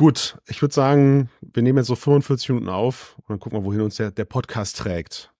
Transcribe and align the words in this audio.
Gut, 0.00 0.38
ich 0.48 0.62
würde 0.62 0.72
sagen, 0.72 1.28
wir 1.42 1.62
nehmen 1.62 1.76
jetzt 1.76 1.88
so 1.88 1.94
45 1.94 2.48
Minuten 2.48 2.70
auf 2.70 3.16
und 3.18 3.28
dann 3.28 3.38
gucken 3.38 3.58
wir, 3.58 3.66
wohin 3.66 3.82
uns 3.82 3.96
der, 3.96 4.10
der 4.10 4.24
Podcast 4.24 4.78
trägt. 4.78 5.30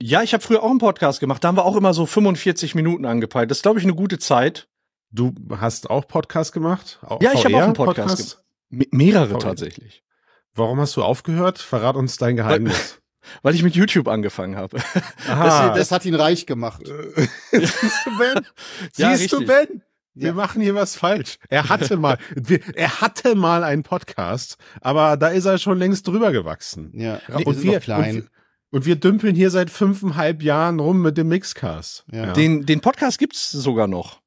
Ja, 0.00 0.22
ich 0.22 0.34
habe 0.34 0.40
früher 0.40 0.62
auch 0.62 0.70
einen 0.70 0.78
Podcast 0.78 1.18
gemacht. 1.18 1.42
Da 1.42 1.48
haben 1.48 1.56
wir 1.56 1.64
auch 1.64 1.74
immer 1.74 1.92
so 1.92 2.06
45 2.06 2.76
Minuten 2.76 3.04
angepeilt. 3.04 3.50
Das 3.50 3.58
ist, 3.58 3.62
glaube 3.62 3.80
ich, 3.80 3.84
eine 3.84 3.96
gute 3.96 4.20
Zeit. 4.20 4.68
Du 5.10 5.34
hast 5.50 5.90
auch 5.90 6.06
Podcast 6.06 6.52
gemacht? 6.52 7.00
Auch 7.02 7.20
ja, 7.20 7.32
ich 7.32 7.44
habe 7.44 7.56
auch 7.56 7.62
einen 7.62 7.72
Podcast, 7.72 8.08
Podcast? 8.08 8.44
gemacht. 8.70 8.92
Mehrere 8.92 9.30
VR. 9.30 9.38
tatsächlich. 9.40 10.04
Warum 10.54 10.78
hast 10.78 10.94
du 10.94 11.02
aufgehört? 11.02 11.58
Verrat 11.58 11.96
uns 11.96 12.18
dein 12.18 12.36
Geheimnis. 12.36 13.00
Weil, 13.22 13.38
weil 13.42 13.54
ich 13.56 13.64
mit 13.64 13.74
YouTube 13.74 14.06
angefangen 14.06 14.54
habe. 14.54 14.78
Das, 15.26 15.74
das, 15.74 15.90
hat 15.90 16.04
ihn 16.04 16.14
reich 16.14 16.46
gemacht. 16.46 16.84
Siehst 17.50 18.06
du, 18.06 18.16
Ben? 18.16 18.46
ja, 18.96 19.16
Siehst 19.16 19.32
du, 19.32 19.44
Ben? 19.44 19.82
Wir 20.18 20.28
ja. 20.28 20.34
machen 20.34 20.60
hier 20.60 20.74
was 20.74 20.96
falsch. 20.96 21.38
Er 21.48 21.68
hatte 21.68 21.96
mal, 21.96 22.18
wir, 22.34 22.60
er 22.74 23.00
hatte 23.00 23.36
mal 23.36 23.62
einen 23.62 23.84
Podcast, 23.84 24.56
aber 24.80 25.16
da 25.16 25.28
ist 25.28 25.44
er 25.44 25.58
schon 25.58 25.78
längst 25.78 26.08
drüber 26.08 26.32
gewachsen. 26.32 26.90
Ja, 26.92 27.20
nee, 27.28 27.44
und 27.44 27.62
wir, 27.62 27.78
klein. 27.78 28.16
Und, 28.16 28.30
und 28.70 28.86
wir 28.86 28.96
dümpeln 28.96 29.36
hier 29.36 29.50
seit 29.50 29.70
fünfeinhalb 29.70 30.42
Jahren 30.42 30.80
rum 30.80 31.02
mit 31.02 31.16
dem 31.16 31.28
Mixcast. 31.28 32.04
Ja. 32.10 32.32
Den, 32.32 32.66
den 32.66 32.80
Podcast 32.80 33.18
gibt's 33.18 33.50
sogar 33.50 33.86
noch. 33.86 34.20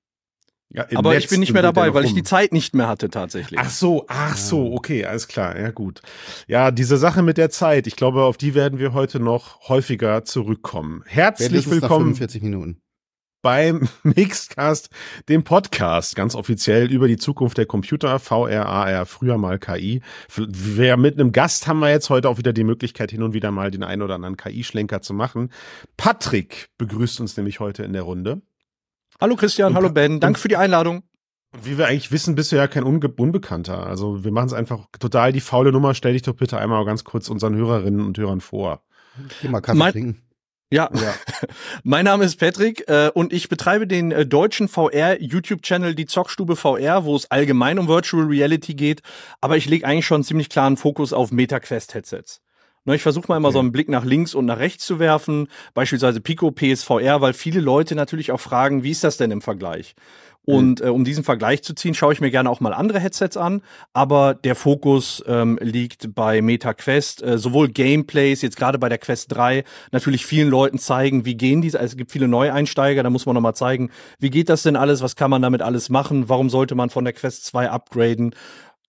Ja, 0.74 0.86
aber 0.96 1.18
ich 1.18 1.28
bin 1.28 1.42
nicht 1.42 1.52
mehr 1.52 1.62
dabei, 1.62 1.94
weil 1.94 2.06
ich 2.06 2.14
die 2.14 2.24
Zeit 2.24 2.54
nicht 2.54 2.74
mehr 2.74 2.88
hatte 2.88 3.10
tatsächlich. 3.10 3.60
Ach 3.60 3.70
so, 3.70 4.06
ach 4.08 4.38
so, 4.38 4.72
okay, 4.72 5.04
alles 5.04 5.28
klar, 5.28 5.60
ja 5.60 5.72
gut. 5.72 6.02
Ja, 6.48 6.72
diese 6.72 6.96
Sache 6.96 7.22
mit 7.22 7.38
der 7.38 7.50
Zeit, 7.50 7.88
ich 7.88 7.98
glaube, 7.98 8.24
auf 8.24 8.38
die 8.38 8.56
werden 8.56 8.80
wir 8.80 8.94
heute 8.94 9.20
noch 9.20 9.68
häufiger 9.68 10.24
zurückkommen. 10.24 11.04
Herzlich 11.06 11.70
willkommen. 11.70 12.16
45 12.16 12.42
Minuten 12.42 12.82
beim 13.42 13.88
Mixcast, 14.04 14.90
dem 15.30 15.44
Podcast, 15.44 16.16
ganz 16.16 16.36
offiziell 16.36 16.92
über 16.92 17.08
die 17.08 17.18
Zukunft 17.18 17.58
der 17.58 17.66
Computer, 17.66 18.20
VR, 18.20 18.66
AR, 18.66 19.06
früher 19.06 19.38
mal 19.38 19.60
KI. 19.60 20.02
Wer 20.36 20.98
mit 20.98 21.20
einem 21.20 21.32
Gast 21.32 21.68
haben 21.68 21.80
wir 21.80 21.90
jetzt 21.90 22.10
heute 22.10 22.30
auch 22.30 22.38
wieder 22.38 22.54
die 22.54 22.64
Möglichkeit, 22.64 23.12
hin 23.12 23.24
und 23.24 23.34
wieder 23.34 23.52
mal 23.52 23.72
den 23.72 23.84
einen 23.84 24.02
oder 24.02 24.16
anderen 24.16 24.38
KI-Schlenker 24.38 25.02
zu 25.02 25.14
machen. 25.14 25.52
Patrick 25.98 26.70
begrüßt 26.78 27.20
uns 27.20 27.38
nämlich 27.38 27.60
heute 27.60 27.84
in 27.84 27.94
der 27.94 28.04
Runde. 28.04 28.42
Hallo 29.20 29.36
Christian, 29.36 29.70
und, 29.70 29.76
hallo 29.76 29.90
Ben, 29.90 30.20
danke 30.20 30.40
für 30.40 30.48
die 30.48 30.58
Einladung. 30.58 31.04
Und 31.54 31.66
wie 31.66 31.78
wir 31.78 31.88
eigentlich 31.88 32.12
wissen, 32.12 32.36
bist 32.36 32.52
du 32.52 32.56
ja 32.56 32.68
kein 32.68 32.84
Unge 32.84 33.10
Unbekannter. 33.10 33.86
Also 33.86 34.24
wir 34.24 34.32
machen 34.32 34.48
es 34.48 34.54
einfach 34.54 34.88
total 35.00 35.34
die 35.34 35.42
faule 35.42 35.72
Nummer. 35.72 35.94
Stell 35.94 36.14
dich 36.14 36.22
doch 36.22 36.36
bitte 36.36 36.58
einmal 36.58 36.86
ganz 36.86 37.04
kurz 37.04 37.30
unseren 37.30 37.56
Hörerinnen 37.56 38.06
und 38.06 38.18
Hörern 38.18 38.40
vor. 38.40 38.84
Geh 39.42 39.50
mal 39.50 39.60
Kaffee 39.60 39.78
mein, 39.78 39.92
trinken. 39.92 40.22
Ja, 40.74 40.90
ja. 40.94 41.14
mein 41.84 42.06
Name 42.06 42.24
ist 42.24 42.38
Patrick 42.38 42.88
äh, 42.88 43.12
und 43.14 43.34
ich 43.34 43.50
betreibe 43.50 43.88
den 43.88 44.14
äh, 44.14 44.26
deutschen 44.26 44.70
VR-YouTube-Channel 44.70 45.96
Die 45.96 46.06
Zockstube 46.06 46.56
VR, 46.56 47.04
wo 47.04 47.14
es 47.14 47.30
allgemein 47.30 47.78
um 47.78 47.90
Virtual 47.90 48.24
Reality 48.24 48.74
geht, 48.74 49.02
aber 49.42 49.58
ich 49.58 49.68
lege 49.68 49.86
eigentlich 49.86 50.06
schon 50.06 50.16
einen 50.16 50.24
ziemlich 50.24 50.48
klaren 50.48 50.78
Fokus 50.78 51.12
auf 51.12 51.32
MetaQuest-Headsets. 51.32 52.42
Ne, 52.86 52.96
ich 52.96 53.04
versuche 53.04 53.26
mal 53.28 53.38
immer 53.38 53.50
okay. 53.50 53.54
so 53.54 53.60
einen 53.60 53.72
Blick 53.72 53.90
nach 53.90 54.06
links 54.06 54.34
und 54.34 54.46
nach 54.46 54.58
rechts 54.58 54.86
zu 54.86 54.98
werfen, 54.98 55.48
beispielsweise 55.76 56.20
Pico 56.20 56.52
PSVR, 56.52 57.22
weil 57.22 57.34
viele 57.34 57.60
Leute 57.60 57.94
natürlich 57.94 58.32
auch 58.32 58.40
fragen, 58.40 58.84
wie 58.84 58.92
ist 58.92 59.04
das 59.04 59.18
denn 59.18 59.30
im 59.30 59.42
Vergleich? 59.42 59.96
Und 60.44 60.80
mhm. 60.80 60.88
äh, 60.88 60.90
um 60.90 61.04
diesen 61.04 61.24
Vergleich 61.24 61.62
zu 61.64 61.76
ziehen, 61.76 61.94
schaue 61.94 62.14
ich 62.14 62.22
mir 62.22 62.32
gerne 62.32 62.50
auch 62.50 62.60
mal 62.60 62.74
andere 62.74 63.00
Headsets 63.00 63.38
an. 63.38 63.62
Aber 63.94 64.34
der 64.34 64.56
Fokus 64.56 65.24
ähm, 65.28 65.60
liegt 65.62 66.16
bei 66.16 66.42
MetaQuest. 66.42 67.22
Äh, 67.22 67.38
sowohl 67.38 67.70
Gameplays, 67.70 68.42
jetzt 68.42 68.58
gerade 68.58 68.80
bei 68.80 68.90
der 68.90 68.98
Quest 68.98 69.36
3, 69.36 69.64
natürlich 69.92 70.26
vielen 70.26 70.50
Leuten 70.50 70.80
zeigen, 70.80 71.26
wie 71.26 71.36
gehen 71.36 71.62
diese. 71.62 71.80
Also 71.80 71.94
es 71.94 71.98
gibt 71.98 72.12
viele 72.12 72.28
Neueinsteiger, 72.28 73.04
da 73.04 73.10
muss 73.10 73.26
man 73.26 73.36
nochmal 73.36 73.56
zeigen, 73.56 73.92
wie 74.20 74.32
geht 74.32 74.50
das 74.50 74.64
denn 74.64 74.76
alles, 74.76 75.02
was 75.02 75.16
kann 75.16 75.30
man 75.30 75.42
damit 75.42 75.62
alles 75.62 75.90
machen, 75.90 76.28
warum 76.28 76.50
sollte 76.50 76.76
man 76.76 76.90
von 76.90 77.04
der 77.04 77.14
Quest 77.14 77.46
2 77.46 77.70
upgraden. 77.70 78.34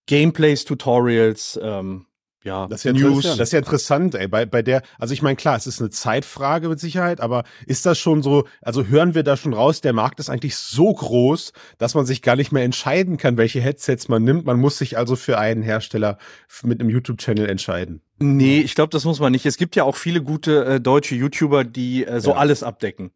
Gameplays, 0.07 0.65
Tutorials, 0.65 1.59
ähm, 1.61 2.07
ja, 2.43 2.67
das 2.67 2.83
ist 2.83 2.83
ja 2.83 2.93
News. 2.93 3.23
Das 3.23 3.39
ist 3.39 3.53
ja 3.53 3.59
interessant, 3.59 4.15
ey. 4.15 4.27
Bei, 4.27 4.45
bei 4.45 4.61
der, 4.61 4.81
also 4.99 5.13
ich 5.13 5.21
meine, 5.21 5.35
klar, 5.35 5.55
es 5.55 5.65
ist 5.65 5.79
eine 5.79 5.89
Zeitfrage 5.89 6.67
mit 6.67 6.79
Sicherheit, 6.79 7.21
aber 7.21 7.43
ist 7.65 7.85
das 7.85 7.97
schon 7.97 8.21
so, 8.21 8.45
also 8.61 8.85
hören 8.85 9.15
wir 9.15 9.23
da 9.23 9.37
schon 9.37 9.53
raus, 9.53 9.81
der 9.81 9.93
Markt 9.93 10.19
ist 10.19 10.29
eigentlich 10.29 10.57
so 10.57 10.93
groß, 10.93 11.53
dass 11.77 11.95
man 11.95 12.05
sich 12.05 12.21
gar 12.21 12.35
nicht 12.35 12.51
mehr 12.51 12.63
entscheiden 12.63 13.17
kann, 13.17 13.37
welche 13.37 13.61
Headsets 13.61 14.09
man 14.09 14.23
nimmt. 14.23 14.45
Man 14.45 14.59
muss 14.59 14.77
sich 14.77 14.97
also 14.97 15.15
für 15.15 15.37
einen 15.37 15.63
Hersteller 15.63 16.17
mit 16.63 16.81
einem 16.81 16.89
YouTube-Channel 16.89 17.49
entscheiden. 17.49 18.01
Nee, 18.19 18.61
ich 18.61 18.75
glaube, 18.75 18.89
das 18.91 19.05
muss 19.05 19.19
man 19.19 19.31
nicht. 19.31 19.45
Es 19.45 19.57
gibt 19.57 19.75
ja 19.75 19.83
auch 19.83 19.95
viele 19.95 20.21
gute 20.21 20.65
äh, 20.65 20.79
deutsche 20.79 21.15
YouTuber, 21.15 21.63
die 21.63 22.05
äh, 22.05 22.21
so 22.21 22.31
ja. 22.31 22.37
alles 22.37 22.63
abdecken. 22.63 23.11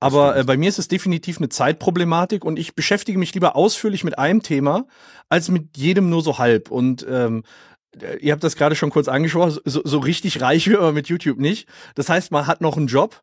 Aber 0.00 0.36
äh, 0.36 0.44
bei 0.44 0.56
mir 0.56 0.68
ist 0.68 0.78
es 0.78 0.88
definitiv 0.88 1.38
eine 1.38 1.48
Zeitproblematik 1.48 2.44
und 2.44 2.58
ich 2.58 2.74
beschäftige 2.74 3.18
mich 3.18 3.34
lieber 3.34 3.56
ausführlich 3.56 4.04
mit 4.04 4.18
einem 4.18 4.42
Thema 4.42 4.86
als 5.28 5.48
mit 5.48 5.76
jedem 5.76 6.08
nur 6.10 6.22
so 6.22 6.38
halb. 6.38 6.70
Und 6.70 7.06
ähm, 7.08 7.42
äh, 7.42 7.77
ihr 8.20 8.32
habt 8.32 8.44
das 8.44 8.56
gerade 8.56 8.74
schon 8.74 8.90
kurz 8.90 9.08
angesprochen, 9.08 9.58
so, 9.64 9.82
so 9.84 9.98
richtig 9.98 10.40
reich 10.40 10.68
wird 10.68 10.80
man 10.80 10.94
mit 10.94 11.08
YouTube 11.08 11.38
nicht. 11.38 11.68
Das 11.94 12.08
heißt, 12.08 12.30
man 12.32 12.46
hat 12.46 12.60
noch 12.60 12.76
einen 12.76 12.86
Job 12.86 13.22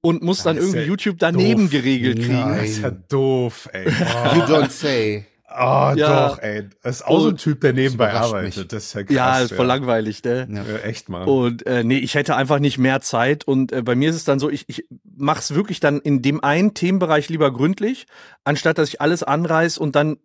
und 0.00 0.22
muss 0.22 0.38
das 0.38 0.44
dann 0.44 0.56
irgendwie 0.56 0.78
ja 0.78 0.84
YouTube 0.84 1.16
daneben 1.18 1.62
doof. 1.62 1.70
geregelt 1.70 2.18
kriegen. 2.18 2.32
Nein. 2.34 2.58
Das 2.58 2.70
ist 2.70 2.82
ja 2.82 2.90
doof, 2.90 3.68
ey. 3.72 3.86
Oh. 3.86 4.36
You 4.36 4.42
don't 4.42 4.70
say. 4.70 5.26
Oh, 5.52 5.92
ja. 5.96 6.28
doch, 6.28 6.38
ey. 6.38 6.68
Das 6.82 6.96
ist 6.96 7.06
auch 7.06 7.20
so 7.20 7.28
ein 7.30 7.36
Typ, 7.36 7.60
der 7.60 7.72
nebenbei 7.72 8.12
arbeitet. 8.12 8.56
Mich. 8.56 8.68
Das 8.68 8.84
ist 8.84 8.94
ja 8.94 9.02
krass. 9.02 9.16
Ja, 9.16 9.40
ist 9.40 9.52
voll 9.52 9.66
ja. 9.66 9.74
langweilig, 9.74 10.22
ne? 10.22 10.46
Ja. 10.48 10.76
echt 10.78 11.08
mal. 11.08 11.24
Und 11.24 11.66
äh, 11.66 11.82
nee, 11.82 11.98
ich 11.98 12.14
hätte 12.14 12.36
einfach 12.36 12.60
nicht 12.60 12.78
mehr 12.78 13.00
Zeit. 13.00 13.44
Und 13.48 13.72
äh, 13.72 13.82
bei 13.82 13.96
mir 13.96 14.10
ist 14.10 14.16
es 14.16 14.24
dann 14.24 14.38
so, 14.38 14.48
ich, 14.48 14.68
ich 14.68 14.86
mach's 15.02 15.52
wirklich 15.54 15.80
dann 15.80 15.98
in 15.98 16.22
dem 16.22 16.42
einen 16.44 16.74
Themenbereich 16.74 17.28
lieber 17.28 17.52
gründlich, 17.52 18.06
anstatt 18.44 18.78
dass 18.78 18.90
ich 18.90 19.00
alles 19.00 19.24
anreiß 19.24 19.78
und 19.78 19.96
dann 19.96 20.14
äh, 20.14 20.18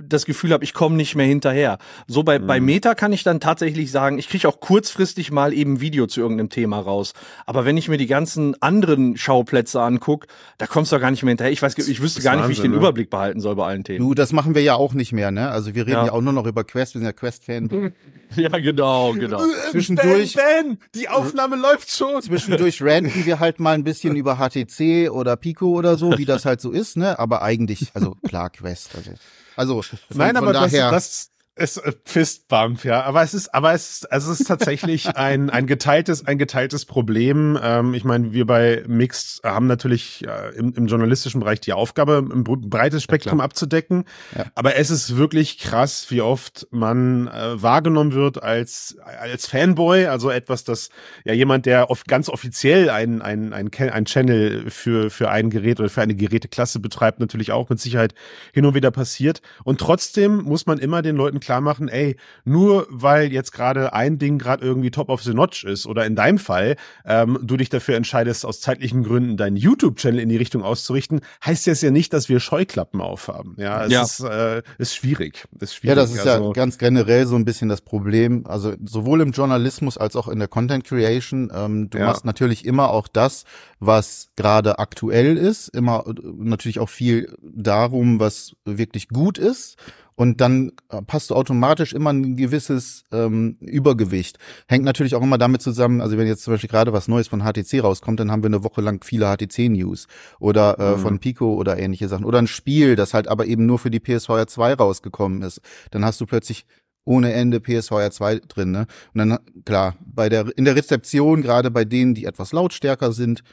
das 0.00 0.24
Gefühl 0.24 0.52
habe, 0.52 0.62
ich 0.62 0.72
komme 0.72 0.94
nicht 0.94 1.16
mehr 1.16 1.26
hinterher. 1.26 1.78
So 2.06 2.22
bei, 2.22 2.38
mhm. 2.38 2.46
bei 2.46 2.60
Meta 2.60 2.94
kann 2.94 3.12
ich 3.12 3.24
dann 3.24 3.40
tatsächlich 3.40 3.90
sagen, 3.90 4.18
ich 4.18 4.28
kriege 4.28 4.48
auch 4.48 4.60
kurzfristig 4.60 5.32
mal 5.32 5.52
eben 5.52 5.80
Video 5.80 6.06
zu 6.06 6.20
irgendeinem 6.20 6.48
Thema 6.48 6.78
raus. 6.78 7.12
Aber 7.44 7.64
wenn 7.64 7.76
ich 7.76 7.88
mir 7.88 7.96
die 7.96 8.06
ganzen 8.06 8.60
anderen 8.62 9.16
Schauplätze 9.16 9.80
angucke, 9.82 10.28
da 10.58 10.68
kommst 10.68 10.92
du 10.92 10.96
doch 10.96 11.00
gar 11.00 11.10
nicht 11.10 11.24
mehr 11.24 11.32
hinterher. 11.32 11.52
Ich 11.52 11.60
weiß, 11.60 11.76
ich 11.76 12.00
wüsste 12.00 12.22
gar 12.22 12.32
nicht, 12.32 12.44
Wahnsinn, 12.44 12.48
wie 12.48 12.52
ich 12.52 12.60
den 12.60 12.70
ne? 12.70 12.76
Überblick 12.76 13.10
behalten 13.10 13.40
soll 13.40 13.56
bei 13.56 13.66
allen 13.66 13.82
Themen. 13.82 13.98
Du, 13.98 14.14
das 14.14 14.32
machen 14.32 14.54
wir 14.54 14.62
ja 14.62 14.76
auch 14.76 14.94
nicht 14.94 15.12
mehr, 15.12 15.32
ne? 15.32 15.50
Also 15.50 15.74
wir 15.74 15.82
reden 15.82 15.92
ja, 15.92 16.06
ja 16.06 16.12
auch 16.12 16.22
nur 16.22 16.32
noch 16.32 16.46
über 16.46 16.62
Quest, 16.62 16.94
wir 16.94 17.00
sind 17.00 17.06
ja 17.06 17.12
Quest-Fan. 17.12 17.92
Ja, 18.36 18.50
genau, 18.50 19.14
genau. 19.14 19.40
Zwischendurch. 19.70 20.34
Ben, 20.34 20.76
ben, 20.76 20.78
die 20.94 21.08
Aufnahme 21.08 21.56
läuft 21.56 21.90
schon. 21.90 22.20
Zwischendurch 22.20 22.82
ranten 22.82 23.24
wir 23.24 23.40
halt 23.40 23.58
mal 23.58 23.74
ein 23.74 23.84
bisschen 23.84 24.16
über 24.16 24.36
HTC 24.36 25.10
oder 25.10 25.36
Pico 25.36 25.70
oder 25.70 25.96
so, 25.96 26.18
wie 26.18 26.26
das 26.26 26.44
halt 26.44 26.60
so 26.60 26.70
ist, 26.70 26.98
ne? 26.98 27.18
Aber 27.18 27.40
eigentlich, 27.40 27.90
also 27.94 28.16
klar, 28.26 28.50
Quest. 28.50 28.90
Also. 28.96 29.12
Also 29.58 29.82
von, 29.82 29.98
Nein, 30.10 30.36
von 30.36 30.44
aber 30.44 30.52
daher. 30.52 30.90
Das, 30.92 31.04
das, 31.08 31.30
es 31.58 31.76
äh, 31.76 31.92
Fistbump, 32.04 32.84
ja. 32.84 33.02
Aber 33.02 33.22
es 33.22 33.34
ist, 33.34 33.54
aber 33.54 33.72
es 33.72 34.04
also 34.06 34.32
es 34.32 34.40
ist 34.40 34.46
tatsächlich 34.46 35.06
ein, 35.16 35.50
ein 35.50 35.66
geteiltes, 35.66 36.26
ein 36.26 36.38
geteiltes 36.38 36.84
Problem. 36.84 37.58
Ähm, 37.62 37.94
ich 37.94 38.04
meine, 38.04 38.32
wir 38.32 38.46
bei 38.46 38.84
Mixed 38.86 39.42
haben 39.44 39.66
natürlich 39.66 40.24
äh, 40.26 40.56
im, 40.56 40.72
im 40.74 40.86
journalistischen 40.86 41.40
Bereich 41.40 41.60
die 41.60 41.72
Aufgabe, 41.72 42.24
ein 42.30 42.44
breites 42.44 43.02
Spektrum 43.02 43.38
ja, 43.38 43.44
abzudecken. 43.44 44.04
Ja. 44.36 44.46
Aber 44.54 44.76
es 44.76 44.90
ist 44.90 45.16
wirklich 45.16 45.58
krass, 45.58 46.06
wie 46.10 46.20
oft 46.20 46.66
man 46.70 47.28
äh, 47.28 47.62
wahrgenommen 47.62 48.12
wird 48.12 48.42
als, 48.42 48.96
als 49.20 49.46
Fanboy, 49.46 50.06
also 50.06 50.30
etwas, 50.30 50.64
das 50.64 50.90
ja 51.24 51.32
jemand, 51.32 51.66
der 51.66 51.90
oft 51.90 52.06
ganz 52.08 52.28
offiziell 52.28 52.90
ein, 52.90 53.22
ein, 53.22 53.52
ein, 53.52 53.70
ein 53.72 54.04
Channel 54.04 54.70
für, 54.70 55.10
für 55.10 55.30
ein 55.30 55.50
Gerät 55.50 55.80
oder 55.80 55.88
für 55.88 56.02
eine 56.02 56.14
Geräteklasse 56.14 56.80
betreibt, 56.80 57.20
natürlich 57.20 57.52
auch 57.52 57.68
mit 57.68 57.80
Sicherheit 57.80 58.14
hin 58.52 58.64
und 58.64 58.74
wieder 58.74 58.90
passiert. 58.90 59.40
Und 59.64 59.80
trotzdem 59.80 60.42
muss 60.42 60.66
man 60.66 60.78
immer 60.78 61.02
den 61.02 61.16
Leuten 61.16 61.40
klar 61.48 61.60
machen, 61.62 61.88
ey, 61.88 62.16
nur 62.44 62.86
weil 62.90 63.32
jetzt 63.32 63.52
gerade 63.52 63.94
ein 63.94 64.18
Ding 64.18 64.36
gerade 64.36 64.62
irgendwie 64.62 64.90
top 64.90 65.08
of 65.08 65.22
the 65.22 65.32
notch 65.32 65.64
ist 65.64 65.86
oder 65.86 66.04
in 66.04 66.14
deinem 66.14 66.36
Fall 66.36 66.76
ähm, 67.06 67.38
du 67.42 67.56
dich 67.56 67.70
dafür 67.70 67.96
entscheidest, 67.96 68.44
aus 68.44 68.60
zeitlichen 68.60 69.02
Gründen 69.02 69.38
deinen 69.38 69.56
YouTube-Channel 69.56 70.20
in 70.20 70.28
die 70.28 70.36
Richtung 70.36 70.62
auszurichten, 70.62 71.22
heißt 71.42 71.66
das 71.66 71.80
ja 71.80 71.90
nicht, 71.90 72.12
dass 72.12 72.28
wir 72.28 72.38
Scheuklappen 72.38 73.00
aufhaben. 73.00 73.54
Ja, 73.56 73.82
es 73.86 73.92
ja. 73.92 74.02
Ist, 74.02 74.20
äh, 74.20 74.62
ist 74.76 74.94
schwierig. 74.94 75.48
Ist 75.58 75.74
schwierig. 75.74 75.96
Ja, 75.96 76.02
das 76.02 76.12
ist 76.12 76.26
also, 76.26 76.48
ja 76.48 76.52
ganz 76.52 76.76
generell 76.76 77.26
so 77.26 77.36
ein 77.36 77.46
bisschen 77.46 77.70
das 77.70 77.80
Problem. 77.80 78.46
Also 78.46 78.74
sowohl 78.84 79.22
im 79.22 79.30
Journalismus 79.30 79.96
als 79.96 80.16
auch 80.16 80.28
in 80.28 80.38
der 80.38 80.48
Content 80.48 80.84
Creation. 80.84 81.50
Ähm, 81.54 81.88
du 81.88 81.96
ja. 81.96 82.04
machst 82.04 82.26
natürlich 82.26 82.66
immer 82.66 82.90
auch 82.90 83.08
das, 83.08 83.44
was 83.80 84.28
gerade 84.36 84.78
aktuell 84.78 85.38
ist, 85.38 85.68
immer 85.68 86.04
äh, 86.06 86.12
natürlich 86.36 86.78
auch 86.78 86.90
viel 86.90 87.34
darum, 87.40 88.20
was 88.20 88.52
wirklich 88.66 89.08
gut 89.08 89.38
ist 89.38 89.78
und 90.18 90.40
dann 90.40 90.72
passt 91.06 91.30
du 91.30 91.36
automatisch 91.36 91.92
immer 91.92 92.12
ein 92.12 92.34
gewisses 92.34 93.04
ähm, 93.12 93.56
Übergewicht. 93.60 94.36
Hängt 94.66 94.84
natürlich 94.84 95.14
auch 95.14 95.22
immer 95.22 95.38
damit 95.38 95.62
zusammen, 95.62 96.00
also 96.00 96.18
wenn 96.18 96.26
jetzt 96.26 96.42
zum 96.42 96.54
Beispiel 96.54 96.68
gerade 96.68 96.92
was 96.92 97.06
Neues 97.06 97.28
von 97.28 97.42
HTC 97.42 97.84
rauskommt, 97.84 98.18
dann 98.18 98.32
haben 98.32 98.42
wir 98.42 98.48
eine 98.48 98.64
Woche 98.64 98.80
lang 98.80 99.04
viele 99.04 99.26
HTC-News 99.26 100.08
oder 100.40 100.76
äh, 100.80 100.96
mhm. 100.96 100.98
von 100.98 101.18
Pico 101.20 101.54
oder 101.54 101.78
ähnliche 101.78 102.08
Sachen. 102.08 102.24
Oder 102.24 102.40
ein 102.40 102.48
Spiel, 102.48 102.96
das 102.96 103.14
halt 103.14 103.28
aber 103.28 103.46
eben 103.46 103.64
nur 103.64 103.78
für 103.78 103.92
die 103.92 104.00
PSVR 104.00 104.48
2 104.48 104.74
rausgekommen 104.74 105.42
ist. 105.42 105.60
Dann 105.92 106.04
hast 106.04 106.20
du 106.20 106.26
plötzlich 106.26 106.66
ohne 107.04 107.32
Ende 107.32 107.60
PSVR 107.60 108.10
2 108.10 108.40
drin. 108.48 108.72
Ne? 108.72 108.86
Und 109.14 109.18
dann, 109.18 109.38
klar, 109.64 109.94
bei 110.04 110.28
der, 110.28 110.46
in 110.58 110.64
der 110.64 110.74
Rezeption, 110.74 111.42
gerade 111.42 111.70
bei 111.70 111.84
denen, 111.84 112.14
die 112.14 112.24
etwas 112.24 112.50
lautstärker 112.50 113.12
sind, 113.12 113.44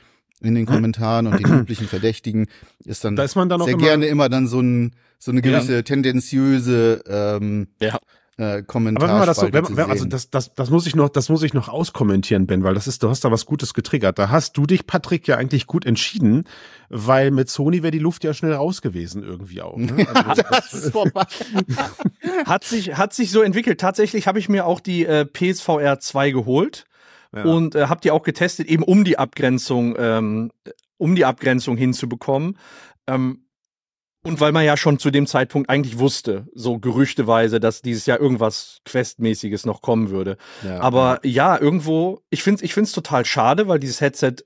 in 0.42 0.56
den 0.56 0.66
Kommentaren 0.66 1.28
und 1.28 1.40
den 1.40 1.46
üblichen 1.62 1.88
Verdächtigen, 1.88 2.48
ist 2.84 3.04
dann, 3.04 3.16
da 3.16 3.24
ist 3.24 3.36
man 3.36 3.50
dann 3.50 3.62
sehr 3.62 3.74
immer 3.74 3.84
gerne 3.84 4.06
immer 4.08 4.30
dann 4.30 4.48
so 4.48 4.60
ein 4.60 4.92
so 5.26 5.32
eine 5.32 5.42
gewisse 5.42 5.76
ja. 5.76 5.82
tendenziöse 5.82 7.04
ähm, 7.08 7.68
ja. 7.82 7.98
äh, 8.38 8.62
Kommentar. 8.64 9.04
Aber 9.04 9.14
wenn 9.14 9.20
man 9.20 9.28
das 9.28 9.38
so, 9.38 9.52
wenn, 9.52 9.78
wenn, 9.78 9.90
also 9.90 10.06
das, 10.06 10.30
das, 10.30 10.54
das 10.54 10.70
muss 10.70 10.86
ich 10.86 10.96
noch, 10.96 11.10
das 11.10 11.30
muss 11.30 11.42
ich 11.42 11.54
noch 11.54 11.68
auskommentieren, 11.68 12.46
Ben, 12.46 12.64
weil 12.64 12.76
das 12.76 12.88
ist, 12.88 13.02
du 13.02 13.10
hast 13.10 13.26
da 13.26 13.32
was 13.32 13.46
Gutes 13.46 13.74
getriggert. 13.74 14.20
Da 14.20 14.30
hast 14.30 14.56
du 14.56 14.66
dich, 14.66 14.86
Patrick, 14.86 15.28
ja 15.28 15.38
eigentlich 15.38 15.66
gut 15.66 15.86
entschieden, 15.86 16.44
weil 16.90 17.32
mit 17.32 17.50
Sony 17.50 17.82
wäre 17.82 17.92
die 17.92 18.00
Luft 18.00 18.24
ja 18.24 18.34
schnell 18.34 18.54
raus 18.54 18.82
gewesen 18.82 19.24
irgendwie 19.24 19.62
auch. 19.62 19.78
Ne? 19.78 20.06
Also, 20.16 20.44
das 20.50 20.74
ist 20.74 20.92
vorbei. 20.92 21.26
hat 22.46 22.64
sich, 22.64 22.98
hat 22.98 23.14
sich 23.14 23.32
so 23.32 23.42
entwickelt. 23.42 23.80
Tatsächlich 23.80 24.28
habe 24.28 24.40
ich 24.40 24.50
mir 24.50 24.66
auch 24.66 24.80
die 24.80 25.06
äh, 25.06 25.26
PSVR 25.26 26.00
2 26.00 26.32
geholt. 26.32 26.86
Ja. 27.36 27.44
Und 27.44 27.76
äh, 27.76 27.88
habe 27.88 28.02
die 28.02 28.12
auch 28.12 28.24
getestet, 28.24 28.68
eben 28.68 28.84
um 28.84 29.04
die 29.04 29.20
Abgrenzung, 29.20 29.96
ähm, 29.98 30.52
um 30.98 31.16
die 31.16 31.26
Abgrenzung 31.26 31.78
hinzubekommen. 31.78 32.58
Ähm, 33.08 33.46
und 34.26 34.40
weil 34.40 34.52
man 34.52 34.66
ja 34.66 34.76
schon 34.76 34.98
zu 34.98 35.12
dem 35.12 35.28
Zeitpunkt 35.28 35.70
eigentlich 35.70 36.00
wusste, 36.00 36.48
so 36.56 36.80
gerüchteweise, 36.80 37.60
dass 37.60 37.84
dieses 37.84 38.08
Jahr 38.08 38.20
irgendwas 38.20 38.80
Questmäßiges 38.86 39.68
noch 39.68 39.84
kommen 39.84 40.10
würde. 40.10 40.38
Ja, 40.64 40.80
Aber 40.80 41.20
ja. 41.24 41.56
ja, 41.56 41.62
irgendwo, 41.62 42.22
ich 42.32 42.42
finde 42.42 42.58
es 42.58 42.64
ich 42.64 42.74
find's 42.74 42.92
total 42.92 43.24
schade, 43.24 43.68
weil 43.68 43.78
dieses 43.78 44.02
Headset 44.02 44.38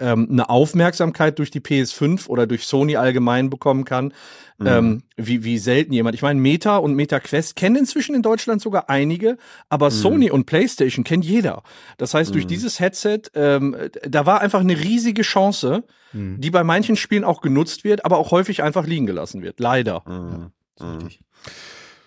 ähm, 0.00 0.28
eine 0.30 0.48
Aufmerksamkeit 0.48 1.38
durch 1.38 1.50
die 1.50 1.60
PS5 1.60 2.28
oder 2.28 2.46
durch 2.46 2.66
Sony 2.66 2.96
allgemein 2.96 3.48
bekommen 3.50 3.84
kann, 3.84 4.12
mhm. 4.58 4.66
ähm, 4.66 5.02
wie, 5.16 5.44
wie 5.44 5.58
selten 5.58 5.92
jemand. 5.92 6.14
Ich 6.14 6.22
meine, 6.22 6.40
Meta 6.40 6.78
und 6.78 6.94
Meta 6.94 7.20
Quest 7.20 7.56
kennen 7.56 7.76
inzwischen 7.76 8.14
in 8.14 8.22
Deutschland 8.22 8.60
sogar 8.60 8.90
einige, 8.90 9.36
aber 9.68 9.86
mhm. 9.86 9.94
Sony 9.94 10.30
und 10.30 10.46
PlayStation 10.46 11.04
kennt 11.04 11.24
jeder. 11.24 11.62
Das 11.96 12.14
heißt, 12.14 12.30
mhm. 12.30 12.34
durch 12.34 12.46
dieses 12.46 12.80
Headset, 12.80 13.22
ähm, 13.34 13.76
da 14.06 14.26
war 14.26 14.40
einfach 14.40 14.60
eine 14.60 14.78
riesige 14.78 15.22
Chance, 15.22 15.84
mhm. 16.12 16.40
die 16.40 16.50
bei 16.50 16.64
manchen 16.64 16.96
Spielen 16.96 17.24
auch 17.24 17.40
genutzt 17.40 17.84
wird, 17.84 18.04
aber 18.04 18.18
auch 18.18 18.30
häufig 18.30 18.62
einfach 18.62 18.86
liegen 18.86 19.06
gelassen 19.06 19.42
wird. 19.42 19.60
Leider. 19.60 20.02
Mhm. 20.06 20.50
Ja, 20.80 20.98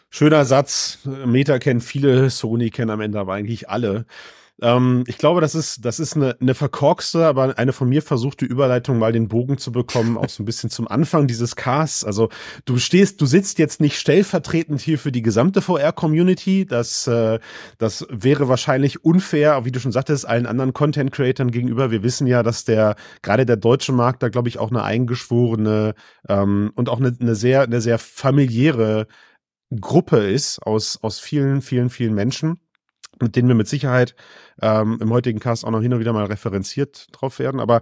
Schöner 0.10 0.46
Satz. 0.46 1.00
Meta 1.26 1.60
kennt 1.60 1.84
viele, 1.84 2.30
Sony 2.30 2.70
kennen 2.70 2.92
am 2.92 3.02
Ende 3.02 3.20
aber 3.20 3.34
eigentlich 3.34 3.70
alle. 3.70 4.06
Ähm, 4.62 5.04
ich 5.08 5.18
glaube, 5.18 5.42
das 5.42 5.54
ist, 5.54 5.86
das 5.86 6.00
ist 6.00 6.16
eine, 6.16 6.36
eine 6.42 6.56
verkorkste, 6.56 7.26
aber 7.26 7.58
eine 7.58 7.74
von 7.74 7.88
mir 7.88 8.02
versuchte 8.02 8.46
Überleitung, 8.46 8.98
mal 8.98 9.12
den 9.12 9.28
Bogen 9.28 9.58
zu 9.58 9.72
bekommen, 9.72 10.18
auch 10.18 10.30
so 10.30 10.42
ein 10.42 10.46
bisschen 10.46 10.70
zum 10.70 10.88
Anfang 10.88 11.28
dieses 11.28 11.56
Casts. 11.56 12.04
Also 12.04 12.30
du 12.66 12.78
stehst, 12.78 13.22
du 13.22 13.26
sitzt 13.26 13.60
jetzt 13.60 13.82
nicht 13.82 14.00
stellvertretend 14.00 14.82
hier 14.82 14.98
für 14.98 15.12
die 15.12 15.22
gesamte 15.22 15.62
VR-Community. 15.62 16.66
Das, 16.66 17.06
äh, 17.08 17.40
das 17.78 18.08
wäre 18.10 18.48
wahrscheinlich 18.48 19.04
unfair, 19.04 19.64
wie 19.66 19.72
du 19.72 19.80
schon 19.80 19.92
sagtest, 19.92 20.28
allen 20.28 20.48
anderen 20.48 20.74
Content-Creatern 20.74 21.52
gegenüber. 21.52 21.92
Wir 21.92 22.02
wissen 22.02 22.26
ja, 22.26 22.42
dass 22.42 22.64
der, 22.66 22.96
gerade 23.22 23.46
der 23.46 23.58
deutsche 23.58 23.92
Markt 23.92 24.24
da, 24.24 24.30
glaube 24.30 24.50
ich, 24.50 24.58
auch 24.58 24.72
eine 24.72 24.84
eingeschworene 24.84 25.94
ähm, 26.28 26.72
und 26.76 26.90
auch 26.90 27.00
eine, 27.00 27.16
eine 27.20 27.36
sehr, 27.36 27.62
eine 27.62 27.82
sehr 27.82 28.00
familiäre 28.00 29.08
Gruppe 29.80 30.18
ist 30.18 30.60
aus, 30.64 30.98
aus 31.02 31.20
vielen, 31.20 31.62
vielen, 31.62 31.90
vielen 31.90 32.16
Menschen 32.16 32.60
mit 33.22 33.36
denen 33.36 33.48
wir 33.48 33.56
mit 33.56 33.68
Sicherheit 33.68 34.16
ähm, 34.62 34.98
im 35.02 35.12
heutigen 35.12 35.40
Cast 35.40 35.66
auch 35.66 35.72
noch 35.72 35.82
hin 35.82 35.94
und 35.94 36.00
wieder 36.00 36.14
mal 36.14 36.26
referenziert 36.26 37.08
drauf 37.12 37.40
werden. 37.40 37.60
Aber 37.60 37.82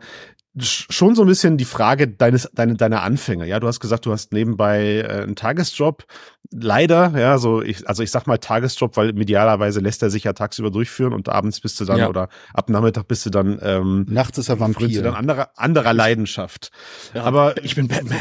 schon 0.57 1.15
so 1.15 1.23
ein 1.23 1.27
bisschen 1.27 1.57
die 1.57 1.65
Frage 1.65 2.07
deines 2.07 2.49
deine, 2.53 2.75
deiner 2.75 3.01
Anfänge. 3.03 3.45
Ja, 3.45 3.59
du 3.59 3.67
hast 3.67 3.79
gesagt, 3.79 4.05
du 4.05 4.11
hast 4.11 4.31
nebenbei 4.31 4.99
äh, 4.99 5.23
einen 5.23 5.35
Tagesjob. 5.35 6.05
Leider, 6.51 7.11
ja, 7.17 7.37
so 7.37 7.61
ich, 7.61 7.87
also 7.89 8.03
ich 8.03 8.11
sag 8.11 8.25
mal 8.27 8.37
Tagesjob, 8.37 8.95
weil 8.95 9.19
idealerweise 9.19 9.81
lässt 9.81 10.01
er 10.01 10.09
sich 10.09 10.23
ja 10.23 10.33
tagsüber 10.33 10.71
durchführen 10.71 11.11
und 11.11 11.27
abends 11.27 11.59
bist 11.59 11.79
du 11.79 11.85
dann 11.85 11.97
ja. 11.97 12.09
oder 12.09 12.29
ab 12.53 12.69
Nachmittag 12.69 13.07
bist 13.07 13.25
du 13.25 13.29
dann 13.29 13.59
ähm, 13.61 14.05
nachts 14.09 14.37
ist 14.37 14.47
er 14.47 14.59
Vampir. 14.59 14.87
Du 14.87 15.01
dann 15.01 15.15
anderer 15.15 15.49
anderer 15.55 15.93
Leidenschaft. 15.93 16.71
Ja, 17.13 17.23
Aber 17.23 17.61
ich 17.63 17.75
bin 17.75 17.87
Batman. 17.87 18.19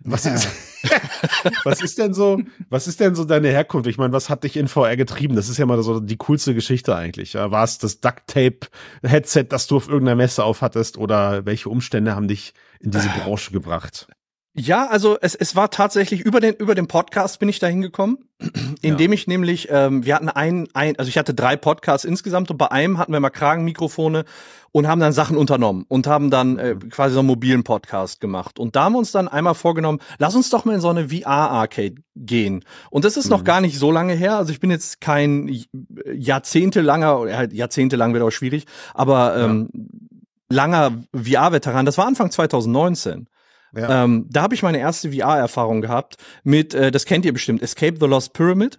Was 0.00 0.26
ist, 0.26 0.48
was 1.64 1.80
ist 1.80 1.98
denn 1.98 2.12
so, 2.12 2.40
was 2.68 2.86
ist 2.86 3.00
denn 3.00 3.14
so 3.14 3.24
deine 3.24 3.48
Herkunft? 3.48 3.88
Ich 3.88 3.96
meine, 3.96 4.12
was 4.12 4.28
hat 4.28 4.44
dich 4.44 4.56
in 4.56 4.68
VR 4.68 4.96
getrieben? 4.96 5.34
Das 5.34 5.48
ist 5.48 5.56
ja 5.56 5.66
mal 5.66 5.82
so 5.82 6.00
die 6.00 6.16
coolste 6.16 6.54
Geschichte 6.54 6.94
eigentlich. 6.94 7.34
War 7.34 7.64
es 7.64 7.78
das 7.78 8.00
Duct 8.00 8.26
Tape 8.26 8.66
Headset, 9.02 9.44
das 9.48 9.66
du 9.66 9.76
auf 9.76 9.88
irgendeiner 9.88 10.16
Messe 10.16 10.44
aufhattest 10.44 10.98
oder 10.98 11.46
welche 11.46 11.70
Umstände 11.70 12.14
haben 12.14 12.28
dich 12.28 12.52
in 12.80 12.90
diese 12.90 13.08
Branche 13.08 13.50
gebracht? 13.50 14.08
Ja, 14.56 14.86
also 14.86 15.18
es, 15.20 15.34
es 15.34 15.56
war 15.56 15.70
tatsächlich 15.70 16.20
über 16.20 16.38
den 16.38 16.54
über 16.54 16.76
den 16.76 16.86
Podcast 16.86 17.40
bin 17.40 17.48
ich 17.48 17.58
da 17.58 17.66
hingekommen, 17.66 18.18
indem 18.82 19.10
ja. 19.10 19.14
ich 19.14 19.26
nämlich 19.26 19.66
ähm, 19.68 20.04
wir 20.04 20.14
hatten 20.14 20.28
ein, 20.28 20.68
ein 20.74 20.96
also 20.96 21.08
ich 21.08 21.18
hatte 21.18 21.34
drei 21.34 21.56
Podcasts 21.56 22.04
insgesamt 22.04 22.52
und 22.52 22.56
bei 22.56 22.70
einem 22.70 22.98
hatten 22.98 23.12
wir 23.12 23.18
mal 23.18 23.30
Kragenmikrofone 23.30 24.24
und 24.70 24.86
haben 24.86 25.00
dann 25.00 25.12
Sachen 25.12 25.36
unternommen 25.36 25.84
und 25.88 26.06
haben 26.06 26.30
dann 26.30 26.58
äh, 26.60 26.74
mhm. 26.74 26.88
quasi 26.90 27.14
so 27.14 27.20
einen 27.20 27.26
mobilen 27.26 27.64
Podcast 27.64 28.20
gemacht 28.20 28.60
und 28.60 28.76
da 28.76 28.84
haben 28.84 28.92
wir 28.92 29.00
uns 29.00 29.10
dann 29.10 29.26
einmal 29.26 29.56
vorgenommen, 29.56 29.98
lass 30.18 30.36
uns 30.36 30.50
doch 30.50 30.64
mal 30.64 30.76
in 30.76 30.80
so 30.80 30.88
eine 30.88 31.08
VR 31.08 31.26
Arcade 31.26 31.96
gehen 32.14 32.64
und 32.90 33.04
das 33.04 33.16
ist 33.16 33.24
mhm. 33.24 33.30
noch 33.30 33.42
gar 33.42 33.60
nicht 33.60 33.76
so 33.76 33.90
lange 33.90 34.12
her, 34.12 34.36
also 34.36 34.52
ich 34.52 34.60
bin 34.60 34.70
jetzt 34.70 35.00
kein 35.00 35.50
jahrzehntelanger 36.14 37.36
halt 37.36 37.52
jahrzehntelang 37.52 38.12
wird 38.12 38.22
auch 38.22 38.30
schwierig, 38.30 38.66
aber 38.94 39.36
ähm, 39.36 39.68
ja. 39.72 39.80
langer 40.48 40.92
VR 41.12 41.50
Veteran, 41.50 41.86
das 41.86 41.98
war 41.98 42.06
Anfang 42.06 42.30
2019. 42.30 43.26
Ja. 43.76 44.04
Ähm, 44.04 44.26
da 44.30 44.42
habe 44.42 44.54
ich 44.54 44.62
meine 44.62 44.78
erste 44.78 45.12
VR-Erfahrung 45.12 45.80
gehabt 45.80 46.16
mit, 46.42 46.74
äh, 46.74 46.90
das 46.90 47.04
kennt 47.04 47.24
ihr 47.24 47.32
bestimmt, 47.32 47.62
Escape 47.62 47.96
the 47.98 48.06
Lost 48.06 48.32
Pyramid. 48.32 48.78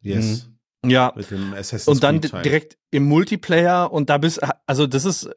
Yes. 0.00 0.48
Mhm. 0.82 0.90
Ja. 0.90 1.12
Mit 1.16 1.30
dem 1.30 1.54
Assassin's 1.54 1.88
und 1.88 2.02
dann 2.02 2.20
direkt 2.20 2.76
im 2.90 3.04
Multiplayer 3.04 3.90
und 3.92 4.10
da 4.10 4.18
bist, 4.18 4.40
also 4.66 4.86
das 4.86 5.04
ist, 5.04 5.30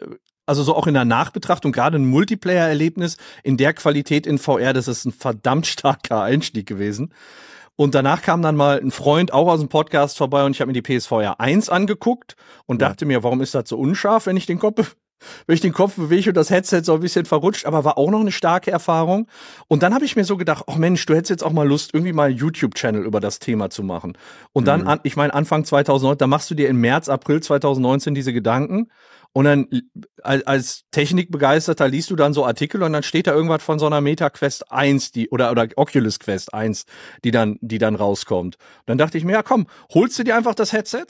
also 0.46 0.64
so 0.64 0.76
auch 0.76 0.88
in 0.88 0.94
der 0.94 1.06
Nachbetrachtung, 1.06 1.72
gerade 1.72 1.98
ein 1.98 2.06
Multiplayer-Erlebnis 2.06 3.18
in 3.44 3.58
der 3.58 3.74
Qualität 3.74 4.28
in 4.28 4.38
VR, 4.38 4.74
das 4.74 4.88
ist 4.88 5.06
ein 5.06 5.12
verdammt 5.12 5.68
starker 5.68 6.22
Einstieg 6.22 6.68
gewesen. 6.68 7.14
Und 7.76 7.94
danach 7.94 8.24
kam 8.24 8.42
dann 8.42 8.56
mal 8.56 8.80
ein 8.80 8.90
Freund 8.90 9.32
auch 9.32 9.48
aus 9.48 9.60
dem 9.60 9.70
Podcast 9.70 10.18
vorbei 10.18 10.44
und 10.44 10.52
ich 10.54 10.62
habe 10.62 10.72
mir 10.72 10.82
die 10.82 11.00
PSVR 11.00 11.40
1 11.40 11.70
angeguckt 11.70 12.36
und 12.66 12.82
ja. 12.82 12.90
dachte 12.90 13.06
mir, 13.06 13.22
warum 13.22 13.40
ist 13.40 13.54
das 13.54 13.70
so 13.70 13.78
unscharf, 13.78 14.26
wenn 14.26 14.36
ich 14.36 14.48
den 14.48 14.58
Kopf 14.58 14.96
wenn 15.46 15.56
ich 15.56 15.62
den 15.62 15.74
Kopf 15.74 15.96
bewege 15.96 16.30
und 16.30 16.38
das 16.38 16.50
Headset 16.50 16.82
so 16.84 16.94
ein 16.94 17.00
bisschen 17.00 17.26
verrutscht, 17.26 17.66
aber 17.66 17.84
war 17.84 17.98
auch 17.98 18.10
noch 18.10 18.22
eine 18.22 18.32
starke 18.32 18.72
Erfahrung. 18.72 19.28
Und 19.68 19.84
dann 19.84 19.94
habe 19.94 20.06
ich 20.06 20.16
mir 20.16 20.24
so 20.24 20.38
gedacht, 20.38 20.66
ach 20.68 20.76
Mensch, 20.76 21.06
du 21.06 21.16
hättest 21.16 21.30
jetzt 21.30 21.44
auch 21.44 21.52
mal 21.52 21.68
Lust, 21.68 21.94
irgendwie 21.94 22.14
mal 22.14 22.30
einen 22.30 22.38
YouTube-Channel 22.38 23.04
über 23.04 23.20
das 23.20 23.40
Thema 23.40 23.70
zu 23.70 23.84
machen. 23.84 24.18
Und 24.54 24.68
dann, 24.68 24.82
mhm. 24.82 24.88
an, 24.88 25.00
ich 25.04 25.16
meine, 25.16 25.34
Anfang 25.34 25.66
2009, 25.66 26.18
da 26.18 26.28
machst 26.28 26.50
du 26.52 26.56
dir 26.56 26.70
im 26.70 26.80
März, 26.80 27.10
April 27.10 27.42
2019 27.42 28.16
diese 28.16 28.34
Gedanken. 28.34 28.88
Und 29.34 29.46
dann 29.46 29.68
als 30.24 30.86
Technikbegeisterter 30.92 31.88
liest 31.88 32.10
du 32.10 32.16
dann 32.16 32.34
so 32.34 32.46
Artikel 32.46 32.82
und 32.82 32.94
dann 32.94 33.04
steht 33.04 33.28
da 33.28 33.34
irgendwas 33.34 33.62
von 33.62 33.78
so 33.78 33.86
einer 33.86 34.02
Meta 34.02 34.30
Quest 34.32 34.72
1, 34.72 35.12
die, 35.12 35.30
oder, 35.30 35.52
oder 35.52 35.68
Oculus 35.76 36.18
Quest 36.18 36.54
1, 36.54 36.86
die 37.24 37.32
dann, 37.32 37.60
die 37.62 37.78
dann 37.78 37.94
rauskommt. 37.94 38.56
Und 38.56 38.84
dann 38.88 38.98
dachte 38.98 39.18
ich 39.18 39.26
mir, 39.26 39.34
ja 39.34 39.44
komm, 39.44 39.68
holst 39.94 40.18
du 40.18 40.24
dir 40.24 40.36
einfach 40.36 40.56
das 40.56 40.74
Headset, 40.74 41.06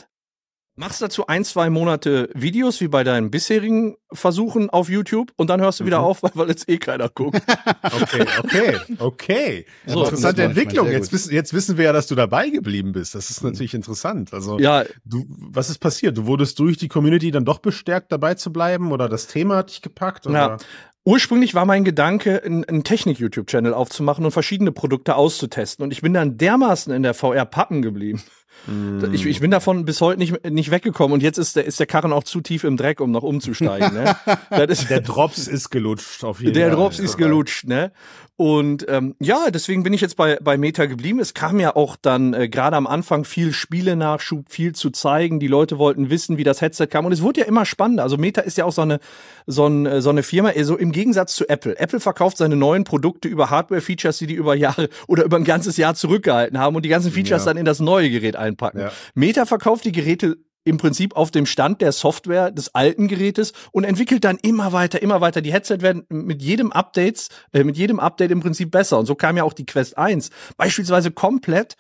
Machst 0.79 1.01
dazu 1.01 1.25
ein, 1.25 1.43
zwei 1.43 1.71
Monate 1.71 2.29
Videos 2.35 2.81
wie 2.81 2.87
bei 2.87 3.03
deinen 3.03 3.31
bisherigen 3.31 3.97
Versuchen 4.13 4.69
auf 4.69 4.89
YouTube 4.89 5.31
und 5.35 5.49
dann 5.49 5.59
hörst 5.59 5.79
du 5.79 5.85
wieder 5.85 5.99
mhm. 5.99 6.05
auf, 6.05 6.21
weil, 6.21 6.31
weil 6.35 6.49
jetzt 6.49 6.69
eh 6.69 6.77
keiner 6.77 7.09
guckt. 7.09 7.41
Okay, 7.83 8.25
okay, 8.43 8.77
okay. 8.99 9.65
So, 9.87 10.03
interessante 10.03 10.43
Entwicklung. 10.43 10.87
Jetzt 10.91 11.11
wissen, 11.11 11.33
jetzt 11.33 11.51
wissen 11.53 11.77
wir 11.77 11.85
ja, 11.85 11.93
dass 11.93 12.05
du 12.05 12.13
dabei 12.13 12.49
geblieben 12.49 12.91
bist. 12.91 13.15
Das 13.15 13.31
ist 13.31 13.43
natürlich 13.43 13.73
interessant. 13.73 14.35
Also, 14.35 14.59
ja. 14.59 14.85
du, 15.03 15.25
was 15.27 15.71
ist 15.71 15.79
passiert? 15.79 16.15
Du 16.15 16.27
wurdest 16.27 16.59
durch 16.59 16.77
die 16.77 16.89
Community 16.89 17.31
dann 17.31 17.43
doch 17.43 17.57
bestärkt, 17.57 18.11
dabei 18.11 18.35
zu 18.35 18.53
bleiben 18.53 18.91
oder 18.91 19.09
das 19.09 19.25
Thema 19.25 19.57
hat 19.57 19.71
dich 19.71 19.81
gepackt? 19.81 20.27
Oder? 20.27 20.37
Ja. 20.37 20.57
Ursprünglich 21.05 21.55
war 21.55 21.65
mein 21.65 21.85
Gedanke, 21.85 22.43
einen 22.43 22.83
Technik-YouTube-Channel 22.83 23.73
aufzumachen 23.73 24.25
und 24.25 24.31
verschiedene 24.31 24.73
Produkte 24.73 25.15
auszutesten. 25.15 25.83
Und 25.83 25.91
ich 25.91 26.01
bin 26.01 26.13
dann 26.13 26.37
dermaßen 26.37 26.93
in 26.93 27.01
der 27.01 27.13
VR-Pappen 27.13 27.81
geblieben. 27.81 28.21
Mm. 28.65 29.13
Ich, 29.13 29.25
ich 29.25 29.39
bin 29.39 29.51
davon 29.51 29.85
bis 29.85 30.01
heute 30.01 30.19
nicht, 30.19 30.49
nicht 30.49 30.71
weggekommen 30.71 31.13
und 31.13 31.23
jetzt 31.23 31.37
ist 31.37 31.55
der, 31.55 31.65
ist 31.65 31.79
der 31.79 31.87
Karren 31.87 32.11
auch 32.11 32.23
zu 32.23 32.41
tief 32.41 32.63
im 32.63 32.77
Dreck, 32.77 32.99
um 32.99 33.11
noch 33.11 33.23
umzusteigen. 33.23 33.93
Ne? 33.93 34.15
ist, 34.67 34.89
der 34.89 35.01
Drops 35.01 35.47
ist 35.47 35.69
gelutscht 35.69 36.23
auf 36.23 36.39
jeden 36.39 36.53
Fall. 36.53 36.61
Der 36.61 36.71
Drops 36.71 36.99
ist 36.99 37.17
gelutscht, 37.17 37.67
ne? 37.67 37.91
Und 38.39 38.85
ähm, 38.87 39.15
ja, 39.19 39.49
deswegen 39.49 39.81
bin 39.81 39.93
ich 39.93 40.01
jetzt 40.01 40.15
bei, 40.15 40.37
bei 40.39 40.59
Meta 40.59 40.85
geblieben. 40.85 41.19
Es 41.19 41.33
kam 41.33 41.59
ja 41.59 41.75
auch 41.75 41.95
dann 41.95 42.35
äh, 42.35 42.47
gerade 42.47 42.75
am 42.75 42.85
Anfang 42.85 43.25
viel 43.25 43.51
Spiele-Nachschub, 43.51 44.51
viel 44.51 44.75
zu 44.75 44.91
zeigen. 44.91 45.39
Die 45.39 45.47
Leute 45.47 45.79
wollten 45.79 46.11
wissen, 46.11 46.37
wie 46.37 46.43
das 46.43 46.61
Headset 46.61 46.85
kam. 46.85 47.07
Und 47.07 47.13
es 47.13 47.23
wurde 47.23 47.39
ja 47.39 47.47
immer 47.47 47.65
spannender. 47.65 48.03
Also 48.03 48.17
Meta 48.17 48.41
ist 48.41 48.55
ja 48.55 48.65
auch 48.65 48.71
so 48.71 48.83
eine, 48.83 48.99
so, 49.47 49.65
ein, 49.65 49.87
äh, 49.87 50.01
so 50.03 50.11
eine 50.11 50.21
Firma, 50.21 50.51
so 50.51 50.59
also 50.59 50.77
im 50.77 50.91
Gegensatz 50.91 51.35
zu 51.35 51.49
Apple. 51.49 51.79
Apple 51.79 51.99
verkauft 51.99 52.37
seine 52.37 52.55
neuen 52.55 52.83
Produkte 52.83 53.27
über 53.27 53.49
Hardware-Features, 53.49 54.19
die 54.19 54.27
die 54.27 54.35
über 54.35 54.53
Jahre 54.53 54.89
oder 55.07 55.23
über 55.23 55.37
ein 55.37 55.43
ganzes 55.43 55.75
Jahr 55.77 55.95
zurückgehalten 55.95 56.59
haben 56.59 56.75
und 56.75 56.85
die 56.85 56.89
ganzen 56.89 57.11
Features 57.11 57.45
ja. 57.45 57.49
dann 57.49 57.57
in 57.57 57.65
das 57.65 57.79
neue 57.79 58.11
Gerät 58.11 58.35
einpacken. 58.47 58.79
Ja. 58.79 58.91
Meta 59.13 59.45
verkauft 59.45 59.85
die 59.85 59.91
Geräte 59.91 60.37
im 60.67 60.77
Prinzip 60.77 61.15
auf 61.15 61.31
dem 61.31 61.45
Stand 61.45 61.81
der 61.81 61.93
Software 61.93 62.51
des 62.51 62.75
alten 62.75 63.07
Gerätes 63.07 63.53
und 63.71 63.85
entwickelt 63.85 64.23
dann 64.25 64.37
immer 64.37 64.73
weiter, 64.73 65.01
immer 65.01 65.21
weiter. 65.21 65.41
Die 65.41 65.53
Headset 65.53 65.77
werden 65.79 66.05
mit 66.09 66.41
jedem 66.41 66.71
Updates, 66.71 67.29
äh, 67.53 67.63
mit 67.63 67.77
jedem 67.77 67.99
Update 67.99 68.31
im 68.31 68.41
Prinzip 68.41 68.71
besser. 68.71 68.99
Und 68.99 69.05
so 69.05 69.15
kam 69.15 69.37
ja 69.37 69.43
auch 69.43 69.53
die 69.53 69.65
Quest 69.65 69.97
1 69.97 70.29
beispielsweise 70.57 71.11
komplett 71.11 71.77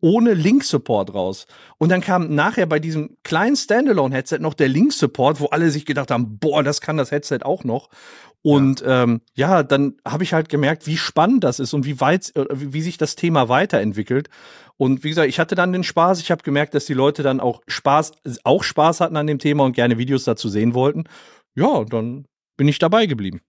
ohne 0.00 0.34
Link-Support 0.34 1.12
raus. 1.12 1.46
Und 1.78 1.90
dann 1.90 2.00
kam 2.00 2.34
nachher 2.34 2.66
bei 2.66 2.78
diesem 2.78 3.16
kleinen 3.24 3.56
Standalone-Headset 3.56 4.38
noch 4.38 4.54
der 4.54 4.68
Link-Support, 4.68 5.40
wo 5.40 5.46
alle 5.46 5.70
sich 5.70 5.86
gedacht 5.86 6.12
haben, 6.12 6.38
boah, 6.38 6.62
das 6.62 6.80
kann 6.80 6.96
das 6.96 7.10
Headset 7.10 7.40
auch 7.42 7.64
noch. 7.64 7.88
Und 8.42 8.82
ja, 8.82 9.02
ähm, 9.02 9.20
ja 9.34 9.62
dann 9.64 9.96
habe 10.06 10.22
ich 10.22 10.32
halt 10.32 10.48
gemerkt, 10.48 10.86
wie 10.86 10.96
spannend 10.96 11.42
das 11.42 11.58
ist 11.58 11.74
und 11.74 11.84
wie 11.84 12.00
weit, 12.00 12.34
äh, 12.36 12.46
wie 12.50 12.82
sich 12.82 12.96
das 12.96 13.16
Thema 13.16 13.48
weiterentwickelt. 13.48 14.28
Und 14.78 15.04
wie 15.04 15.08
gesagt, 15.10 15.28
ich 15.28 15.40
hatte 15.40 15.54
dann 15.54 15.72
den 15.72 15.84
Spaß. 15.84 16.20
Ich 16.20 16.30
habe 16.30 16.42
gemerkt, 16.42 16.74
dass 16.74 16.86
die 16.86 16.94
Leute 16.94 17.22
dann 17.22 17.40
auch 17.40 17.62
Spaß, 17.66 18.12
auch 18.44 18.62
Spaß 18.62 19.00
hatten 19.00 19.16
an 19.16 19.26
dem 19.26 19.38
Thema 19.38 19.64
und 19.64 19.72
gerne 19.72 19.98
Videos 19.98 20.24
dazu 20.24 20.48
sehen 20.48 20.72
wollten. 20.72 21.04
Ja, 21.54 21.84
dann 21.84 22.26
bin 22.56 22.68
ich 22.68 22.78
dabei 22.78 23.06
geblieben 23.06 23.40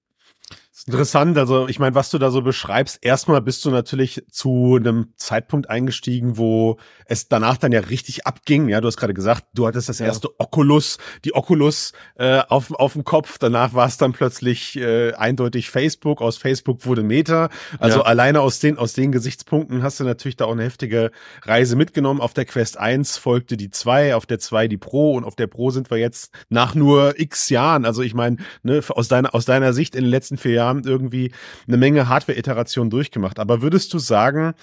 interessant. 0.86 1.38
Also, 1.38 1.68
ich 1.68 1.80
meine, 1.80 1.96
was 1.96 2.10
du 2.10 2.18
da 2.18 2.32
so 2.32 2.42
beschreibst, 2.42 3.00
erstmal 3.02 3.42
bist 3.42 3.66
du 3.66 3.72
natürlich 3.72 4.24
zu 4.32 4.78
einem 4.80 5.14
Zeitpunkt 5.16 5.70
eingestiegen, 5.70 6.38
wo 6.38 6.78
es 7.06 7.28
danach 7.28 7.58
dann 7.58 7.72
ja 7.72 7.80
richtig 7.82 8.26
abging. 8.26 8.70
Ja, 8.70 8.82
du 8.82 8.88
hast 8.88 8.98
gerade 8.98 9.14
gesagt, 9.14 9.46
du 9.54 9.68
hattest 9.68 9.90
das 9.90 10.00
erste 10.00 10.28
ja. 10.28 10.34
Oculus, 10.38 10.98
die 11.26 11.34
Oculus 11.34 11.94
äh, 12.16 12.42
auf, 12.48 12.72
auf 12.72 12.94
dem 12.94 13.04
Kopf. 13.04 13.38
Danach 13.40 13.74
war 13.74 13.88
es 13.88 13.98
dann 13.98 14.14
plötzlich 14.14 14.78
äh, 14.78 15.14
eindeutig 15.14 15.70
Facebook. 15.70 16.22
Aus 16.22 16.38
Facebook 16.38 16.86
wurde 16.86 17.04
Meta. 17.04 17.50
Also 17.80 18.00
ja. 18.00 18.06
alleine 18.06 18.42
aus 18.42 18.60
den, 18.60 18.78
aus 18.78 18.94
den 18.94 19.12
Gesichtspunkten 19.12 19.84
hast 19.84 20.00
du 20.00 20.04
natürlich 20.04 20.38
da 20.38 20.46
auch 20.46 20.52
eine 20.52 20.64
heftige 20.64 21.12
Reise 21.44 21.76
mitgenommen. 21.76 22.22
Auf 22.22 22.34
der 22.34 22.46
Quest 22.46 22.78
1 22.78 23.18
folgte 23.18 23.58
die 23.58 23.70
2, 23.70 24.16
auf 24.16 24.26
der 24.26 24.40
2 24.40 24.68
die 24.68 24.78
Pro 24.78 25.14
und 25.14 25.24
auf 25.24 25.36
der 25.36 25.48
Pro 25.48 25.72
sind 25.72 25.90
wir 25.92 25.98
jetzt 25.98 26.32
nach 26.50 26.76
nur 26.76 27.20
x 27.20 27.50
Jahren. 27.50 27.86
Also 27.86 28.02
ich 28.02 28.14
meine, 28.14 28.38
ne, 28.64 28.82
aus 28.90 29.08
deiner, 29.08 29.34
aus 29.36 29.46
deiner 29.46 29.74
Sicht 29.74 29.96
in 29.96 30.04
den 30.04 30.12
letzten 30.12 30.38
vier 30.38 30.54
Jahren 30.54 30.69
Jahren 30.70 30.84
irgendwie 30.84 31.32
eine 31.68 31.78
Menge 31.78 32.08
Hardware-Iterationen 32.08 32.90
durchgemacht. 32.90 33.40
Aber 33.40 33.62
würdest 33.62 33.94
du 33.94 34.00
sagen, 34.00 34.54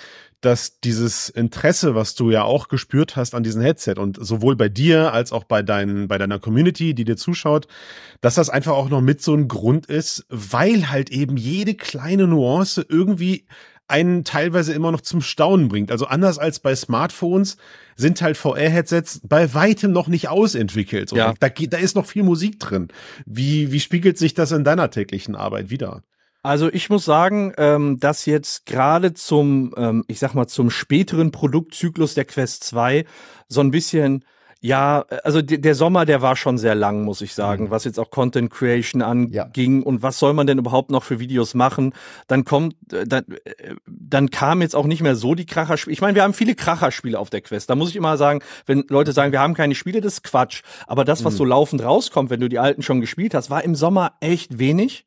dass 0.40 0.80
dieses 0.80 1.28
Interesse, 1.28 1.94
was 1.94 2.14
du 2.14 2.30
ja 2.30 2.44
auch 2.44 2.68
gespürt 2.68 3.16
hast 3.16 3.34
an 3.34 3.42
diesem 3.42 3.62
Headset 3.62 3.94
und 3.96 4.18
sowohl 4.20 4.54
bei 4.54 4.68
dir 4.68 5.12
als 5.12 5.32
auch 5.32 5.44
bei, 5.44 5.62
deinen, 5.62 6.08
bei 6.08 6.18
deiner 6.18 6.38
Community, 6.38 6.94
die 6.94 7.04
dir 7.04 7.16
zuschaut, 7.16 7.66
dass 8.20 8.34
das 8.34 8.50
einfach 8.50 8.72
auch 8.72 8.88
noch 8.88 9.00
mit 9.00 9.22
so 9.22 9.34
ein 9.34 9.48
Grund 9.48 9.86
ist, 9.86 10.26
weil 10.28 10.90
halt 10.90 11.10
eben 11.10 11.36
jede 11.36 11.74
kleine 11.74 12.26
Nuance 12.26 12.84
irgendwie 12.88 13.46
einen 13.88 14.24
teilweise 14.24 14.72
immer 14.72 14.90
noch 14.90 15.00
zum 15.00 15.20
Staunen 15.20 15.68
bringt. 15.68 15.90
Also 15.90 16.06
anders 16.06 16.38
als 16.38 16.58
bei 16.58 16.74
Smartphones 16.74 17.56
sind 17.94 18.20
halt 18.20 18.36
VR-Headsets 18.36 19.20
bei 19.24 19.54
weitem 19.54 19.92
noch 19.92 20.08
nicht 20.08 20.28
ausentwickelt. 20.28 21.08
So, 21.08 21.16
ja. 21.16 21.34
da, 21.38 21.48
da 21.48 21.78
ist 21.78 21.94
noch 21.94 22.06
viel 22.06 22.22
Musik 22.22 22.58
drin. 22.58 22.88
Wie, 23.24 23.72
wie 23.72 23.80
spiegelt 23.80 24.18
sich 24.18 24.34
das 24.34 24.52
in 24.52 24.64
deiner 24.64 24.90
täglichen 24.90 25.36
Arbeit 25.36 25.70
wieder? 25.70 26.02
Also 26.42 26.72
ich 26.72 26.90
muss 26.90 27.04
sagen, 27.04 27.52
ähm, 27.56 27.98
dass 27.98 28.24
jetzt 28.24 28.66
gerade 28.66 29.14
zum, 29.14 29.74
ähm, 29.76 30.04
ich 30.06 30.20
sag 30.20 30.34
mal, 30.34 30.46
zum 30.46 30.70
späteren 30.70 31.32
Produktzyklus 31.32 32.14
der 32.14 32.24
Quest 32.24 32.62
2 32.64 33.04
so 33.48 33.60
ein 33.60 33.72
bisschen 33.72 34.24
ja, 34.60 35.04
also 35.22 35.42
der 35.42 35.74
Sommer, 35.74 36.06
der 36.06 36.22
war 36.22 36.34
schon 36.34 36.56
sehr 36.56 36.74
lang, 36.74 37.04
muss 37.04 37.20
ich 37.20 37.34
sagen, 37.34 37.64
mhm. 37.64 37.70
was 37.70 37.84
jetzt 37.84 38.00
auch 38.00 38.10
Content 38.10 38.50
Creation 38.50 39.02
anging 39.02 39.80
ja. 39.80 39.86
und 39.86 40.02
was 40.02 40.18
soll 40.18 40.32
man 40.32 40.46
denn 40.46 40.58
überhaupt 40.58 40.90
noch 40.90 41.04
für 41.04 41.20
Videos 41.20 41.54
machen? 41.54 41.94
Dann 42.26 42.44
kommt, 42.44 42.74
äh, 42.92 43.06
dann, 43.06 43.24
äh, 43.44 43.74
dann 43.86 44.30
kam 44.30 44.62
jetzt 44.62 44.74
auch 44.74 44.86
nicht 44.86 45.02
mehr 45.02 45.14
so 45.14 45.34
die 45.34 45.46
Kracherspiele. 45.46 45.92
Ich 45.92 46.00
meine, 46.00 46.14
wir 46.14 46.22
haben 46.22 46.34
viele 46.34 46.54
Kracherspiele 46.54 47.18
auf 47.18 47.28
der 47.28 47.42
Quest. 47.42 47.68
Da 47.68 47.74
muss 47.74 47.90
ich 47.90 47.96
immer 47.96 48.16
sagen, 48.16 48.40
wenn 48.64 48.84
Leute 48.88 49.12
sagen, 49.12 49.30
wir 49.30 49.40
haben 49.40 49.54
keine 49.54 49.74
Spiele, 49.74 50.00
das 50.00 50.14
ist 50.14 50.24
Quatsch. 50.24 50.62
Aber 50.86 51.04
das, 51.04 51.24
was 51.24 51.34
mhm. 51.34 51.38
so 51.38 51.44
laufend 51.44 51.84
rauskommt, 51.84 52.30
wenn 52.30 52.40
du 52.40 52.48
die 52.48 52.58
alten 52.58 52.82
schon 52.82 53.00
gespielt 53.00 53.34
hast, 53.34 53.50
war 53.50 53.62
im 53.62 53.74
Sommer 53.74 54.14
echt 54.20 54.58
wenig. 54.58 55.06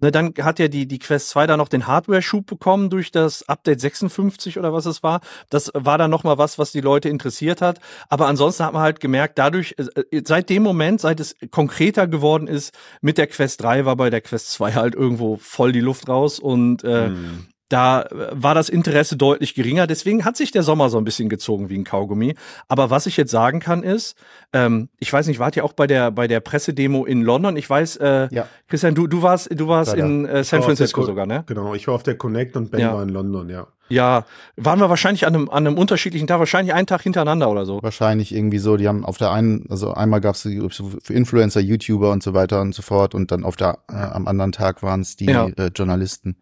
Ne, 0.00 0.10
dann 0.10 0.32
hat 0.40 0.58
ja 0.58 0.68
die, 0.68 0.86
die 0.86 0.98
Quest 0.98 1.28
2 1.30 1.46
da 1.46 1.56
noch 1.56 1.68
den 1.68 1.86
Hardware-Schub 1.86 2.46
bekommen 2.46 2.90
durch 2.90 3.10
das 3.10 3.48
Update 3.48 3.80
56 3.80 4.58
oder 4.58 4.72
was 4.72 4.86
es 4.86 5.02
war. 5.02 5.20
Das 5.50 5.70
war 5.74 5.98
dann 5.98 6.10
nochmal 6.10 6.38
was, 6.38 6.58
was 6.58 6.72
die 6.72 6.80
Leute 6.80 7.08
interessiert 7.08 7.60
hat. 7.60 7.80
Aber 8.08 8.26
ansonsten 8.26 8.64
hat 8.64 8.72
man 8.72 8.82
halt 8.82 9.00
gemerkt, 9.00 9.38
dadurch, 9.38 9.74
äh, 9.78 10.16
äh, 10.16 10.22
seit 10.26 10.48
dem 10.48 10.62
Moment, 10.62 11.00
seit 11.00 11.20
es 11.20 11.36
konkreter 11.50 12.06
geworden 12.06 12.46
ist, 12.46 12.76
mit 13.00 13.18
der 13.18 13.26
Quest 13.26 13.62
3 13.62 13.84
war 13.84 13.96
bei 13.96 14.10
der 14.10 14.20
Quest 14.20 14.52
2 14.52 14.74
halt 14.74 14.94
irgendwo 14.94 15.36
voll 15.36 15.72
die 15.72 15.80
Luft 15.80 16.08
raus 16.08 16.38
und 16.38 16.82
äh, 16.84 17.08
mhm 17.08 17.48
da 17.70 18.02
äh, 18.02 18.28
war 18.32 18.54
das 18.54 18.68
Interesse 18.68 19.16
deutlich 19.16 19.54
geringer. 19.54 19.86
Deswegen 19.86 20.24
hat 20.24 20.36
sich 20.36 20.50
der 20.50 20.62
Sommer 20.62 20.90
so 20.90 20.98
ein 20.98 21.04
bisschen 21.04 21.30
gezogen 21.30 21.70
wie 21.70 21.78
ein 21.78 21.84
Kaugummi. 21.84 22.34
Aber 22.68 22.90
was 22.90 23.06
ich 23.06 23.16
jetzt 23.16 23.30
sagen 23.30 23.60
kann 23.60 23.82
ist, 23.82 24.16
ähm, 24.52 24.90
ich 24.98 25.10
weiß 25.10 25.26
nicht, 25.28 25.38
wart 25.38 25.56
ihr 25.56 25.64
auch 25.64 25.72
bei 25.72 25.86
der 25.86 26.10
bei 26.10 26.28
der 26.28 26.40
Pressedemo 26.40 27.06
in 27.06 27.22
London? 27.22 27.56
Ich 27.56 27.70
weiß, 27.70 27.96
äh, 27.96 28.28
ja. 28.30 28.46
Christian, 28.68 28.94
du 28.94 29.06
du 29.06 29.22
warst 29.22 29.48
du 29.58 29.68
warst 29.68 29.92
Leider. 29.92 30.04
in 30.04 30.26
äh, 30.26 30.44
San 30.44 30.62
Francisco 30.62 31.02
sogar, 31.02 31.26
ne? 31.26 31.44
Genau, 31.46 31.74
ich 31.74 31.86
war 31.86 31.94
auf 31.94 32.02
der 32.02 32.16
Connect 32.16 32.56
und 32.56 32.70
Ben 32.70 32.80
ja. 32.80 32.92
war 32.92 33.02
in 33.02 33.08
London, 33.08 33.48
ja. 33.48 33.66
Ja, 33.88 34.24
waren 34.56 34.78
wir 34.78 34.88
wahrscheinlich 34.88 35.26
an 35.26 35.34
einem, 35.34 35.50
an 35.50 35.66
einem 35.66 35.76
unterschiedlichen 35.76 36.28
Tag, 36.28 36.38
wahrscheinlich 36.38 36.72
einen 36.72 36.86
Tag 36.86 37.02
hintereinander 37.02 37.50
oder 37.50 37.66
so. 37.66 37.82
Wahrscheinlich 37.82 38.32
irgendwie 38.32 38.58
so. 38.58 38.76
Die 38.76 38.86
haben 38.86 39.04
auf 39.04 39.18
der 39.18 39.32
einen, 39.32 39.66
also 39.68 39.92
einmal 39.92 40.20
gab 40.20 40.36
es 40.36 40.42
für 40.42 41.12
Influencer, 41.12 41.60
YouTuber 41.60 42.12
und 42.12 42.22
so 42.22 42.32
weiter 42.32 42.60
und 42.60 42.72
so 42.72 42.82
fort 42.82 43.16
und 43.16 43.32
dann 43.32 43.42
auf 43.42 43.56
der 43.56 43.78
äh, 43.90 43.96
am 43.96 44.28
anderen 44.28 44.52
Tag 44.52 44.84
waren 44.84 45.00
es 45.00 45.16
die 45.16 45.26
ja. 45.26 45.48
äh, 45.48 45.70
Journalisten. 45.74 46.36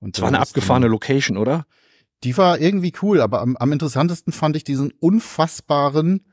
Und 0.00 0.16
das 0.16 0.22
war 0.22 0.28
eine 0.28 0.40
abgefahrene 0.40 0.88
Location, 0.88 1.36
oder? 1.36 1.66
Die 2.24 2.36
war 2.36 2.58
irgendwie 2.58 2.92
cool, 3.02 3.20
aber 3.20 3.40
am, 3.40 3.56
am 3.56 3.72
interessantesten 3.72 4.32
fand 4.32 4.56
ich 4.56 4.64
diesen 4.64 4.92
unfassbaren 5.00 6.24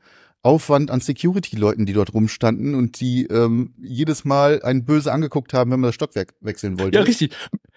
Aufwand 0.42 0.90
an 0.90 1.00
Security-Leuten, 1.00 1.86
die 1.86 1.94
dort 1.94 2.12
rumstanden 2.12 2.74
und 2.74 3.00
die 3.00 3.24
ähm, 3.26 3.74
jedes 3.78 4.24
Mal 4.24 4.62
einen 4.62 4.84
böse 4.84 5.10
angeguckt 5.10 5.54
haben, 5.54 5.70
wenn 5.70 5.80
man 5.80 5.88
das 5.88 5.94
Stockwerk 5.94 6.34
wechseln 6.40 6.78
wollte. 6.78 6.98
Ja, 6.98 7.04
richtig. 7.04 7.34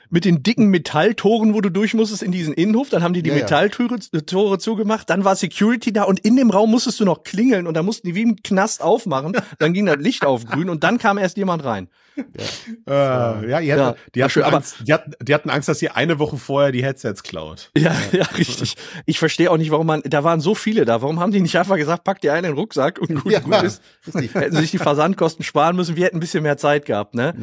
Mit 0.09 0.25
den 0.25 0.43
dicken 0.43 0.67
Metalltoren, 0.67 1.53
wo 1.53 1.61
du 1.61 1.69
durch 1.69 1.93
musstest 1.93 2.23
in 2.23 2.31
diesen 2.31 2.53
Innenhof, 2.53 2.89
dann 2.89 3.03
haben 3.03 3.13
die 3.13 3.23
die 3.23 3.29
ja, 3.29 3.35
Metalltore 3.35 3.97
ja. 4.13 4.21
Tore 4.21 4.59
zugemacht, 4.59 5.09
dann 5.09 5.25
war 5.25 5.35
Security 5.35 5.91
da 5.91 6.03
und 6.03 6.19
in 6.19 6.35
dem 6.35 6.49
Raum 6.49 6.71
musstest 6.71 6.99
du 6.99 7.05
noch 7.05 7.23
klingeln 7.23 7.67
und 7.67 7.73
dann 7.73 7.85
mussten 7.85 8.07
die 8.07 8.15
wie 8.15 8.21
im 8.21 8.35
Knast 8.37 8.81
aufmachen, 8.81 9.35
dann 9.59 9.73
ging 9.73 9.85
das 9.85 9.97
Licht 9.97 10.25
auf 10.25 10.45
grün 10.45 10.69
und 10.69 10.83
dann 10.83 10.97
kam 10.97 11.17
erst 11.17 11.37
jemand 11.37 11.63
rein. 11.63 11.89
Ja, 12.87 13.41
äh, 13.41 13.49
ja, 13.49 13.61
die, 13.61 13.73
hatten, 13.73 13.79
ja, 13.79 13.95
die, 14.15 14.23
hatten 14.23 14.31
schön, 14.31 14.43
Angst, 14.43 14.77
die, 14.87 14.93
hatten, 14.93 15.13
die 15.21 15.33
hatten 15.33 15.49
Angst, 15.49 15.69
dass 15.69 15.79
sie 15.79 15.89
eine 15.89 16.19
Woche 16.19 16.37
vorher 16.37 16.71
die 16.71 16.83
Headsets 16.83 17.23
klaut. 17.23 17.69
Ja, 17.77 17.93
ja, 18.11 18.23
richtig. 18.37 18.75
Ich 19.05 19.19
verstehe 19.19 19.51
auch 19.51 19.57
nicht, 19.57 19.71
warum 19.71 19.87
man, 19.87 20.01
da 20.03 20.23
waren 20.23 20.39
so 20.39 20.55
viele 20.55 20.85
da, 20.85 21.01
warum 21.01 21.19
haben 21.19 21.31
die 21.31 21.41
nicht 21.41 21.57
einfach 21.57 21.75
gesagt, 21.75 22.03
pack 22.03 22.21
dir 22.21 22.33
einen 22.33 22.45
in 22.45 22.51
den 22.51 22.57
Rucksack 22.57 22.99
und 22.99 23.23
gut, 23.23 23.31
ja, 23.31 23.39
gut 23.39 23.61
ist. 23.61 23.81
Hätten 24.33 24.55
sich 24.55 24.71
die 24.71 24.77
Versandkosten 24.77 25.43
sparen 25.43 25.75
müssen, 25.75 25.95
wir 25.95 26.05
hätten 26.05 26.17
ein 26.17 26.21
bisschen 26.21 26.43
mehr 26.43 26.57
Zeit 26.57 26.85
gehabt, 26.85 27.13
ne? 27.13 27.35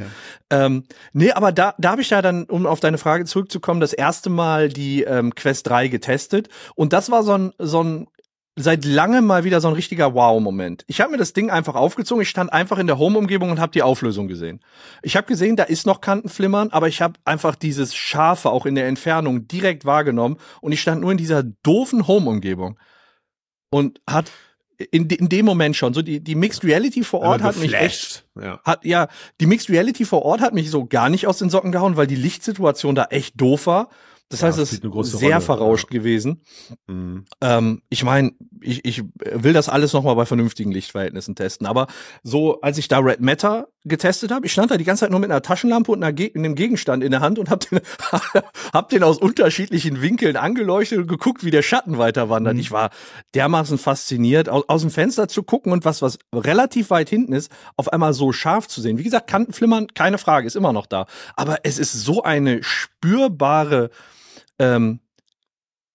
Ja. 0.50 0.64
Ähm, 0.66 0.84
nee, 1.12 1.32
aber 1.32 1.52
da, 1.52 1.74
da 1.78 1.90
habe 1.90 2.02
ich 2.02 2.10
ja 2.10 2.22
dann, 2.22 2.44
um 2.54 2.66
auf 2.66 2.78
deine 2.78 2.98
Frage 2.98 3.24
zurückzukommen, 3.24 3.80
das 3.80 3.92
erste 3.92 4.30
Mal 4.30 4.68
die 4.68 5.02
ähm, 5.02 5.34
Quest 5.34 5.68
3 5.68 5.88
getestet 5.88 6.48
und 6.76 6.92
das 6.92 7.10
war 7.10 7.24
so 7.24 7.36
ein, 7.36 7.52
so 7.58 7.82
ein 7.82 8.06
seit 8.54 8.84
langem 8.84 9.26
mal 9.26 9.42
wieder 9.42 9.60
so 9.60 9.66
ein 9.66 9.74
richtiger 9.74 10.14
Wow-Moment. 10.14 10.84
Ich 10.86 11.00
habe 11.00 11.10
mir 11.10 11.16
das 11.16 11.32
Ding 11.32 11.50
einfach 11.50 11.74
aufgezogen, 11.74 12.22
ich 12.22 12.28
stand 12.28 12.52
einfach 12.52 12.78
in 12.78 12.86
der 12.86 12.96
Home-Umgebung 12.96 13.50
und 13.50 13.58
habe 13.58 13.72
die 13.72 13.82
Auflösung 13.82 14.28
gesehen. 14.28 14.60
Ich 15.02 15.16
habe 15.16 15.26
gesehen, 15.26 15.56
da 15.56 15.64
ist 15.64 15.84
noch 15.84 16.00
Kantenflimmern, 16.00 16.70
aber 16.70 16.86
ich 16.86 17.02
habe 17.02 17.18
einfach 17.24 17.56
dieses 17.56 17.96
Scharfe 17.96 18.50
auch 18.50 18.66
in 18.66 18.76
der 18.76 18.86
Entfernung 18.86 19.48
direkt 19.48 19.84
wahrgenommen 19.84 20.36
und 20.60 20.70
ich 20.70 20.80
stand 20.80 21.00
nur 21.00 21.10
in 21.10 21.18
dieser 21.18 21.42
doofen 21.42 22.06
Home-Umgebung 22.06 22.78
und 23.70 24.00
hat 24.08 24.30
in, 24.90 25.08
in 25.08 25.28
dem 25.28 25.46
Moment 25.46 25.76
schon 25.76 25.94
so 25.94 26.02
die 26.02 26.20
die 26.20 26.34
Mixed 26.34 26.64
Reality 26.64 27.04
vor 27.04 27.20
Ort 27.20 27.42
hat 27.42 27.56
mich 27.56 27.74
echt 27.74 28.24
ja. 28.40 28.60
hat 28.64 28.84
ja 28.84 29.08
die 29.40 29.46
Mixed 29.46 29.70
Reality 29.70 30.04
vor 30.04 30.22
Ort 30.22 30.40
hat 30.40 30.54
mich 30.54 30.70
so 30.70 30.84
gar 30.84 31.08
nicht 31.08 31.26
aus 31.26 31.38
den 31.38 31.50
Socken 31.50 31.72
gehauen, 31.72 31.96
weil 31.96 32.06
die 32.06 32.16
Lichtsituation 32.16 32.94
da 32.94 33.04
echt 33.10 33.40
doof 33.40 33.66
war 33.66 33.88
das 34.30 34.40
ja, 34.40 34.48
heißt, 34.48 34.58
es 34.58 34.72
ist 34.72 34.82
sehr 34.82 34.88
Rolle, 34.88 35.40
verrauscht 35.40 35.92
ja. 35.92 35.98
gewesen. 35.98 36.42
Mhm. 36.86 37.26
Ähm, 37.40 37.82
ich 37.90 38.04
meine, 38.04 38.32
ich, 38.60 38.84
ich 38.84 39.04
will 39.18 39.52
das 39.52 39.68
alles 39.68 39.92
nochmal 39.92 40.16
bei 40.16 40.24
vernünftigen 40.24 40.72
Lichtverhältnissen 40.72 41.34
testen. 41.34 41.66
Aber 41.66 41.86
so, 42.22 42.60
als 42.62 42.78
ich 42.78 42.88
da 42.88 42.98
Red 42.98 43.20
Matter 43.20 43.68
getestet 43.84 44.32
habe, 44.32 44.46
ich 44.46 44.52
stand 44.52 44.70
da 44.70 44.78
die 44.78 44.84
ganze 44.84 45.00
Zeit 45.00 45.10
nur 45.10 45.20
mit 45.20 45.30
einer 45.30 45.42
Taschenlampe 45.42 45.92
und 45.92 46.02
einer 46.02 46.18
einem 46.34 46.54
Gegenstand 46.54 47.04
in 47.04 47.10
der 47.10 47.20
Hand 47.20 47.38
und 47.38 47.50
hab 47.50 47.68
den, 47.68 47.80
hab 48.72 48.88
den 48.88 49.02
aus 49.02 49.18
unterschiedlichen 49.18 50.00
Winkeln 50.00 50.36
angeleuchtet 50.36 50.98
und 50.98 51.06
geguckt, 51.06 51.44
wie 51.44 51.50
der 51.50 51.62
Schatten 51.62 51.98
weiter 51.98 52.30
wandert. 52.30 52.54
Mhm. 52.54 52.60
Ich 52.60 52.72
war 52.72 52.90
dermaßen 53.34 53.76
fasziniert, 53.76 54.48
aus, 54.48 54.64
aus 54.68 54.80
dem 54.80 54.90
Fenster 54.90 55.28
zu 55.28 55.42
gucken 55.42 55.70
und 55.70 55.84
was, 55.84 56.00
was 56.00 56.18
relativ 56.34 56.88
weit 56.88 57.10
hinten 57.10 57.34
ist, 57.34 57.52
auf 57.76 57.92
einmal 57.92 58.14
so 58.14 58.32
scharf 58.32 58.68
zu 58.68 58.80
sehen. 58.80 58.96
Wie 58.96 59.04
gesagt, 59.04 59.28
Kantenflimmern, 59.28 59.88
keine 59.94 60.16
Frage, 60.16 60.46
ist 60.46 60.56
immer 60.56 60.72
noch 60.72 60.86
da. 60.86 61.06
Aber 61.36 61.58
es 61.62 61.78
ist 61.78 61.92
so 61.92 62.22
eine 62.22 62.62
spürbare 62.62 63.90
ähm, 64.58 65.00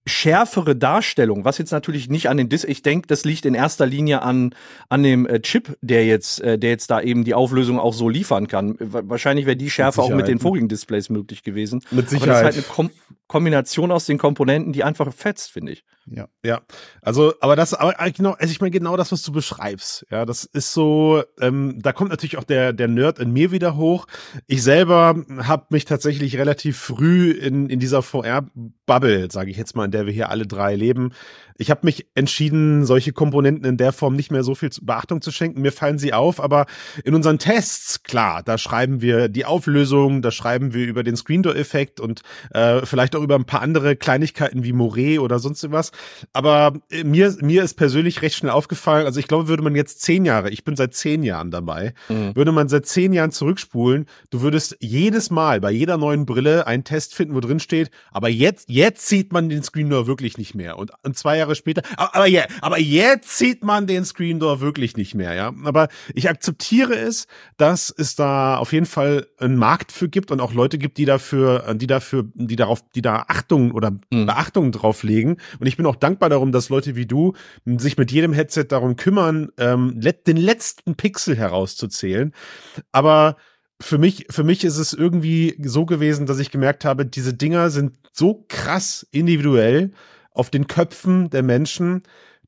schärfere 0.06 0.76
Darstellung, 0.76 1.46
was 1.46 1.58
jetzt 1.58 1.72
natürlich 1.72 2.10
nicht 2.10 2.30
an 2.30 2.38
den 2.38 2.50
Dis, 2.50 2.64
ich 2.64 2.82
denke, 2.82 3.08
das 3.08 3.26
liegt 3.26 3.46
in 3.46 3.54
erster 3.54 3.86
Linie 3.86 4.22
an 4.22 4.56
an 4.90 5.04
dem 5.04 5.26
äh, 5.26 5.40
Chip, 5.40 5.78
der 5.82 6.06
jetzt 6.06 6.42
äh, 6.42 6.58
der 6.58 6.72
jetzt 6.72 6.90
da 6.90 7.02
eben 7.02 7.24
die 7.24 7.34
Auflösung 7.34 7.80
auch 7.80 7.94
so 7.94 8.10
liefern 8.10 8.48
kann. 8.48 8.76
Wahrscheinlich 8.80 9.46
wäre 9.46 9.56
die 9.56 9.70
Schärfe 9.70 10.02
auch 10.02 10.10
mit 10.10 10.28
den 10.28 10.40
vorigen 10.40 10.68
Displays 10.68 11.10
möglich 11.10 11.44
gewesen. 11.44 11.84
Mit 11.92 12.10
Sicherheit. 12.10 12.30
Aber 12.30 12.48
das 12.48 12.58
ist 12.58 12.70
halt 12.70 12.80
eine 12.80 12.90
kom 12.90 12.92
Kombination 13.30 13.92
aus 13.92 14.08
den 14.08 14.18
Komponenten, 14.18 14.74
die 14.74 14.84
einfach 14.84 15.14
fetzt, 15.14 15.52
finde 15.52 15.72
ich. 15.72 15.86
Ja. 16.08 16.28
Ja. 16.44 16.62
Also, 17.02 17.36
aber 17.42 17.56
das, 17.56 17.76
aber 17.76 17.94
genau, 18.10 18.32
also 18.32 18.52
ich 18.52 18.60
meine 18.60 18.72
genau 18.72 18.98
das, 18.98 19.12
was 19.12 19.22
du 19.22 19.32
beschreibst. 19.32 20.06
Ja, 20.10 20.26
das 20.26 20.46
ist 20.46 20.74
so, 20.74 21.24
ähm, 21.40 21.78
da 21.80 21.94
kommt 21.94 22.10
natürlich 22.10 22.38
auch 22.38 22.44
der, 22.44 22.74
der 22.74 22.88
Nerd 22.88 23.20
in 23.20 23.32
mir 23.32 23.52
wieder 23.52 23.78
hoch. 23.78 24.08
Ich 24.48 24.64
selber 24.64 25.24
habe 25.44 25.68
mich 25.70 25.86
tatsächlich 25.86 26.38
relativ 26.38 26.80
früh 26.80 27.30
in, 27.30 27.70
in 27.70 27.80
dieser 27.80 28.02
VR-Bubble, 28.02 29.30
sage 29.32 29.52
ich 29.52 29.58
jetzt 29.58 29.76
mal, 29.76 29.86
in 29.86 29.92
der 29.92 30.08
wir 30.08 30.14
hier 30.14 30.30
alle 30.30 30.48
drei 30.48 30.76
leben, 30.76 31.12
ich 31.60 31.70
habe 31.70 31.82
mich 31.84 32.08
entschieden, 32.16 32.86
solche 32.86 33.12
Komponenten 33.12 33.66
in 33.66 33.76
der 33.76 33.92
Form 33.92 34.16
nicht 34.16 34.32
mehr 34.32 34.44
so 34.44 34.56
viel 34.56 34.70
Beachtung 34.82 35.22
zu 35.22 35.30
schenken. 35.30 35.62
Mir 35.62 35.74
fallen 35.74 36.00
sie 36.00 36.14
auf, 36.14 36.42
aber 36.42 36.66
in 37.04 37.14
unseren 37.14 37.38
Tests, 37.38 38.02
klar, 38.04 38.42
da 38.44 38.58
schreiben 38.58 39.02
wir 39.02 39.28
die 39.28 39.44
Auflösung, 39.44 40.22
da 40.22 40.32
schreiben 40.32 40.74
wir 40.74 40.88
über 40.88 41.04
den 41.04 41.18
Screen 41.18 41.44
Door 41.44 41.58
Effekt 41.58 42.00
und 42.00 42.22
äh, 42.54 42.86
vielleicht 42.86 43.14
auch 43.14 43.22
über 43.22 43.36
ein 43.36 43.44
paar 43.44 43.62
andere 43.62 43.98
Kleinigkeiten 43.98 44.64
wie 44.64 44.72
Moret 44.72 45.20
oder 45.20 45.40
sonst 45.40 45.70
was. 45.70 45.92
Aber 46.32 46.80
äh, 46.90 47.04
mir, 47.04 47.36
mir 47.42 47.64
ist 47.64 47.74
persönlich 47.74 48.22
recht 48.22 48.38
schnell 48.38 48.54
aufgefallen, 48.54 49.06
also 49.06 49.20
ich 49.20 49.28
glaube, 49.28 49.50
würde 49.50 49.64
man 49.64 49.76
jetzt 49.76 50.02
zehn 50.02 50.24
Jahre, 50.24 50.50
ich 50.52 50.64
bin 50.64 50.78
seit 50.78 50.94
zehn 50.94 51.24
Jahren 51.24 51.52
dabei, 51.52 51.94
mhm. 52.08 52.38
würde 52.38 52.54
man 52.54 52.70
seit 52.70 52.86
zehn 52.86 53.12
Jahren 53.12 53.32
zurückspulen, 53.32 54.06
du 54.30 54.40
würdest 54.40 54.78
jedes 54.80 55.30
Mal 55.30 55.60
bei 55.60 55.72
jeder 55.72 55.98
neuen 55.98 56.26
Brille 56.26 56.68
einen 56.68 56.86
Test 56.86 57.14
finden, 57.14 57.36
wo 57.36 57.42
drin 57.42 57.60
steht, 57.60 57.92
aber 58.12 58.30
jetzt, 58.30 58.70
jetzt 58.70 59.10
sieht 59.10 59.34
man 59.34 59.50
den 59.50 59.62
Screen 59.62 59.90
Door 59.90 60.08
wirklich 60.08 60.38
nicht 60.38 60.56
mehr. 60.56 60.78
Und, 60.78 60.92
und 61.04 61.18
zwei 61.18 61.38
Jahre 61.38 61.49
Jahre 61.50 61.56
später. 61.56 61.82
Aber, 61.98 62.28
yeah, 62.28 62.48
aber 62.62 62.80
jetzt 62.80 63.38
sieht 63.38 63.64
man 63.64 63.88
den 63.88 64.06
Screen 64.06 64.40
Door 64.40 64.62
wirklich 64.62 64.96
nicht 64.96 65.16
mehr, 65.16 65.34
ja. 65.34 65.54
Aber 65.64 65.90
ich 66.14 66.30
akzeptiere 66.30 66.96
es, 66.96 67.28
dass 67.58 67.94
es 67.96 68.16
da 68.16 68.58
auf 68.58 68.72
jeden 68.72 68.86
Fall 68.86 69.28
einen 69.38 69.58
Markt 69.58 69.92
für 69.92 70.10
gibt 70.10 70.32
und 70.32 70.40
auch 70.40 70.54
Leute 70.54 70.78
gibt, 70.78 70.98
die 70.98 71.06
dafür, 71.06 71.74
die 71.76 71.88
dafür, 71.88 72.26
die 72.34 72.56
darauf, 72.56 72.82
die 72.96 73.02
da 73.02 73.26
Achtung 73.28 73.72
oder 73.72 73.92
mhm. 74.12 74.28
Beachtung 74.28 74.72
drauf 74.72 75.04
legen. 75.04 75.38
Und 75.60 75.68
ich 75.68 75.78
bin 75.78 75.86
auch 75.86 75.96
dankbar 75.96 76.30
darum, 76.30 76.52
dass 76.52 76.70
Leute 76.70 76.96
wie 76.96 77.06
du 77.06 77.34
sich 77.66 77.98
mit 77.98 78.12
jedem 78.12 78.34
Headset 78.34 78.66
darum 78.70 78.96
kümmern, 78.96 79.50
ähm, 79.58 80.00
den 80.00 80.38
letzten 80.38 80.96
Pixel 80.96 81.36
herauszuzählen. 81.36 82.34
Aber 82.92 83.38
für 83.82 83.98
mich, 83.98 84.28
für 84.30 84.44
mich 84.44 84.64
ist 84.64 84.78
es 84.78 84.94
irgendwie 84.94 85.56
so 85.64 85.86
gewesen, 85.86 86.26
dass 86.26 86.40
ich 86.40 86.52
gemerkt 86.52 86.84
habe, 86.84 87.06
diese 87.06 87.34
Dinger 87.34 87.70
sind 87.70 87.94
so 88.12 88.46
krass 88.50 89.08
individuell 89.12 89.92
auf 90.40 90.50
den 90.50 90.68
Köpfen 90.68 91.30
der 91.30 91.44
Menschen, 91.44 92.04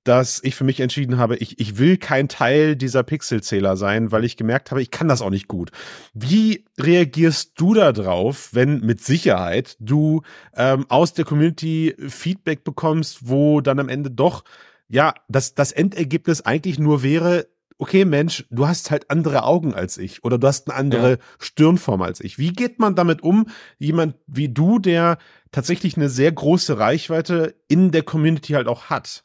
dass 0.06 0.40
ich 0.44 0.56
für 0.56 0.64
mich 0.64 0.80
entschieden 0.80 1.18
habe, 1.18 1.36
ich, 1.36 1.60
ich 1.60 1.78
will 1.78 1.98
kein 1.98 2.30
Teil 2.30 2.76
dieser 2.78 3.04
Pixelzähler 3.04 3.76
sein, 3.76 4.12
weil 4.12 4.24
ich 4.24 4.38
gemerkt 4.38 4.72
habe, 4.72 4.82
ich 4.82 4.90
kann 4.90 5.10
das 5.10 5.22
auch 5.22 5.30
nicht 5.30 5.50
gut. 5.50 5.72
Wie 6.14 6.66
reagierst 6.80 7.52
du 7.58 7.74
da 7.74 7.92
drauf, 7.92 8.50
wenn 8.54 8.80
mit 8.80 9.04
Sicherheit 9.04 9.76
du 9.80 10.22
ähm, 10.56 10.86
aus 10.90 11.14
der 11.14 11.26
Community 11.26 11.96
Feedback 12.08 12.64
bekommst, 12.64 13.28
wo 13.30 13.60
dann 13.62 13.80
am 13.80 13.90
Ende 13.90 14.10
doch, 14.10 14.44
ja, 14.88 15.14
das, 15.28 15.54
das 15.54 15.74
Endergebnis 15.74 16.42
eigentlich 16.42 16.80
nur 16.80 17.04
wäre, 17.04 17.48
okay, 17.78 18.06
Mensch, 18.06 18.46
du 18.52 18.68
hast 18.68 18.92
halt 18.92 19.10
andere 19.10 19.44
Augen 19.44 19.74
als 19.74 19.98
ich 19.98 20.24
oder 20.24 20.38
du 20.38 20.48
hast 20.48 20.70
eine 20.70 20.78
andere 20.78 21.10
ja. 21.12 21.18
Stirnform 21.40 22.04
als 22.04 22.22
ich. 22.22 22.38
Wie 22.38 22.54
geht 22.54 22.80
man 22.80 22.96
damit 22.96 23.24
um, 23.24 23.48
jemand 23.80 24.16
wie 24.28 24.50
du, 24.50 24.80
der 24.80 25.18
tatsächlich 25.52 25.98
eine 25.98 26.10
sehr 26.10 26.32
große 26.32 26.78
Reichweite 26.78 27.56
in 27.68 27.92
der 27.92 28.04
Community 28.04 28.54
halt 28.54 28.68
auch 28.68 28.86
hat. 28.86 29.24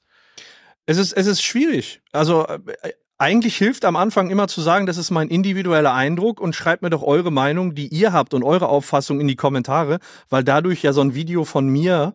Es 0.86 0.98
ist, 0.98 1.12
es 1.12 1.26
ist 1.26 1.42
schwierig. 1.42 2.00
Also 2.12 2.46
äh, 2.46 2.92
eigentlich 3.18 3.56
hilft 3.56 3.84
am 3.84 3.96
Anfang 3.96 4.30
immer 4.30 4.46
zu 4.46 4.60
sagen, 4.60 4.86
das 4.86 4.98
ist 4.98 5.10
mein 5.10 5.28
individueller 5.28 5.94
Eindruck 5.94 6.40
und 6.40 6.54
schreibt 6.54 6.82
mir 6.82 6.90
doch 6.90 7.02
eure 7.02 7.30
Meinung, 7.30 7.74
die 7.74 7.88
ihr 7.88 8.12
habt 8.12 8.34
und 8.34 8.42
eure 8.42 8.68
Auffassung 8.68 9.20
in 9.20 9.26
die 9.26 9.36
Kommentare, 9.36 10.00
weil 10.28 10.44
dadurch 10.44 10.82
ja 10.82 10.92
so 10.92 11.00
ein 11.00 11.14
Video 11.14 11.44
von 11.44 11.68
mir 11.68 12.14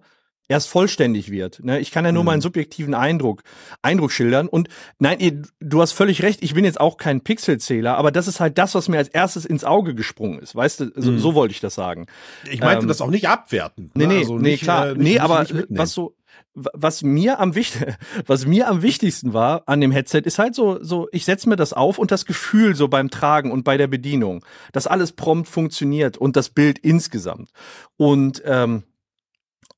erst 0.51 0.67
vollständig 0.67 1.31
wird. 1.31 1.63
Ne? 1.63 1.79
Ich 1.79 1.91
kann 1.91 2.03
ja 2.03 2.11
nur 2.11 2.23
mhm. 2.23 2.27
meinen 2.27 2.41
subjektiven 2.41 2.93
Eindruck, 2.93 3.41
Eindruck 3.81 4.11
schildern. 4.11 4.47
Und 4.47 4.67
nein, 4.99 5.47
du 5.59 5.81
hast 5.81 5.93
völlig 5.93 6.21
recht, 6.21 6.43
ich 6.43 6.53
bin 6.53 6.65
jetzt 6.65 6.79
auch 6.79 6.97
kein 6.97 7.21
Pixelzähler, 7.21 7.97
aber 7.97 8.11
das 8.11 8.27
ist 8.27 8.39
halt 8.41 8.57
das, 8.57 8.75
was 8.75 8.89
mir 8.89 8.97
als 8.97 9.07
erstes 9.07 9.45
ins 9.45 9.63
Auge 9.63 9.95
gesprungen 9.95 10.39
ist. 10.39 10.53
Weißt 10.53 10.81
du, 10.81 10.91
so, 10.95 11.11
mhm. 11.11 11.19
so 11.19 11.35
wollte 11.35 11.53
ich 11.53 11.61
das 11.61 11.73
sagen. 11.73 12.05
Ich 12.51 12.59
meinte 12.59 12.83
ähm, 12.83 12.87
das 12.89 12.99
auch 12.99 13.09
nicht 13.09 13.29
abwerten. 13.29 13.91
Nee, 13.93 14.07
ne? 14.07 14.13
nee, 14.13 14.19
also 14.19 14.37
nee, 14.37 14.51
nicht, 14.51 14.63
klar. 14.63 14.89
Äh, 14.89 14.95
nicht, 14.95 15.03
nee, 15.03 15.19
aber 15.19 15.45
was 15.69 15.93
so, 15.93 16.15
was 16.53 17.01
mir 17.01 17.39
am 17.39 17.55
wichtigsten, 17.55 17.95
was 18.27 18.45
mir 18.45 18.67
am 18.67 18.81
wichtigsten 18.81 19.33
war 19.33 19.63
an 19.67 19.79
dem 19.79 19.91
Headset 19.91 20.21
ist 20.25 20.37
halt 20.37 20.53
so, 20.53 20.83
so, 20.83 21.07
ich 21.13 21.23
setze 21.23 21.47
mir 21.47 21.55
das 21.55 21.71
auf 21.71 21.97
und 21.97 22.11
das 22.11 22.25
Gefühl 22.25 22.75
so 22.75 22.89
beim 22.89 23.09
Tragen 23.09 23.51
und 23.51 23.63
bei 23.63 23.77
der 23.77 23.87
Bedienung, 23.87 24.43
dass 24.73 24.85
alles 24.87 25.13
prompt 25.13 25.47
funktioniert 25.47 26.17
und 26.17 26.35
das 26.35 26.49
Bild 26.49 26.77
insgesamt. 26.79 27.51
Und 27.95 28.41
ähm, 28.45 28.83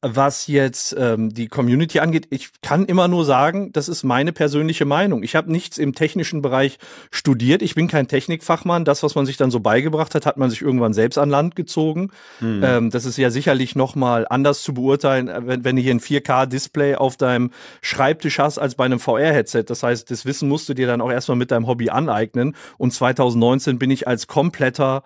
was 0.06 0.48
jetzt 0.48 0.94
ähm, 1.00 1.34
die 1.34 1.48
Community 1.48 2.00
angeht, 2.00 2.28
ich 2.30 2.50
kann 2.62 2.86
immer 2.86 3.08
nur 3.08 3.24
sagen, 3.24 3.72
das 3.72 3.88
ist 3.88 4.04
meine 4.04 4.34
persönliche 4.34 4.84
Meinung. 4.84 5.24
Ich 5.24 5.34
habe 5.36 5.50
nichts 5.50 5.78
im 5.78 5.96
technischen 5.96 6.42
Bereich 6.42 6.78
studiert. 7.10 7.62
Ich 7.62 7.74
bin 7.74 7.88
kein 7.88 8.10
Technikfachmann. 8.10 8.84
Das, 8.84 9.02
was 9.02 9.16
man 9.16 9.26
sich 9.26 9.38
dann 9.38 9.50
so 9.50 9.62
beigebracht 9.62 10.14
hat, 10.14 10.26
hat 10.26 10.36
man 10.36 10.50
sich 10.50 10.62
irgendwann 10.62 10.94
selbst 10.94 11.18
an 11.18 11.30
Land 11.30 11.56
gezogen. 11.56 12.12
Mhm. 12.42 12.62
Ähm, 12.64 12.90
das 12.90 13.06
ist 13.06 13.18
ja 13.18 13.30
sicherlich 13.30 13.78
noch 13.78 13.96
mal 13.96 14.28
anders 14.30 14.62
zu 14.62 14.74
beurteilen, 14.74 15.30
äh, 15.30 15.48
wenn, 15.48 15.64
wenn 15.64 15.78
du 15.78 15.82
hier 15.82 15.94
ein 15.94 16.02
4K-Display 16.02 16.96
auf 16.96 17.16
deinem 17.16 17.52
Schreibtisch 17.82 18.40
hast, 18.40 18.58
als 18.58 18.76
bei 18.76 18.84
einem 18.84 19.00
VR-Headset. 19.00 19.64
Das 19.68 19.84
heißt, 19.84 20.12
das 20.12 20.26
Wissen 20.26 20.50
musst 20.50 20.68
du 20.68 20.74
dir 20.74 20.86
dann 20.86 21.00
auch 21.00 21.12
erstmal 21.12 21.38
mit 21.38 21.50
deinem 21.50 21.66
Hobby 21.66 21.90
aneignen. 21.90 22.58
Und 22.78 22.92
2019 22.92 23.80
bin 23.80 23.90
ich 23.90 24.06
als 24.06 24.28
kompletter 24.28 25.04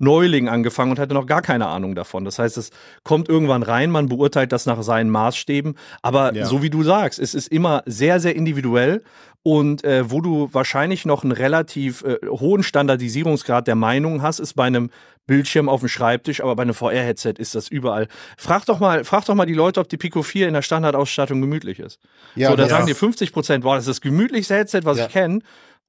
Neuling 0.00 0.48
angefangen 0.48 0.92
und 0.92 0.98
hatte 0.98 1.14
noch 1.14 1.26
gar 1.26 1.42
keine 1.42 1.66
Ahnung 1.66 1.94
davon. 1.94 2.24
Das 2.24 2.38
heißt, 2.38 2.56
es 2.56 2.70
kommt 3.04 3.28
irgendwann 3.28 3.62
rein, 3.62 3.90
man 3.90 4.08
beurteilt 4.08 4.50
das 4.50 4.66
nach 4.66 4.82
seinen 4.82 5.10
Maßstäben. 5.10 5.76
Aber 6.02 6.34
ja. 6.34 6.46
so 6.46 6.62
wie 6.62 6.70
du 6.70 6.82
sagst, 6.82 7.18
es 7.18 7.34
ist 7.34 7.48
immer 7.48 7.82
sehr, 7.86 8.18
sehr 8.18 8.34
individuell 8.34 9.02
und 9.42 9.84
äh, 9.84 10.10
wo 10.10 10.20
du 10.20 10.48
wahrscheinlich 10.52 11.06
noch 11.06 11.22
einen 11.22 11.32
relativ 11.32 12.02
äh, 12.02 12.18
hohen 12.26 12.62
Standardisierungsgrad 12.62 13.66
der 13.66 13.74
Meinung 13.74 14.20
hast, 14.20 14.38
ist 14.38 14.54
bei 14.54 14.64
einem 14.64 14.90
Bildschirm 15.26 15.68
auf 15.68 15.80
dem 15.80 15.88
Schreibtisch, 15.88 16.42
aber 16.42 16.56
bei 16.56 16.62
einem 16.62 16.74
VR-Headset 16.74 17.34
ist 17.38 17.54
das 17.54 17.68
überall. 17.68 18.08
Frag 18.36 18.66
doch 18.66 18.80
mal, 18.80 19.04
frag 19.04 19.24
doch 19.24 19.34
mal 19.34 19.46
die 19.46 19.54
Leute, 19.54 19.80
ob 19.80 19.88
die 19.88 19.96
Pico 19.96 20.22
4 20.22 20.48
in 20.48 20.54
der 20.54 20.62
Standardausstattung 20.62 21.40
gemütlich 21.40 21.78
ist. 21.78 22.00
Ja, 22.34 22.50
so, 22.50 22.56
da 22.56 22.64
ja. 22.64 22.68
sagen 22.68 22.86
dir 22.86 22.96
50 22.96 23.32
Prozent, 23.32 23.64
boah, 23.64 23.76
das 23.76 23.84
ist 23.84 23.88
das 23.88 24.00
gemütlichste 24.00 24.56
Headset, 24.56 24.80
was 24.84 24.98
ja. 24.98 25.06
ich 25.06 25.12
kenne. 25.12 25.40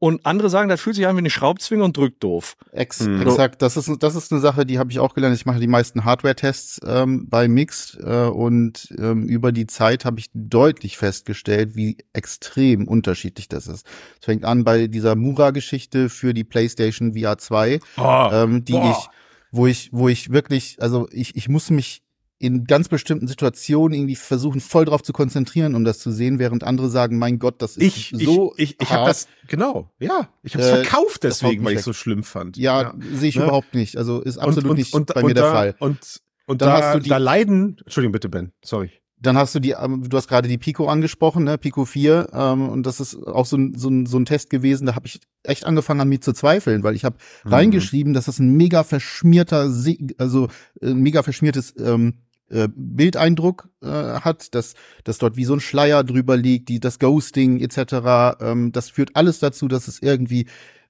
Und 0.03 0.25
andere 0.25 0.49
sagen, 0.49 0.67
das 0.67 0.81
fühlt 0.81 0.95
sich 0.95 1.05
an 1.05 1.15
wie 1.15 1.19
eine 1.19 1.29
Schraubzwinge 1.29 1.83
und 1.83 1.95
drückt 1.95 2.23
doof. 2.23 2.57
Ex 2.71 3.01
mhm. 3.01 3.21
Exakt, 3.21 3.61
das 3.61 3.77
ist, 3.77 3.87
das 4.01 4.15
ist 4.15 4.31
eine 4.31 4.41
Sache, 4.41 4.65
die 4.65 4.79
habe 4.79 4.89
ich 4.89 4.97
auch 4.97 5.13
gelernt. 5.13 5.35
Ich 5.35 5.45
mache 5.45 5.59
die 5.59 5.67
meisten 5.67 6.05
Hardware-Tests 6.05 6.79
ähm, 6.87 7.29
bei 7.29 7.47
Mixed 7.47 7.99
äh, 8.03 8.25
und 8.25 8.91
ähm, 8.97 9.27
über 9.27 9.51
die 9.51 9.67
Zeit 9.67 10.03
habe 10.03 10.19
ich 10.19 10.31
deutlich 10.33 10.97
festgestellt, 10.97 11.75
wie 11.75 11.97
extrem 12.13 12.87
unterschiedlich 12.87 13.47
das 13.47 13.67
ist. 13.67 13.85
Es 14.19 14.25
fängt 14.25 14.43
an 14.43 14.63
bei 14.63 14.87
dieser 14.87 15.15
Mura-Geschichte 15.15 16.09
für 16.09 16.33
die 16.33 16.45
PlayStation 16.45 17.13
VR 17.13 17.37
2, 17.37 17.79
oh, 17.97 18.29
ähm, 18.33 18.65
die 18.65 18.71
boah. 18.71 18.89
ich, 18.89 19.07
wo 19.51 19.67
ich, 19.67 19.89
wo 19.93 20.09
ich 20.09 20.31
wirklich, 20.31 20.77
also 20.81 21.07
ich, 21.11 21.35
ich 21.35 21.47
muss 21.47 21.69
mich 21.69 22.01
in 22.41 22.65
ganz 22.65 22.89
bestimmten 22.89 23.27
Situationen 23.27 23.95
irgendwie 23.95 24.15
versuchen, 24.15 24.61
voll 24.61 24.85
drauf 24.85 25.03
zu 25.03 25.13
konzentrieren, 25.13 25.75
um 25.75 25.83
das 25.83 25.99
zu 25.99 26.11
sehen, 26.11 26.39
während 26.39 26.63
andere 26.63 26.89
sagen, 26.89 27.19
mein 27.19 27.37
Gott, 27.37 27.61
das 27.61 27.77
ist 27.77 27.83
ich, 27.85 28.25
so. 28.25 28.53
Ich, 28.57 28.71
ich, 28.71 28.81
ich 28.81 28.89
habe 28.89 29.05
das, 29.05 29.27
genau, 29.47 29.91
ja. 29.99 30.27
Ich 30.41 30.55
habe 30.55 30.63
es 30.63 30.69
äh, 30.71 30.75
verkauft 30.77 31.23
deswegen, 31.23 31.63
weil 31.63 31.73
ich 31.73 31.79
es 31.79 31.85
so 31.85 31.93
schlimm 31.93 32.23
fand. 32.23 32.57
Ja, 32.57 32.81
ja. 32.81 32.93
sehe 33.13 33.29
ich 33.29 33.35
ne? 33.35 33.43
überhaupt 33.43 33.75
nicht. 33.75 33.95
Also 33.95 34.21
ist 34.21 34.39
absolut 34.39 34.63
und, 34.63 34.69
und, 34.71 34.77
nicht 34.79 34.93
und, 34.93 35.13
bei 35.13 35.21
mir 35.21 35.35
der 35.35 35.51
Fall. 35.51 35.75
Und, 35.77 36.19
und 36.47 36.63
dann 36.63 36.69
da, 36.69 36.81
hast 36.81 36.95
du 36.95 36.99
die, 37.01 37.09
da 37.09 37.17
leiden, 37.17 37.77
Entschuldigung 37.83 38.11
bitte, 38.11 38.27
Ben, 38.27 38.51
sorry. 38.65 38.89
Dann 39.19 39.37
hast 39.37 39.53
du 39.53 39.59
die, 39.59 39.75
ähm, 39.79 40.09
du 40.09 40.17
hast 40.17 40.27
gerade 40.27 40.47
die 40.47 40.57
Pico 40.57 40.87
angesprochen, 40.87 41.43
ne, 41.43 41.59
Pico 41.59 41.85
4, 41.85 42.29
ähm, 42.33 42.69
und 42.69 42.87
das 42.87 42.99
ist 42.99 43.15
auch 43.15 43.45
so 43.45 43.55
ein, 43.55 43.75
so 43.77 43.87
ein, 43.87 44.07
so 44.07 44.17
ein 44.17 44.25
Test 44.25 44.49
gewesen, 44.49 44.87
da 44.87 44.95
habe 44.95 45.05
ich 45.05 45.19
echt 45.43 45.63
angefangen 45.63 46.01
an 46.01 46.09
mir 46.09 46.21
zu 46.21 46.33
zweifeln, 46.33 46.81
weil 46.81 46.95
ich 46.95 47.05
habe 47.05 47.17
mhm. 47.45 47.53
reingeschrieben, 47.53 48.15
dass 48.15 48.25
das 48.25 48.39
ein 48.39 48.57
mega 48.57 48.83
verschmierter, 48.83 49.71
also 50.17 50.47
ein 50.81 51.01
mega 51.01 51.21
verschmiertes 51.21 51.75
ähm, 51.77 52.15
äh, 52.51 52.67
Bildeindruck 52.75 53.69
äh, 53.81 53.87
hat, 53.87 54.53
dass, 54.53 54.73
dass 55.03 55.17
dort 55.17 55.37
wie 55.37 55.45
so 55.45 55.53
ein 55.53 55.59
Schleier 55.59 56.03
drüber 56.03 56.37
liegt, 56.37 56.69
die, 56.69 56.79
das 56.79 56.99
Ghosting 56.99 57.59
etc. 57.59 58.37
Ähm, 58.41 58.71
das 58.71 58.89
führt 58.89 59.15
alles 59.15 59.39
dazu, 59.39 59.67
dass 59.67 59.87
es 59.87 60.01
irgendwie 60.01 60.47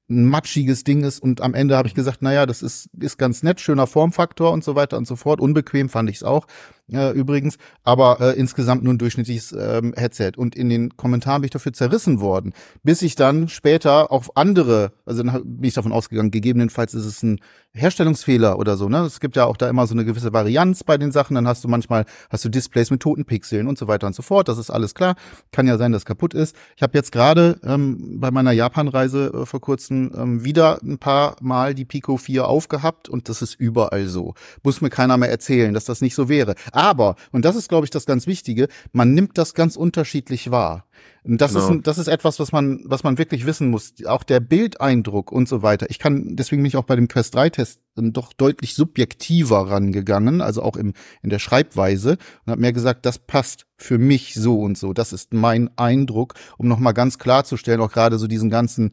ein 0.09 0.25
matschiges 0.25 0.83
Ding 0.83 1.03
ist 1.03 1.19
und 1.19 1.41
am 1.41 1.53
Ende 1.53 1.77
habe 1.77 1.87
ich 1.87 1.95
gesagt, 1.95 2.21
naja, 2.21 2.45
das 2.45 2.61
ist, 2.61 2.89
ist 2.99 3.17
ganz 3.17 3.43
nett, 3.43 3.61
schöner 3.61 3.87
Formfaktor 3.87 4.51
und 4.51 4.63
so 4.63 4.75
weiter 4.75 4.97
und 4.97 5.07
so 5.07 5.15
fort. 5.15 5.39
Unbequem 5.39 5.87
fand 5.87 6.09
ich 6.09 6.17
es 6.17 6.23
auch 6.23 6.47
äh, 6.91 7.11
übrigens, 7.11 7.57
aber 7.83 8.19
äh, 8.19 8.39
insgesamt 8.39 8.83
nur 8.83 8.93
ein 8.93 8.97
durchschnittliches 8.97 9.53
ähm, 9.53 9.93
Headset. 9.95 10.33
Und 10.37 10.55
in 10.55 10.69
den 10.69 10.97
Kommentaren 10.97 11.41
bin 11.41 11.47
ich 11.47 11.51
dafür 11.51 11.73
zerrissen 11.73 12.19
worden, 12.19 12.53
bis 12.83 13.01
ich 13.01 13.15
dann 13.15 13.47
später 13.47 14.11
auf 14.11 14.35
andere, 14.37 14.91
also 15.05 15.23
dann 15.23 15.41
bin 15.43 15.67
ich 15.67 15.73
davon 15.73 15.91
ausgegangen, 15.91 16.31
gegebenenfalls 16.31 16.93
ist 16.93 17.05
es 17.05 17.23
ein 17.23 17.39
Herstellungsfehler 17.73 18.59
oder 18.59 18.75
so. 18.75 18.89
Ne? 18.89 18.99
Es 18.99 19.19
gibt 19.21 19.37
ja 19.37 19.45
auch 19.45 19.55
da 19.55 19.69
immer 19.69 19.87
so 19.87 19.93
eine 19.93 20.03
gewisse 20.03 20.33
Varianz 20.33 20.83
bei 20.83 20.97
den 20.97 21.11
Sachen. 21.11 21.35
Dann 21.35 21.47
hast 21.47 21.63
du 21.63 21.69
manchmal 21.69 22.05
hast 22.29 22.43
du 22.43 22.49
Displays 22.49 22.91
mit 22.91 23.01
toten 23.01 23.23
Pixeln 23.23 23.67
und 23.67 23.77
so 23.77 23.87
weiter 23.87 24.07
und 24.07 24.15
so 24.15 24.21
fort. 24.21 24.49
Das 24.49 24.57
ist 24.57 24.69
alles 24.69 24.93
klar. 24.93 25.15
Kann 25.51 25.67
ja 25.67 25.77
sein, 25.77 25.93
dass 25.93 26.03
kaputt 26.03 26.33
ist. 26.33 26.55
Ich 26.75 26.83
habe 26.83 26.97
jetzt 26.97 27.11
gerade 27.11 27.59
ähm, 27.63 28.19
bei 28.19 28.29
meiner 28.29 28.51
Japan-Reise 28.51 29.31
äh, 29.33 29.45
vor 29.45 29.61
kurzem 29.61 30.11
ähm, 30.15 30.43
wieder 30.43 30.79
ein 30.83 30.97
paar 30.97 31.37
Mal 31.41 31.73
die 31.73 31.85
Pico 31.85 32.17
4 32.17 32.47
aufgehabt 32.47 33.07
und 33.07 33.29
das 33.29 33.41
ist 33.41 33.55
überall 33.55 34.07
so. 34.07 34.33
Muss 34.63 34.81
mir 34.81 34.89
keiner 34.89 35.15
mehr 35.15 35.29
erzählen, 35.29 35.73
dass 35.73 35.85
das 35.85 36.01
nicht 36.01 36.15
so 36.15 36.27
wäre. 36.27 36.55
Aber, 36.81 37.15
und 37.31 37.45
das 37.45 37.55
ist, 37.55 37.69
glaube 37.69 37.85
ich, 37.85 37.91
das 37.91 38.07
ganz 38.07 38.25
Wichtige, 38.25 38.67
man 38.91 39.13
nimmt 39.13 39.37
das 39.37 39.53
ganz 39.53 39.75
unterschiedlich 39.75 40.49
wahr. 40.49 40.85
Und 41.23 41.39
das 41.39 41.53
genau. 41.53 41.75
ist, 41.75 41.85
das 41.85 41.99
ist 41.99 42.07
etwas, 42.07 42.39
was 42.39 42.51
man, 42.51 42.81
was 42.85 43.03
man 43.03 43.19
wirklich 43.19 43.45
wissen 43.45 43.69
muss. 43.69 43.93
Auch 44.07 44.23
der 44.23 44.39
Bildeindruck 44.39 45.31
und 45.31 45.47
so 45.47 45.61
weiter. 45.61 45.91
Ich 45.91 45.99
kann, 45.99 46.35
deswegen 46.35 46.63
bin 46.63 46.69
ich 46.69 46.77
auch 46.77 46.85
bei 46.85 46.95
dem 46.95 47.07
Quest 47.07 47.35
3 47.35 47.51
Test 47.51 47.81
doch 47.95 48.33
deutlich 48.33 48.73
subjektiver 48.73 49.69
rangegangen, 49.69 50.41
also 50.41 50.63
auch 50.63 50.75
im, 50.75 50.93
in 51.21 51.29
der 51.29 51.37
Schreibweise 51.37 52.17
und 52.45 52.51
habe 52.51 52.61
mir 52.61 52.73
gesagt, 52.73 53.05
das 53.05 53.19
passt 53.19 53.67
für 53.77 53.99
mich 53.99 54.33
so 54.33 54.59
und 54.59 54.75
so. 54.75 54.91
Das 54.91 55.13
ist 55.13 55.33
mein 55.33 55.69
Eindruck, 55.75 56.33
um 56.57 56.67
nochmal 56.67 56.93
ganz 56.93 57.19
klarzustellen, 57.19 57.81
auch 57.81 57.91
gerade 57.91 58.17
so 58.17 58.25
diesen 58.25 58.49
ganzen 58.49 58.91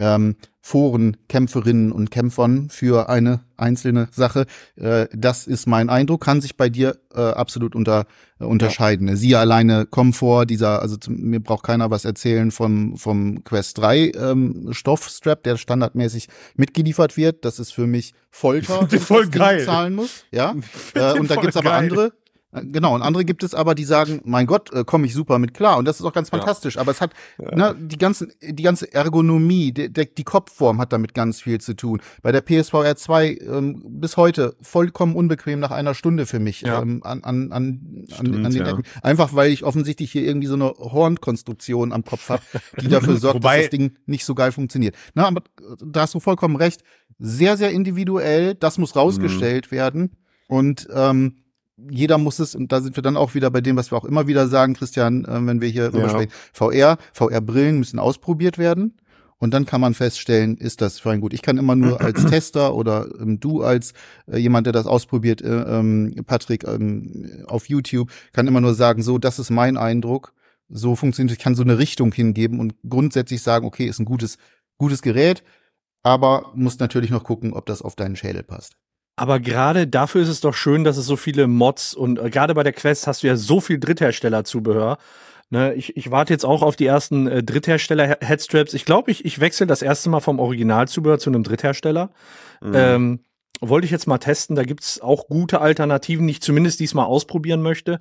ähm, 0.00 0.36
Foren, 0.62 1.16
Kämpferinnen 1.28 1.90
und 1.90 2.10
Kämpfern 2.10 2.68
für 2.70 3.08
eine 3.08 3.40
einzelne 3.56 4.08
Sache. 4.12 4.46
Äh, 4.76 5.06
das 5.12 5.46
ist 5.46 5.66
mein 5.66 5.88
Eindruck, 5.88 6.22
kann 6.22 6.40
sich 6.40 6.56
bei 6.56 6.68
dir 6.68 6.98
äh, 7.14 7.20
absolut 7.20 7.74
unter, 7.74 8.06
äh, 8.38 8.44
unterscheiden. 8.44 9.08
Ja. 9.08 9.16
Sie 9.16 9.36
alleine 9.36 9.86
Komfort, 9.86 10.46
dieser, 10.46 10.82
also 10.82 10.96
zum, 10.96 11.16
mir 11.16 11.40
braucht 11.40 11.64
keiner 11.64 11.90
was 11.90 12.04
erzählen 12.04 12.50
vom, 12.50 12.96
vom 12.96 13.42
Quest 13.44 13.78
3 13.78 14.12
ähm, 14.12 14.68
Stoffstrap, 14.72 15.42
der 15.44 15.56
standardmäßig 15.56 16.28
mitgeliefert 16.56 17.16
wird. 17.16 17.44
Das 17.44 17.58
ist 17.58 17.72
für 17.72 17.86
mich 17.86 18.12
ich 18.92 19.00
voll 19.00 19.28
geil. 19.28 19.64
zahlen 19.64 19.94
muss. 19.94 20.24
Ja. 20.30 20.54
Äh, 20.94 21.18
und 21.18 21.30
da 21.30 21.36
gibt's 21.36 21.56
aber 21.56 21.70
geil. 21.70 21.78
andere, 21.84 22.12
Genau, 22.52 22.96
und 22.96 23.02
andere 23.02 23.24
gibt 23.24 23.44
es 23.44 23.54
aber, 23.54 23.76
die 23.76 23.84
sagen, 23.84 24.20
mein 24.24 24.46
Gott, 24.46 24.72
äh, 24.72 24.82
komme 24.84 25.06
ich 25.06 25.14
super 25.14 25.38
mit 25.38 25.54
klar. 25.54 25.78
Und 25.78 25.84
das 25.84 26.00
ist 26.00 26.06
auch 26.06 26.12
ganz 26.12 26.30
fantastisch. 26.30 26.74
Ja. 26.74 26.80
Aber 26.80 26.90
es 26.90 27.00
hat 27.00 27.12
ja. 27.38 27.54
ne, 27.54 27.76
die, 27.78 27.96
ganzen, 27.96 28.32
die 28.42 28.64
ganze 28.64 28.92
Ergonomie, 28.92 29.70
die, 29.70 29.88
die 29.92 30.24
Kopfform 30.24 30.80
hat 30.80 30.92
damit 30.92 31.14
ganz 31.14 31.40
viel 31.40 31.60
zu 31.60 31.74
tun. 31.74 32.02
Bei 32.22 32.32
der 32.32 32.40
PSVR 32.40 32.96
2 32.96 33.38
ähm, 33.46 33.82
bis 34.00 34.16
heute 34.16 34.56
vollkommen 34.60 35.14
unbequem 35.14 35.60
nach 35.60 35.70
einer 35.70 35.94
Stunde 35.94 36.26
für 36.26 36.40
mich 36.40 36.62
ja. 36.62 36.82
ähm, 36.82 37.02
an, 37.04 37.22
an, 37.22 37.52
an, 37.52 38.06
Stimmt, 38.12 38.34
an, 38.34 38.46
an 38.46 38.52
den 38.52 38.66
Ecken. 38.66 38.82
Einfach 39.02 39.32
weil 39.32 39.52
ich 39.52 39.62
offensichtlich 39.62 40.10
hier 40.10 40.24
irgendwie 40.24 40.48
so 40.48 40.54
eine 40.54 40.70
Hornkonstruktion 40.70 41.92
am 41.92 42.04
Kopf 42.04 42.30
habe, 42.30 42.42
die 42.80 42.88
dafür 42.88 43.16
sorgt, 43.18 43.36
Wobei, 43.36 43.58
dass 43.58 43.66
das 43.66 43.78
Ding 43.78 43.96
nicht 44.06 44.24
so 44.24 44.34
geil 44.34 44.50
funktioniert. 44.50 44.96
Na, 45.14 45.28
aber 45.28 45.42
da 45.84 46.00
hast 46.00 46.14
du 46.14 46.20
vollkommen 46.20 46.56
recht. 46.56 46.82
Sehr, 47.20 47.56
sehr 47.56 47.70
individuell. 47.70 48.56
Das 48.56 48.76
muss 48.76 48.96
rausgestellt 48.96 49.70
mhm. 49.70 49.76
werden. 49.76 50.16
Und 50.48 50.88
ähm, 50.92 51.36
jeder 51.88 52.18
muss 52.18 52.38
es, 52.38 52.54
und 52.54 52.72
da 52.72 52.80
sind 52.80 52.96
wir 52.96 53.02
dann 53.02 53.16
auch 53.16 53.34
wieder 53.34 53.50
bei 53.50 53.60
dem, 53.60 53.76
was 53.76 53.90
wir 53.90 53.98
auch 53.98 54.04
immer 54.04 54.26
wieder 54.26 54.48
sagen, 54.48 54.74
Christian, 54.74 55.24
äh, 55.24 55.46
wenn 55.46 55.60
wir 55.60 55.68
hier 55.68 55.90
ja. 55.92 56.08
sprechen, 56.08 56.32
VR, 56.52 56.98
VR-Brillen 57.12 57.78
müssen 57.78 57.98
ausprobiert 57.98 58.58
werden. 58.58 58.96
Und 59.38 59.54
dann 59.54 59.64
kann 59.64 59.80
man 59.80 59.94
feststellen, 59.94 60.58
ist 60.58 60.82
das 60.82 61.00
für 61.00 61.10
ein 61.10 61.22
gut. 61.22 61.32
Ich 61.32 61.40
kann 61.40 61.56
immer 61.56 61.74
nur 61.74 62.00
als 62.02 62.26
Tester 62.26 62.74
oder 62.74 63.08
ähm, 63.18 63.40
du 63.40 63.62
als 63.62 63.94
äh, 64.26 64.36
jemand, 64.36 64.66
der 64.66 64.74
das 64.74 64.86
ausprobiert, 64.86 65.40
äh, 65.40 65.78
ähm, 65.78 66.14
Patrick, 66.26 66.64
ähm, 66.64 67.44
auf 67.46 67.68
YouTube, 67.68 68.10
kann 68.32 68.46
immer 68.46 68.60
nur 68.60 68.74
sagen, 68.74 69.02
so, 69.02 69.18
das 69.18 69.38
ist 69.38 69.50
mein 69.50 69.76
Eindruck. 69.78 70.34
So 70.68 70.94
funktioniert, 70.94 71.36
ich 71.36 71.42
kann 71.42 71.54
so 71.54 71.62
eine 71.62 71.78
Richtung 71.78 72.12
hingeben 72.12 72.60
und 72.60 72.74
grundsätzlich 72.88 73.42
sagen, 73.42 73.66
okay, 73.66 73.86
ist 73.86 73.98
ein 73.98 74.04
gutes, 74.04 74.36
gutes 74.76 75.02
Gerät, 75.02 75.42
aber 76.02 76.52
muss 76.54 76.78
natürlich 76.78 77.10
noch 77.10 77.24
gucken, 77.24 77.54
ob 77.54 77.66
das 77.66 77.82
auf 77.82 77.96
deinen 77.96 78.16
Schädel 78.16 78.44
passt. 78.44 78.76
Aber 79.16 79.40
gerade 79.40 79.86
dafür 79.86 80.22
ist 80.22 80.28
es 80.28 80.40
doch 80.40 80.54
schön, 80.54 80.84
dass 80.84 80.96
es 80.96 81.06
so 81.06 81.16
viele 81.16 81.46
Mods 81.46 81.94
und 81.94 82.18
äh, 82.18 82.30
gerade 82.30 82.54
bei 82.54 82.62
der 82.62 82.72
Quest 82.72 83.06
hast 83.06 83.22
du 83.22 83.26
ja 83.26 83.36
so 83.36 83.60
viel 83.60 83.78
Drittherstellerzubehör. 83.78 84.98
Ne, 85.52 85.74
ich, 85.74 85.96
ich 85.96 86.12
warte 86.12 86.32
jetzt 86.32 86.44
auch 86.44 86.62
auf 86.62 86.76
die 86.76 86.86
ersten 86.86 87.26
äh, 87.26 87.42
Dritthersteller-Headstraps. 87.42 88.72
Ich 88.72 88.84
glaube, 88.84 89.10
ich, 89.10 89.24
ich 89.24 89.40
wechsle 89.40 89.66
das 89.66 89.82
erste 89.82 90.08
Mal 90.08 90.20
vom 90.20 90.38
Originalzubehör 90.38 91.18
zu 91.18 91.28
einem 91.28 91.42
Dritthersteller. 91.42 92.10
Mhm. 92.60 92.72
Ähm, 92.74 93.20
wollte 93.60 93.84
ich 93.84 93.90
jetzt 93.90 94.06
mal 94.06 94.18
testen. 94.18 94.56
Da 94.56 94.62
gibt's 94.62 95.00
auch 95.00 95.26
gute 95.26 95.60
Alternativen, 95.60 96.26
die 96.26 96.32
ich 96.32 96.40
zumindest 96.40 96.80
diesmal 96.80 97.06
ausprobieren 97.06 97.62
möchte. 97.62 97.98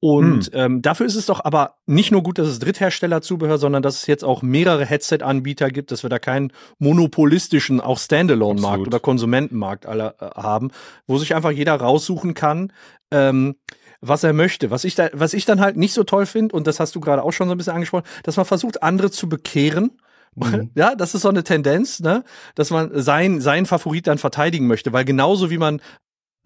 Und 0.00 0.46
hm. 0.46 0.52
ähm, 0.52 0.82
dafür 0.82 1.06
ist 1.06 1.14
es 1.14 1.26
doch 1.26 1.44
aber 1.44 1.76
nicht 1.86 2.12
nur 2.12 2.22
gut, 2.22 2.38
dass 2.38 2.48
es 2.48 2.58
Drittherstellerzubehör, 2.58 3.58
sondern 3.58 3.82
dass 3.82 3.96
es 3.96 4.06
jetzt 4.06 4.24
auch 4.24 4.42
mehrere 4.42 4.84
Headset-Anbieter 4.84 5.70
gibt, 5.70 5.90
dass 5.90 6.02
wir 6.02 6.10
da 6.10 6.18
keinen 6.18 6.52
monopolistischen, 6.78 7.80
auch 7.80 7.98
Standalone-Markt 7.98 8.86
oder 8.86 9.00
Konsumentenmarkt 9.00 9.86
alle, 9.86 10.14
äh, 10.20 10.26
haben, 10.40 10.70
wo 11.06 11.16
sich 11.18 11.34
einfach 11.34 11.50
jeder 11.50 11.74
raussuchen 11.74 12.34
kann, 12.34 12.72
ähm, 13.10 13.56
was 14.02 14.22
er 14.22 14.34
möchte. 14.34 14.70
Was 14.70 14.84
ich, 14.84 14.94
da, 14.94 15.08
was 15.14 15.32
ich 15.32 15.46
dann 15.46 15.60
halt 15.60 15.76
nicht 15.76 15.94
so 15.94 16.04
toll 16.04 16.26
finde, 16.26 16.54
und 16.54 16.66
das 16.66 16.78
hast 16.78 16.94
du 16.94 17.00
gerade 17.00 17.22
auch 17.22 17.32
schon 17.32 17.48
so 17.48 17.54
ein 17.54 17.58
bisschen 17.58 17.72
angesprochen, 17.72 18.06
dass 18.22 18.36
man 18.36 18.44
versucht, 18.44 18.82
andere 18.82 19.10
zu 19.10 19.28
bekehren. 19.28 19.98
Mhm. 20.34 20.70
Ja, 20.74 20.94
das 20.94 21.14
ist 21.14 21.22
so 21.22 21.30
eine 21.30 21.44
Tendenz, 21.44 22.00
ne, 22.00 22.22
dass 22.54 22.70
man 22.70 22.90
sein, 22.92 23.40
sein 23.40 23.64
Favorit 23.64 24.06
dann 24.06 24.18
verteidigen 24.18 24.66
möchte, 24.66 24.92
weil 24.92 25.06
genauso 25.06 25.50
wie 25.50 25.56
man 25.56 25.80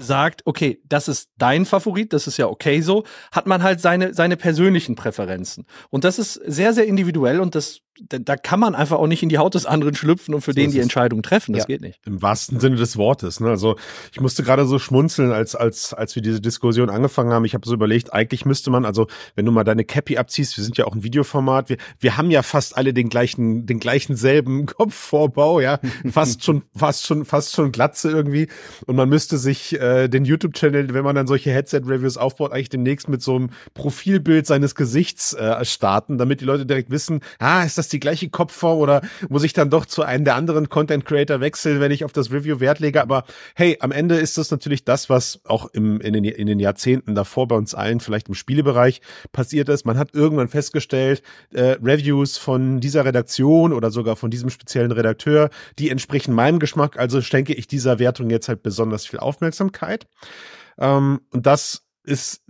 sagt, 0.01 0.43
okay, 0.47 0.81
das 0.85 1.09
ist 1.09 1.31
dein 1.39 1.65
Favorit, 1.65 2.13
das 2.13 2.27
ist 2.27 2.37
ja 2.37 2.47
okay 2.47 2.81
so, 2.81 3.05
hat 3.33 3.47
man 3.47 3.63
halt 3.63 3.81
seine, 3.81 4.15
seine 4.15 4.37
persönlichen 4.37 4.95
Präferenzen. 4.95 5.67
Und 5.91 6.05
das 6.05 6.19
ist 6.19 6.35
sehr, 6.35 6.73
sehr 6.73 6.87
individuell 6.87 7.41
und 7.41 7.55
das 7.55 7.81
da, 8.09 8.19
da, 8.19 8.37
kann 8.37 8.61
man 8.61 8.75
einfach 8.75 8.99
auch 8.99 9.07
nicht 9.07 9.23
in 9.23 9.29
die 9.29 9.39
Haut 9.39 9.55
des 9.55 9.67
anderen 9.67 9.95
schlüpfen 9.95 10.35
und 10.35 10.41
für 10.41 10.53
so 10.53 10.57
den 10.57 10.71
die 10.71 10.81
Entscheidung 10.81 11.23
treffen. 11.23 11.53
Das 11.53 11.63
ja. 11.63 11.67
geht 11.67 11.81
nicht. 11.81 12.01
Im 12.07 12.23
wahrsten 12.23 12.61
Sinne 12.61 12.77
des 12.77 12.97
Wortes. 12.97 13.41
Ne? 13.41 13.49
Also 13.49 13.77
ich 14.13 14.21
musste 14.21 14.43
gerade 14.43 14.65
so 14.67 14.79
schmunzeln, 14.79 15.33
als, 15.33 15.55
als, 15.55 15.93
als 15.93 16.15
wir 16.15 16.23
diese 16.23 16.41
Diskussion 16.41 16.89
angefangen 16.89 17.33
haben. 17.33 17.45
Ich 17.45 17.55
habe 17.55 17.67
so 17.67 17.75
überlegt, 17.75 18.13
eigentlich 18.13 18.45
müsste 18.45 18.71
man, 18.71 18.85
also 18.85 19.07
wenn 19.35 19.45
du 19.45 19.53
mal 19.53 19.65
deine 19.65 19.85
Cappy 19.85 20.17
abziehst, 20.19 20.57
wir 20.57 20.65
sind 20.65 20.79
ja 20.79 20.87
auch 20.87 20.95
ein 20.95 21.03
Videoformat, 21.03 21.69
wir, 21.69 21.77
wir 21.99 22.17
haben 22.17 22.31
ja 22.31 22.43
fast 22.43 22.77
alle 22.77 22.95
den 22.95 23.09
gleichen, 23.09 23.67
den 23.67 23.81
gleichen 23.81 24.17
selben 24.17 24.67
Kopfvorbau, 24.81 25.61
ja. 25.61 25.79
Fast 26.11 26.45
schon, 26.45 26.63
fast 26.75 27.07
schon, 27.07 27.25
fast 27.25 27.55
schon 27.55 27.73
Glatze 27.73 28.11
irgendwie. 28.11 28.49
Und 28.87 28.97
man 28.97 29.09
müsste 29.09 29.37
sich 29.37 29.79
äh, 29.79 30.09
den 30.09 30.25
YouTube-Channel, 30.25 30.95
wenn 30.95 31.05
man 31.05 31.15
dann 31.15 31.27
solche 31.27 31.51
Headset-Reviews 31.51 32.17
aufbaut, 32.17 32.53
eigentlich 32.53 32.71
demnächst 32.71 33.09
mit 33.09 33.23
so 33.23 33.37
einem 33.37 33.51
Profilbild 33.75 34.47
seines 34.47 34.75
Gesichts 34.75 35.35
äh, 35.35 35.65
starten, 35.65 36.19
damit 36.19 36.41
die 36.41 36.45
Leute 36.45 36.67
direkt 36.67 36.91
wissen, 36.91 37.21
ah, 37.39 37.65
ist 37.65 37.79
das 37.81 37.89
die 37.89 38.01
gleiche 38.01 38.29
Kopfform 38.29 38.79
oder 38.79 39.03
muss 39.29 39.43
ich 39.43 39.53
dann 39.53 39.71
doch 39.71 39.87
zu 39.87 40.03
einem 40.03 40.25
der 40.25 40.37
anderen 40.37 40.69
Content 40.69 41.05
Creator 41.05 41.41
wechseln, 41.41 41.81
wenn 41.81 41.91
ich 41.91 42.05
auf 42.05 42.13
das 42.13 42.31
Review 42.31 42.61
Wert 42.61 42.79
lege? 42.79 43.03
Aber 43.03 43.25
hey, 43.55 43.77
am 43.81 43.91
Ende 43.91 44.17
ist 44.17 44.39
das 44.39 44.51
natürlich 44.51 44.85
das, 44.85 45.11
was 45.11 45.41
auch 45.45 45.67
im, 45.73 46.01
in, 46.01 46.13
den, 46.13 46.25
in 46.25 46.47
den 46.47 46.61
Jahrzehnten 46.61 47.15
davor 47.15 47.49
bei 47.49 47.57
uns 47.57 47.75
allen 47.75 48.01
vielleicht 48.01 48.29
im 48.29 48.35
Spielebereich 48.35 49.01
passiert 49.33 49.69
ist. 49.69 49.85
Man 49.87 49.99
hat 49.99 50.15
irgendwann 50.15 50.49
festgestellt, 50.49 51.23
äh, 51.53 51.77
Reviews 51.83 52.37
von 52.37 52.81
dieser 52.81 53.05
Redaktion 53.05 53.73
oder 53.73 53.91
sogar 53.91 54.17
von 54.17 54.31
diesem 54.31 54.51
speziellen 54.51 54.93
Redakteur, 54.93 55.51
die 55.79 55.91
entsprechen 55.91 56.35
meinem 56.35 56.59
Geschmack, 56.59 56.99
also 56.99 57.21
schenke 57.21 57.55
ich 57.55 57.67
dieser 57.67 57.99
Wertung 57.99 58.31
jetzt 58.31 58.49
halt 58.49 58.63
besonders 58.63 59.07
viel 59.07 59.19
Aufmerksamkeit. 59.19 60.07
Ähm, 60.79 61.21
und 61.31 61.47
das 61.47 61.83
ist 62.05 62.43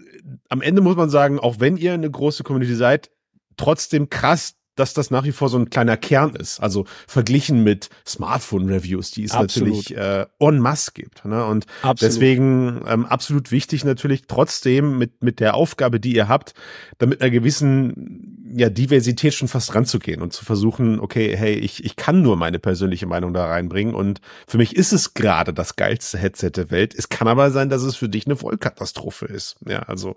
am 0.48 0.62
Ende 0.62 0.80
muss 0.80 0.96
man 0.96 1.10
sagen, 1.10 1.38
auch 1.38 1.60
wenn 1.60 1.76
ihr 1.76 1.92
eine 1.92 2.10
große 2.10 2.42
Community 2.42 2.74
seid, 2.74 3.10
trotzdem 3.56 4.08
krass, 4.08 4.54
dass 4.80 4.94
das 4.94 5.10
nach 5.10 5.24
wie 5.24 5.32
vor 5.32 5.48
so 5.48 5.58
ein 5.58 5.70
kleiner 5.70 5.96
Kern 5.96 6.34
ist. 6.34 6.58
Also 6.60 6.86
verglichen 7.06 7.62
mit 7.62 7.90
Smartphone-Reviews, 8.06 9.10
die 9.10 9.24
es 9.24 9.32
absolut. 9.32 9.68
natürlich 9.68 9.96
äh, 9.96 10.26
en 10.38 10.58
masse 10.58 10.92
gibt. 10.94 11.24
Ne? 11.24 11.44
Und 11.44 11.66
absolut. 11.82 12.00
deswegen 12.00 12.82
ähm, 12.86 13.06
absolut 13.06 13.52
wichtig 13.52 13.84
natürlich 13.84 14.22
trotzdem 14.26 14.98
mit, 14.98 15.22
mit 15.22 15.38
der 15.38 15.54
Aufgabe, 15.54 16.00
die 16.00 16.14
ihr 16.14 16.28
habt, 16.28 16.54
damit 16.98 17.20
einer 17.20 17.30
gewissen 17.30 18.39
ja, 18.52 18.70
Diversität 18.70 19.34
schon 19.34 19.48
fast 19.48 19.74
ranzugehen 19.74 20.22
und 20.22 20.32
zu 20.32 20.44
versuchen, 20.44 21.00
okay, 21.00 21.36
hey, 21.36 21.54
ich, 21.54 21.84
ich 21.84 21.96
kann 21.96 22.22
nur 22.22 22.36
meine 22.36 22.58
persönliche 22.58 23.06
Meinung 23.06 23.32
da 23.32 23.46
reinbringen 23.46 23.94
und 23.94 24.20
für 24.46 24.58
mich 24.58 24.76
ist 24.76 24.92
es 24.92 25.14
gerade 25.14 25.52
das 25.52 25.76
geilste 25.76 26.18
Headset 26.18 26.50
der 26.50 26.70
Welt. 26.70 26.94
Es 26.94 27.08
kann 27.08 27.28
aber 27.28 27.50
sein, 27.50 27.68
dass 27.68 27.82
es 27.82 27.96
für 27.96 28.08
dich 28.08 28.26
eine 28.26 28.36
Vollkatastrophe 28.36 29.26
ist. 29.26 29.56
Ja, 29.66 29.80
also 29.80 30.14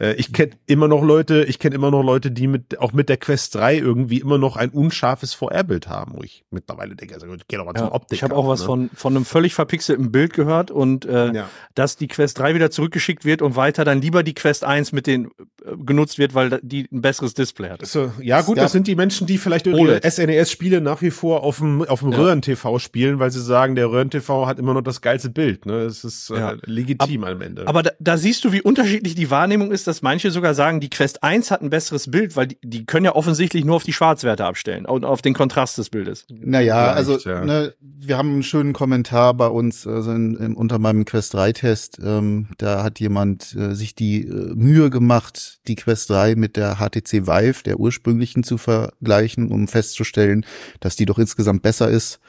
äh, 0.00 0.14
ich 0.14 0.32
kenne 0.32 0.52
immer 0.66 0.88
noch 0.88 1.02
Leute, 1.02 1.44
ich 1.44 1.58
kenne 1.58 1.74
immer 1.74 1.90
noch 1.90 2.02
Leute, 2.02 2.30
die 2.30 2.46
mit 2.46 2.78
auch 2.78 2.92
mit 2.92 3.08
der 3.08 3.16
Quest 3.16 3.54
3 3.54 3.78
irgendwie 3.78 4.20
immer 4.20 4.38
noch 4.38 4.56
ein 4.56 4.70
unscharfes 4.70 5.34
VR-Bild 5.34 5.88
haben, 5.88 6.14
wo 6.16 6.22
ich 6.22 6.44
mittlerweile 6.50 6.96
denke, 6.96 7.14
also 7.14 7.26
geh 7.48 7.56
doch 7.56 7.64
mal 7.64 7.74
ja, 7.74 7.82
zum 7.82 7.92
Optik. 7.92 8.16
Ich 8.16 8.22
habe 8.22 8.34
auch 8.36 8.48
was 8.48 8.60
ne? 8.60 8.66
von, 8.66 8.90
von 8.94 9.16
einem 9.16 9.24
völlig 9.24 9.54
verpixelten 9.54 10.10
Bild 10.10 10.32
gehört 10.32 10.70
und 10.70 11.04
äh, 11.04 11.32
ja. 11.32 11.50
dass 11.74 11.96
die 11.96 12.08
Quest 12.08 12.38
3 12.38 12.54
wieder 12.54 12.70
zurückgeschickt 12.70 13.24
wird 13.24 13.42
und 13.42 13.56
weiter 13.56 13.84
dann 13.84 14.00
lieber 14.00 14.22
die 14.22 14.34
Quest 14.34 14.64
1 14.64 14.92
mit 14.92 15.06
den 15.06 15.26
äh, 15.64 15.76
genutzt 15.76 16.18
wird, 16.18 16.34
weil 16.34 16.60
die 16.62 16.88
ein 16.90 17.02
besseres 17.02 17.34
Display 17.34 17.70
hat. 17.70 17.73
So, 17.82 18.12
ja, 18.20 18.40
gut, 18.42 18.56
ja. 18.56 18.64
das 18.64 18.72
sind 18.72 18.86
die 18.86 18.94
Menschen, 18.94 19.26
die 19.26 19.38
vielleicht 19.38 19.66
ihre 19.66 20.00
SNES-Spiele 20.02 20.80
nach 20.80 21.02
wie 21.02 21.10
vor 21.10 21.42
auf 21.42 21.58
dem, 21.58 21.82
auf 21.82 22.00
dem 22.00 22.12
ja. 22.12 22.18
Röhren-TV 22.18 22.78
spielen, 22.78 23.18
weil 23.18 23.30
sie 23.30 23.42
sagen, 23.42 23.74
der 23.74 23.90
Röhren-TV 23.90 24.46
hat 24.46 24.58
immer 24.58 24.74
noch 24.74 24.82
das 24.82 25.00
geilste 25.00 25.30
Bild. 25.30 25.66
Ne? 25.66 25.84
Das 25.84 26.04
ist 26.04 26.30
äh, 26.30 26.38
ja. 26.38 26.54
legitim 26.64 27.24
Ab, 27.24 27.30
am 27.30 27.40
Ende. 27.40 27.66
Aber 27.66 27.82
da, 27.82 27.90
da, 27.98 28.16
siehst 28.16 28.44
du, 28.44 28.52
wie 28.52 28.62
unterschiedlich 28.62 29.14
die 29.14 29.30
Wahrnehmung 29.30 29.72
ist, 29.72 29.86
dass 29.86 30.02
manche 30.02 30.30
sogar 30.30 30.54
sagen, 30.54 30.80
die 30.80 30.90
Quest 30.90 31.22
1 31.22 31.50
hat 31.50 31.62
ein 31.62 31.70
besseres 31.70 32.10
Bild, 32.10 32.36
weil 32.36 32.48
die, 32.48 32.58
die 32.62 32.86
können 32.86 33.04
ja 33.04 33.14
offensichtlich 33.14 33.64
nur 33.64 33.76
auf 33.76 33.84
die 33.84 33.92
Schwarzwerte 33.92 34.44
abstellen 34.44 34.86
und 34.86 35.04
auf 35.04 35.22
den 35.22 35.34
Kontrast 35.34 35.78
des 35.78 35.90
Bildes. 35.90 36.26
Naja, 36.30 36.92
also 36.92 37.18
ne, 37.28 37.74
wir 37.80 38.18
haben 38.18 38.32
einen 38.32 38.42
schönen 38.42 38.72
Kommentar 38.72 39.34
bei 39.34 39.48
uns 39.48 39.86
also 39.86 40.12
in, 40.12 40.36
in, 40.36 40.54
unter 40.54 40.78
meinem 40.78 41.04
Quest 41.04 41.34
3-Test. 41.34 41.98
Ähm, 42.02 42.48
da 42.58 42.82
hat 42.82 43.00
jemand 43.00 43.54
äh, 43.54 43.74
sich 43.74 43.94
die 43.94 44.26
äh, 44.26 44.54
Mühe 44.54 44.90
gemacht, 44.90 45.60
die 45.66 45.74
Quest 45.74 46.10
3 46.10 46.36
mit 46.36 46.56
der 46.56 46.76
HTC 46.76 47.26
Vive, 47.26 47.62
der 47.66 47.80
ursprünglichen, 47.80 48.44
zu 48.44 48.58
vergleichen, 48.58 49.50
um 49.50 49.68
festzustellen, 49.68 50.46
dass 50.80 50.96
die 50.96 51.06
doch 51.06 51.18
insgesamt 51.18 51.62
besser 51.62 51.88
ist. 51.88 52.20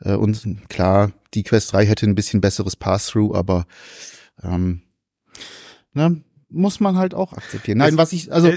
Äh, 0.00 0.14
und 0.14 0.68
klar, 0.68 1.12
die 1.34 1.42
Quest 1.42 1.72
3 1.72 1.86
hätte 1.86 2.06
ein 2.06 2.14
bisschen 2.14 2.40
besseres 2.40 2.76
Pass-Through, 2.76 3.34
aber 3.34 3.66
ähm, 4.42 4.82
ne, 5.92 6.22
muss 6.48 6.80
man 6.80 6.96
halt 6.96 7.14
auch 7.14 7.32
akzeptieren. 7.32 7.78
Nein, 7.78 7.96
was 7.96 8.12
ich, 8.12 8.32
also 8.32 8.52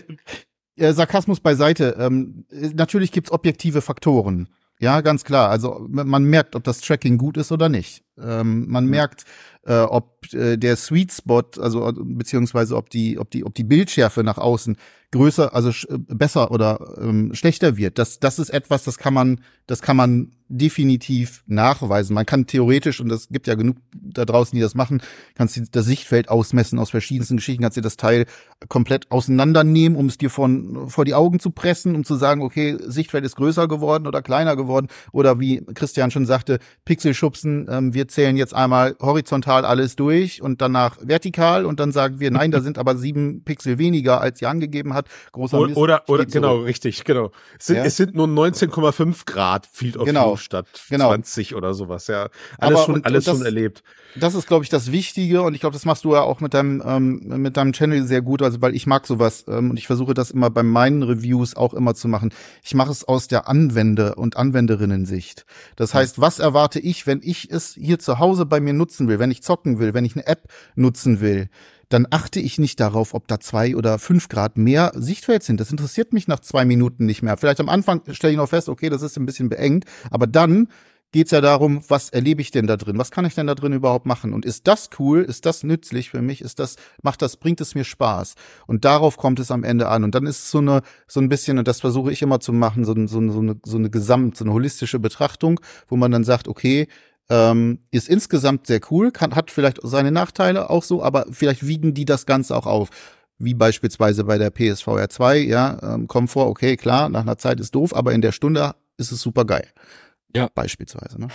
äh, 0.75 0.93
Sarkasmus 0.93 1.39
beiseite, 1.39 1.95
ähm, 1.99 2.45
natürlich 2.49 3.11
gibt's 3.11 3.31
objektive 3.31 3.81
Faktoren. 3.81 4.49
Ja, 4.79 4.99
ganz 5.01 5.23
klar. 5.23 5.49
Also 5.49 5.85
man 5.89 6.25
merkt, 6.25 6.55
ob 6.55 6.63
das 6.63 6.81
Tracking 6.81 7.17
gut 7.17 7.37
ist 7.37 7.51
oder 7.51 7.69
nicht. 7.69 8.03
Ähm, 8.21 8.65
man 8.67 8.87
merkt, 8.87 9.23
äh, 9.65 9.79
ob 9.79 10.33
äh, 10.33 10.57
der 10.57 10.75
Sweet 10.75 11.11
Spot, 11.11 11.43
also 11.59 11.91
beziehungsweise 11.95 12.75
ob 12.75 12.89
die, 12.89 13.19
ob 13.19 13.31
die, 13.31 13.45
ob 13.45 13.53
die 13.55 13.63
Bildschärfe 13.63 14.23
nach 14.23 14.37
außen 14.37 14.77
größer, 15.15 15.53
also 15.55 15.69
äh, 15.69 15.97
besser 15.97 16.51
oder 16.51 16.95
ähm, 16.99 17.33
schlechter 17.33 17.77
wird. 17.77 17.97
Das, 17.97 18.19
das 18.19 18.39
ist 18.39 18.49
etwas, 18.49 18.83
das 18.83 18.97
kann 18.97 19.13
man, 19.13 19.41
das 19.65 19.81
kann 19.81 19.97
man 19.97 20.31
definitiv 20.47 21.43
nachweisen. 21.47 22.13
Man 22.13 22.25
kann 22.25 22.45
theoretisch, 22.45 22.99
und 22.99 23.11
es 23.11 23.29
gibt 23.29 23.47
ja 23.47 23.55
genug 23.55 23.77
da 23.93 24.25
draußen, 24.25 24.55
die 24.55 24.61
das 24.61 24.75
machen, 24.75 25.01
kannst 25.33 25.57
du 25.57 25.61
das 25.71 25.85
Sichtfeld 25.85 26.29
ausmessen 26.29 26.77
aus 26.77 26.91
verschiedensten 26.91 27.37
Geschichten, 27.37 27.63
kannst 27.63 27.77
du 27.77 27.81
das 27.81 27.97
Teil 27.97 28.25
komplett 28.67 29.09
auseinandernehmen, 29.11 29.97
um 29.97 30.05
es 30.07 30.17
dir 30.17 30.29
von, 30.29 30.87
vor 30.89 31.05
die 31.05 31.15
Augen 31.15 31.39
zu 31.39 31.49
pressen, 31.49 31.95
um 31.95 32.03
zu 32.03 32.15
sagen, 32.15 32.41
okay, 32.41 32.77
Sichtfeld 32.79 33.25
ist 33.25 33.37
größer 33.37 33.67
geworden 33.67 34.05
oder 34.05 34.21
kleiner 34.21 34.55
geworden. 34.55 34.87
Oder 35.11 35.39
wie 35.39 35.63
Christian 35.73 36.11
schon 36.11 36.25
sagte, 36.25 36.59
Pixelschubsen, 36.83 37.67
ähm, 37.69 37.93
wir 37.93 38.07
zählen 38.07 38.37
jetzt 38.37 38.53
einmal 38.53 38.95
horizontal 39.01 39.54
alles 39.63 39.95
durch 39.95 40.41
und 40.41 40.61
danach 40.61 40.97
vertikal 41.01 41.65
und 41.65 41.79
dann 41.79 41.91
sagen 41.91 42.19
wir, 42.19 42.31
nein, 42.31 42.51
da 42.51 42.59
sind 42.59 42.77
aber 42.77 42.97
sieben 42.97 43.43
Pixel 43.43 43.77
weniger, 43.77 44.19
als 44.19 44.41
ihr 44.41 44.49
angegeben 44.49 44.93
hat. 44.93 45.07
Großer 45.31 45.57
oder, 45.57 45.67
Mist, 45.67 45.77
oder, 45.77 46.03
oder 46.07 46.25
genau, 46.25 46.57
richtig, 46.57 47.03
genau. 47.03 47.31
Es 47.59 47.67
sind, 47.67 47.77
ja? 47.77 47.85
es 47.85 47.95
sind 47.95 48.15
nur 48.15 48.27
19,5 48.27 49.25
Grad 49.25 49.67
Field 49.71 49.97
of 49.97 50.05
genau. 50.05 50.31
View 50.31 50.37
statt 50.37 50.67
genau. 50.89 51.09
20 51.09 51.55
oder 51.55 51.73
sowas. 51.73 52.07
Ja, 52.07 52.29
alles 52.57 52.77
Aber 52.77 52.85
schon, 52.85 52.95
und, 52.95 53.05
alles 53.05 53.27
und 53.27 53.27
das, 53.27 53.37
schon 53.37 53.45
erlebt. 53.45 53.83
Das 54.17 54.33
ist, 54.33 54.47
glaube 54.47 54.63
ich, 54.63 54.69
das 54.69 54.91
Wichtige 54.91 55.41
und 55.41 55.53
ich 55.53 55.61
glaube, 55.61 55.73
das 55.73 55.85
machst 55.85 56.05
du 56.05 56.13
ja 56.13 56.21
auch 56.21 56.39
mit 56.39 56.53
deinem 56.53 56.81
ähm, 56.85 57.21
mit 57.41 57.57
deinem 57.57 57.73
Channel 57.73 58.05
sehr 58.05 58.21
gut, 58.21 58.41
also 58.41 58.61
weil 58.61 58.75
ich 58.75 58.87
mag 58.87 59.05
sowas 59.05 59.45
ähm, 59.47 59.71
und 59.71 59.77
ich 59.77 59.87
versuche 59.87 60.13
das 60.13 60.31
immer 60.31 60.49
bei 60.49 60.63
meinen 60.63 61.03
Reviews 61.03 61.55
auch 61.55 61.73
immer 61.73 61.95
zu 61.95 62.07
machen. 62.07 62.33
Ich 62.63 62.73
mache 62.73 62.91
es 62.91 63.03
aus 63.05 63.27
der 63.27 63.47
Anwender- 63.47 64.17
und 64.17 64.37
Anwenderinnen-Sicht. 64.37 65.45
Das 65.75 65.93
heißt, 65.93 66.19
was 66.19 66.39
erwarte 66.39 66.79
ich, 66.79 67.05
wenn 67.07 67.21
ich 67.23 67.51
es 67.51 67.73
hier 67.73 67.99
zu 67.99 68.19
Hause 68.19 68.45
bei 68.45 68.59
mir 68.59 68.73
nutzen 68.73 69.07
will, 69.07 69.19
wenn 69.19 69.31
ich 69.31 69.43
zocken 69.45 69.79
will, 69.79 69.93
wenn 69.93 70.05
ich 70.05 70.15
eine 70.15 70.27
App 70.27 70.49
nutzen 70.75 71.21
will? 71.21 71.49
dann 71.89 72.07
achte 72.09 72.39
ich 72.39 72.57
nicht 72.57 72.79
darauf, 72.79 73.13
ob 73.13 73.27
da 73.27 73.39
zwei 73.39 73.75
oder 73.75 73.99
fünf 73.99 74.27
Grad 74.27 74.57
mehr 74.57 74.91
Sichtfeld 74.95 75.43
sind. 75.43 75.59
Das 75.59 75.71
interessiert 75.71 76.13
mich 76.13 76.27
nach 76.27 76.39
zwei 76.39 76.65
Minuten 76.65 77.05
nicht 77.05 77.21
mehr. 77.21 77.37
Vielleicht 77.37 77.59
am 77.59 77.69
Anfang 77.69 78.01
stelle 78.11 78.31
ich 78.31 78.37
noch 78.37 78.49
fest, 78.49 78.69
okay, 78.69 78.89
das 78.89 79.01
ist 79.01 79.17
ein 79.17 79.25
bisschen 79.25 79.49
beengt, 79.49 79.85
aber 80.09 80.27
dann 80.27 80.67
geht's 81.11 81.31
ja 81.31 81.39
darum, 81.39 81.81
was 81.87 82.09
erlebe 82.09 82.41
ich 82.41 82.51
denn 82.51 82.67
da 82.67 82.75
drin? 82.75 82.97
Was 82.97 83.09
kann 83.09 83.23
ich 83.23 83.35
denn 83.35 83.47
da 83.47 83.55
drin 83.55 83.71
überhaupt 83.71 84.05
machen? 84.05 84.33
Und 84.33 84.43
ist 84.43 84.67
das 84.67 84.89
cool? 84.99 85.21
Ist 85.21 85.45
das 85.45 85.63
nützlich 85.63 86.09
für 86.09 86.21
mich? 86.21 86.41
Ist 86.41 86.59
das, 86.59 86.75
macht 87.03 87.21
das, 87.21 87.37
bringt 87.37 87.61
es 87.61 87.73
mir 87.73 87.85
Spaß? 87.85 88.35
Und 88.67 88.83
darauf 88.83 89.15
kommt 89.15 89.39
es 89.39 89.49
am 89.49 89.63
Ende 89.63 89.87
an. 89.87 90.03
Und 90.03 90.13
dann 90.13 90.25
ist 90.25 90.39
es 90.39 90.51
so 90.51 90.57
eine, 90.57 90.81
so 91.07 91.21
ein 91.21 91.29
bisschen, 91.29 91.57
und 91.57 91.69
das 91.69 91.79
versuche 91.79 92.11
ich 92.11 92.21
immer 92.21 92.41
zu 92.41 92.51
machen, 92.51 92.83
so, 92.83 92.93
so, 93.07 93.31
so, 93.31 93.39
eine, 93.39 93.55
so 93.63 93.77
eine 93.77 93.89
Gesamt, 93.89 94.35
so 94.35 94.43
eine 94.43 94.51
holistische 94.51 94.99
Betrachtung, 94.99 95.61
wo 95.87 95.95
man 95.95 96.11
dann 96.11 96.25
sagt, 96.25 96.49
okay, 96.49 96.89
ähm, 97.29 97.79
ist 97.91 98.07
insgesamt 98.07 98.67
sehr 98.67 98.81
cool, 98.91 99.11
kann, 99.11 99.35
hat 99.35 99.51
vielleicht 99.51 99.79
seine 99.81 100.11
Nachteile 100.11 100.69
auch 100.69 100.83
so, 100.83 101.01
aber 101.01 101.25
vielleicht 101.31 101.65
wiegen 101.65 101.93
die 101.93 102.05
das 102.05 102.25
Ganze 102.25 102.55
auch 102.55 102.65
auf. 102.65 102.89
Wie 103.37 103.53
beispielsweise 103.53 104.23
bei 104.23 104.37
der 104.37 104.49
PSVR 104.49 105.09
2, 105.09 105.39
ja, 105.39 105.77
ähm, 105.83 106.07
Komfort, 106.07 106.47
okay, 106.47 106.77
klar, 106.77 107.09
nach 107.09 107.21
einer 107.21 107.37
Zeit 107.37 107.59
ist 107.59 107.75
doof, 107.75 107.93
aber 107.93 108.13
in 108.13 108.21
der 108.21 108.31
Stunde 108.31 108.75
ist 108.97 109.11
es 109.11 109.21
super 109.21 109.43
geil. 109.43 109.67
Ja. 110.33 110.49
Beispielsweise, 110.53 111.19
ne? 111.19 111.27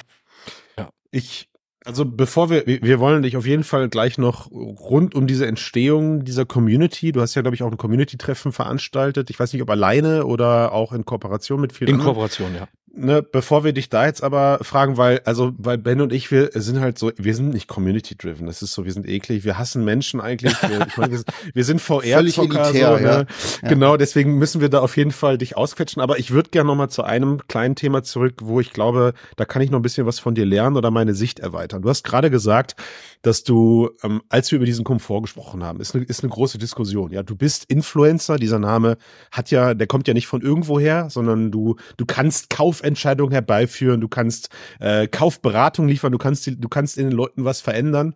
Ja. 0.79 0.88
Ich, 1.11 1.50
also 1.85 2.07
bevor 2.07 2.48
wir, 2.48 2.66
wir 2.66 3.00
wollen 3.00 3.22
dich 3.22 3.37
auf 3.37 3.44
jeden 3.44 3.64
Fall 3.64 3.90
gleich 3.90 4.16
noch 4.16 4.50
rund 4.50 5.14
um 5.14 5.26
diese 5.26 5.46
Entstehung 5.46 6.24
dieser 6.24 6.46
Community, 6.46 7.12
du 7.12 7.20
hast 7.20 7.35
ja, 7.35 7.42
glaube 7.42 7.55
ich, 7.55 7.62
auch 7.62 7.70
ein 7.70 7.76
Community-Treffen 7.76 8.53
veranstaltet. 8.53 9.29
Ich 9.29 9.38
weiß 9.38 9.53
nicht, 9.53 9.61
ob 9.61 9.68
alleine 9.68 10.24
oder 10.24 10.72
auch 10.72 10.92
in 10.92 11.05
Kooperation 11.05 11.61
mit 11.61 11.74
vielen 11.74 11.88
In 11.88 11.94
anderen. 11.96 12.14
Kooperation, 12.14 12.55
ja 12.55 12.68
ne, 12.92 13.22
bevor 13.22 13.64
wir 13.64 13.72
dich 13.72 13.88
da 13.88 14.07
jetzt 14.07 14.22
aber 14.22 14.59
fragen, 14.62 14.96
weil, 14.96 15.20
also, 15.24 15.53
weil 15.59 15.79
Ben 15.79 16.00
und 16.00 16.12
ich, 16.12 16.31
wir 16.31 16.50
sind 16.55 16.81
halt 16.81 16.98
so, 16.98 17.12
wir 17.16 17.35
sind 17.35 17.50
nicht 17.50 17.68
community-driven. 17.68 18.46
Das 18.46 18.62
ist 18.62 18.72
so, 18.72 18.85
wir 18.85 18.92
sind 18.92 19.09
eklig, 19.09 19.44
wir 19.44 19.59
hassen 19.59 19.85
Menschen 19.85 20.20
eigentlich. 20.20 20.55
Wir, 20.62 20.87
ich 20.87 20.96
meine, 20.96 21.12
wir, 21.12 21.22
wir 21.55 21.64
sind 21.64 21.81
VR-Zocker, 21.81 22.64
so, 22.66 22.72
ne? 22.72 23.26
ja. 23.62 23.68
Genau, 23.68 23.96
deswegen 23.96 24.38
müssen 24.38 24.61
wir 24.61 24.68
da 24.68 24.81
auf 24.81 24.96
jeden 24.96 25.12
Fall 25.12 25.38
dich 25.38 25.57
ausquetschen. 25.57 26.03
Aber 26.03 26.18
ich 26.18 26.31
würde 26.31 26.50
gerne 26.50 26.68
nochmal 26.68 26.90
zu 26.90 27.03
einem 27.03 27.40
kleinen 27.48 27.76
Thema 27.76 28.03
zurück, 28.03 28.35
wo 28.42 28.61
ich 28.61 28.72
glaube, 28.72 29.14
da 29.37 29.44
kann 29.44 29.62
ich 29.62 29.70
noch 29.70 29.79
ein 29.79 29.83
bisschen 29.83 30.07
was 30.07 30.18
von 30.18 30.35
dir 30.35 30.46
lernen 30.46 30.76
oder 30.76 30.90
meine 30.90 31.14
Sicht 31.14 31.40
erweitern. 31.40 31.83
Du 31.83 31.88
hast 31.88 32.05
gerade 32.05 32.31
gesagt, 32.31 32.76
dass 33.22 33.44
du, 33.44 33.90
ähm, 34.03 34.22
als 34.29 34.50
wir 34.50 34.57
über 34.57 34.66
diesen 34.66 34.85
Komfort 34.85 35.22
gesprochen 35.22 35.62
haben, 35.62 35.81
ist 35.81 35.94
eine, 35.94 36.05
ist 36.05 36.22
eine 36.22 36.31
große 36.31 36.59
Diskussion. 36.59 37.11
Ja, 37.11 37.22
du 37.22 37.37
bist 37.37 37.64
Influencer. 37.64 38.37
Dieser 38.37 38.59
Name 38.59 38.96
hat 39.31 39.50
ja, 39.50 39.74
der 39.74 39.87
kommt 39.87 40.09
ja 40.09 40.14
nicht 40.14 40.26
von 40.26 40.40
irgendwoher, 40.40 41.11
sondern 41.11 41.50
du, 41.50 41.76
du 41.96 42.07
kannst 42.07 42.50
Kaufentscheidungen 42.81 43.33
herbeiführen, 43.33 44.01
du 44.01 44.09
kannst 44.09 44.49
äh, 44.79 45.07
Kaufberatung 45.07 45.87
liefern, 45.87 46.12
du 46.12 46.19
kannst, 46.19 46.47
du 46.47 46.69
kannst 46.69 46.97
in 46.97 47.11
den 47.11 47.16
Leuten 47.16 47.45
was 47.45 47.61
verändern. 47.61 48.14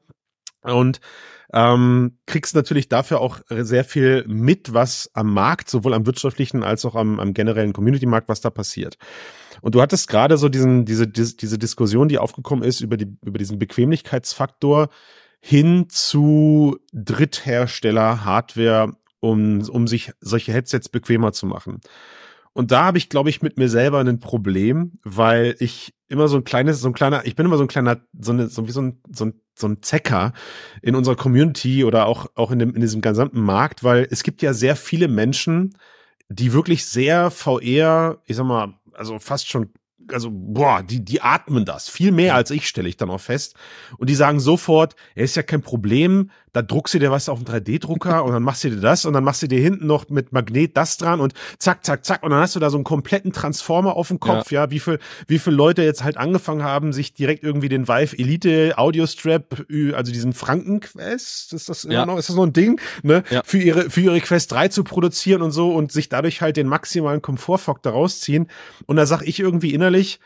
Und 0.63 1.01
ähm, 1.53 2.17
kriegst 2.25 2.55
natürlich 2.55 2.89
dafür 2.89 3.21
auch 3.21 3.41
sehr 3.51 3.85
viel 3.85 4.25
mit, 4.27 4.73
was 4.73 5.11
am 5.13 5.35
Markt, 5.35 5.69
sowohl 5.69 5.93
am 5.93 6.07
wirtschaftlichen 6.07 6.63
als 6.63 6.87
auch 6.87 6.95
am, 6.95 7.21
am 7.21 7.35
generellen 7.35 7.75
Community-Markt, 7.75 8.31
was 8.31 8.41
da 8.41 8.49
passiert. 8.49 8.97
Und 9.61 9.75
du 9.75 9.83
hattest 9.83 10.09
gerade 10.09 10.39
so 10.39 10.49
diesen, 10.49 10.87
diese, 10.87 11.07
diese, 11.07 11.59
Diskussion, 11.59 12.09
die 12.09 12.19
aufgekommen 12.19 12.65
ist 12.65 12.81
über, 12.81 12.97
die, 12.97 13.15
über 13.23 13.39
diesen 13.39 13.59
Bequemlichkeitsfaktor 13.59 14.89
hin 15.41 15.87
zu 15.91 16.79
Dritthersteller 16.95 18.25
Hardware, 18.25 18.97
um, 19.21 19.69
um 19.69 19.87
sich 19.87 20.13
solche 20.21 20.53
Headsets 20.53 20.89
bequemer 20.89 21.33
zu 21.33 21.45
machen. 21.45 21.81
Und 22.55 22.71
da 22.71 22.85
habe 22.85 22.99
ich, 22.99 23.09
glaube 23.09 23.29
ich, 23.31 23.43
mit 23.43 23.59
mir 23.59 23.69
selber 23.69 23.99
ein 23.99 24.21
Problem, 24.21 24.93
weil 25.03 25.57
ich 25.59 25.93
immer 26.09 26.29
so 26.29 26.37
ein 26.37 26.45
kleines, 26.45 26.81
so 26.81 26.89
ein 26.89 26.95
kleiner, 26.95 27.27
ich 27.27 27.35
bin 27.35 27.45
immer 27.45 27.57
so 27.57 27.65
ein 27.65 27.69
kleiner, 27.69 28.01
so, 28.19 28.33
eine, 28.33 28.47
so 28.47 28.67
wie 28.69 28.73
so 28.73 28.81
ein, 28.81 29.01
so 29.13 29.27
ein, 29.27 29.41
so 29.57 29.67
ein 29.67 29.83
Zecker 29.83 30.33
in 30.81 30.95
unserer 30.95 31.17
Community 31.17 31.85
oder 31.85 32.07
auch, 32.07 32.27
auch 32.37 32.53
in, 32.53 32.61
dem, 32.61 32.75
in 32.75 32.81
diesem 32.81 33.01
gesamten 33.01 33.41
Markt, 33.41 33.83
weil 33.83 34.07
es 34.11 34.23
gibt 34.23 34.41
ja 34.41 34.55
sehr 34.55 34.77
viele 34.77 35.09
Menschen, 35.09 35.77
die 36.29 36.53
wirklich 36.53 36.87
sehr 36.87 37.33
VR, 37.33 38.23
ich 38.25 38.37
sag 38.37 38.47
mal, 38.47 38.75
also 38.93 39.19
fast 39.19 39.49
schon 39.49 39.71
also 40.13 40.31
boah, 40.31 40.83
die, 40.83 41.05
die 41.05 41.23
atmen 41.23 41.65
das 41.65 41.89
viel 41.89 42.13
mehr 42.13 42.35
als 42.35 42.51
ich, 42.51 42.69
stelle 42.69 42.89
ich 42.89 42.97
dann 42.97 43.11
auch 43.11 43.21
fest. 43.21 43.55
Und 43.97 44.11
die 44.11 44.15
sagen 44.15 44.41
sofort, 44.41 44.97
er 45.15 45.25
ist 45.25 45.37
ja 45.37 45.43
kein 45.43 45.63
Problem, 45.63 46.31
da 46.55 46.63
druckst 46.63 46.95
du 46.95 47.01
dir 47.01 47.11
was 47.11 47.29
auf 47.29 47.43
dem 47.43 47.53
3D-Drucker 47.53 48.25
und 48.25 48.33
dann 48.33 48.43
machst 48.43 48.63
du 48.63 48.71
dir 48.71 48.81
das 48.81 49.05
und 49.05 49.13
dann 49.13 49.25
machst 49.25 49.43
du 49.43 49.49
dir 49.49 49.61
hinten 49.61 49.87
noch 49.87 50.09
mit 50.09 50.33
Magnet 50.33 50.77
das 50.77 50.97
dran 50.97 51.21
und 51.21 51.35
zack, 51.59 51.85
zack, 51.85 52.05
zack 52.05 52.23
und 52.23 52.31
dann 52.31 52.41
hast 52.41 52.55
du 52.55 52.61
da 52.61 52.71
so 52.71 52.77
einen 52.77 52.85
kompletten 52.85 53.33
Transformer 53.33 53.97
auf 53.97 54.09
dem 54.09 54.21
Kopf, 54.21 54.53
ja, 54.53 54.63
ja 54.63 54.71
wie 54.71 54.79
viel, 54.79 55.01
wie 55.27 55.41
viele 55.41 55.57
Leute 55.57 55.83
jetzt 55.83 56.05
halt 56.05 56.17
angefangen 56.17 56.63
haben, 56.63 56.93
sich 56.93 57.13
direkt 57.13 57.43
irgendwie 57.43 57.69
den 57.69 57.89
Vive 57.89 58.17
Elite 58.17 58.79
Audio 58.79 59.07
Strap, 59.07 59.67
also 59.95 60.13
diesen 60.13 60.33
Frankenquest, 60.33 61.53
ist 61.53 61.69
das 61.69 61.83
ja. 61.91 62.07
noch, 62.07 62.19
ist 62.19 62.29
das 62.29 62.37
noch 62.37 62.47
ein 62.47 62.53
Ding, 62.53 62.81
ne, 63.03 63.25
ja. 63.31 63.43
für 63.45 63.59
ihre, 63.59 63.91
für 63.91 64.03
ihre 64.03 64.21
Quest 64.21 64.53
3 64.53 64.69
zu 64.69 64.85
produzieren 64.85 65.43
und 65.43 65.51
so 65.51 65.75
und 65.75 65.91
sich 65.91 66.09
dadurch 66.09 66.41
halt 66.41 66.57
den 66.57 66.69
maximalen 66.69 67.21
Komfortfaktor 67.21 67.93
rausziehen. 67.93 68.49
Und 68.87 68.95
da 68.95 69.07
sag 69.07 69.23
ich 69.23 69.41
irgendwie 69.41 69.75
innerlich, 69.75 70.21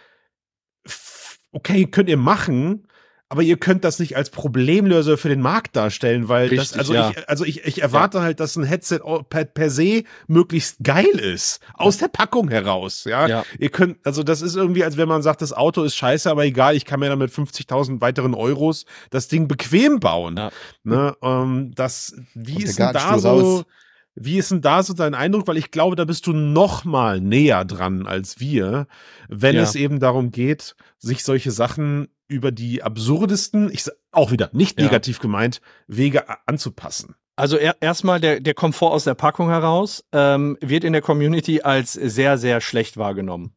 okay, 1.52 1.86
könnt 1.86 2.10
ihr 2.10 2.18
machen, 2.18 2.86
aber 3.30 3.42
ihr 3.42 3.58
könnt 3.58 3.84
das 3.84 3.98
nicht 3.98 4.16
als 4.16 4.30
Problemlöser 4.30 5.18
für 5.18 5.28
den 5.28 5.40
Markt 5.40 5.76
darstellen, 5.76 6.28
weil 6.28 6.48
Richtig, 6.48 6.70
das, 6.70 6.78
also 6.78 6.94
ja. 6.94 7.10
ich, 7.10 7.28
also 7.28 7.44
ich, 7.44 7.64
ich 7.64 7.82
erwarte 7.82 8.18
ja. 8.18 8.24
halt, 8.24 8.40
dass 8.40 8.56
ein 8.56 8.64
Headset 8.64 9.00
per, 9.28 9.44
per 9.44 9.70
se 9.70 10.04
möglichst 10.28 10.78
geil 10.82 11.04
ist. 11.04 11.60
Aus 11.74 11.98
der 11.98 12.08
Packung 12.08 12.48
heraus, 12.48 13.04
ja? 13.04 13.26
ja. 13.26 13.44
Ihr 13.58 13.68
könnt, 13.68 13.98
also 14.04 14.22
das 14.22 14.40
ist 14.40 14.56
irgendwie, 14.56 14.82
als 14.82 14.96
wenn 14.96 15.08
man 15.08 15.22
sagt, 15.22 15.42
das 15.42 15.52
Auto 15.52 15.82
ist 15.82 15.94
scheiße, 15.94 16.30
aber 16.30 16.44
egal, 16.44 16.74
ich 16.74 16.86
kann 16.86 17.00
mir 17.00 17.10
damit 17.10 17.30
50.000 17.30 18.00
weiteren 18.00 18.34
Euros 18.34 18.86
das 19.10 19.28
Ding 19.28 19.46
bequem 19.46 20.00
bauen. 20.00 20.40
Ne, 20.84 21.14
ähm, 21.22 21.72
das, 21.74 22.14
wie 22.34 22.54
Kommt 22.54 22.64
ist 22.64 22.78
denn 22.78 22.92
da 22.94 23.18
so, 23.18 23.28
raus. 23.28 23.64
Wie 24.20 24.38
ist 24.38 24.50
denn 24.50 24.60
da 24.60 24.82
so 24.82 24.94
dein 24.94 25.14
Eindruck? 25.14 25.46
Weil 25.46 25.56
ich 25.56 25.70
glaube, 25.70 25.96
da 25.96 26.04
bist 26.04 26.26
du 26.26 26.32
noch 26.32 26.84
mal 26.84 27.20
näher 27.20 27.64
dran 27.64 28.06
als 28.06 28.40
wir, 28.40 28.86
wenn 29.28 29.56
ja. 29.56 29.62
es 29.62 29.74
eben 29.74 30.00
darum 30.00 30.30
geht, 30.30 30.76
sich 30.98 31.24
solche 31.24 31.50
Sachen 31.50 32.08
über 32.26 32.52
die 32.52 32.82
absurdesten, 32.82 33.70
ich 33.72 33.86
auch 34.12 34.30
wieder 34.30 34.50
nicht 34.52 34.78
negativ 34.78 35.16
ja. 35.16 35.22
gemeint, 35.22 35.60
Wege 35.86 36.24
anzupassen. 36.46 37.14
Also 37.36 37.56
er, 37.56 37.76
erstmal 37.80 38.20
der, 38.20 38.40
der 38.40 38.54
Komfort 38.54 38.90
aus 38.90 39.04
der 39.04 39.14
Packung 39.14 39.48
heraus 39.48 40.04
ähm, 40.12 40.58
wird 40.60 40.82
in 40.82 40.92
der 40.92 41.02
Community 41.02 41.60
als 41.62 41.92
sehr, 41.92 42.36
sehr 42.36 42.60
schlecht 42.60 42.96
wahrgenommen. 42.96 43.52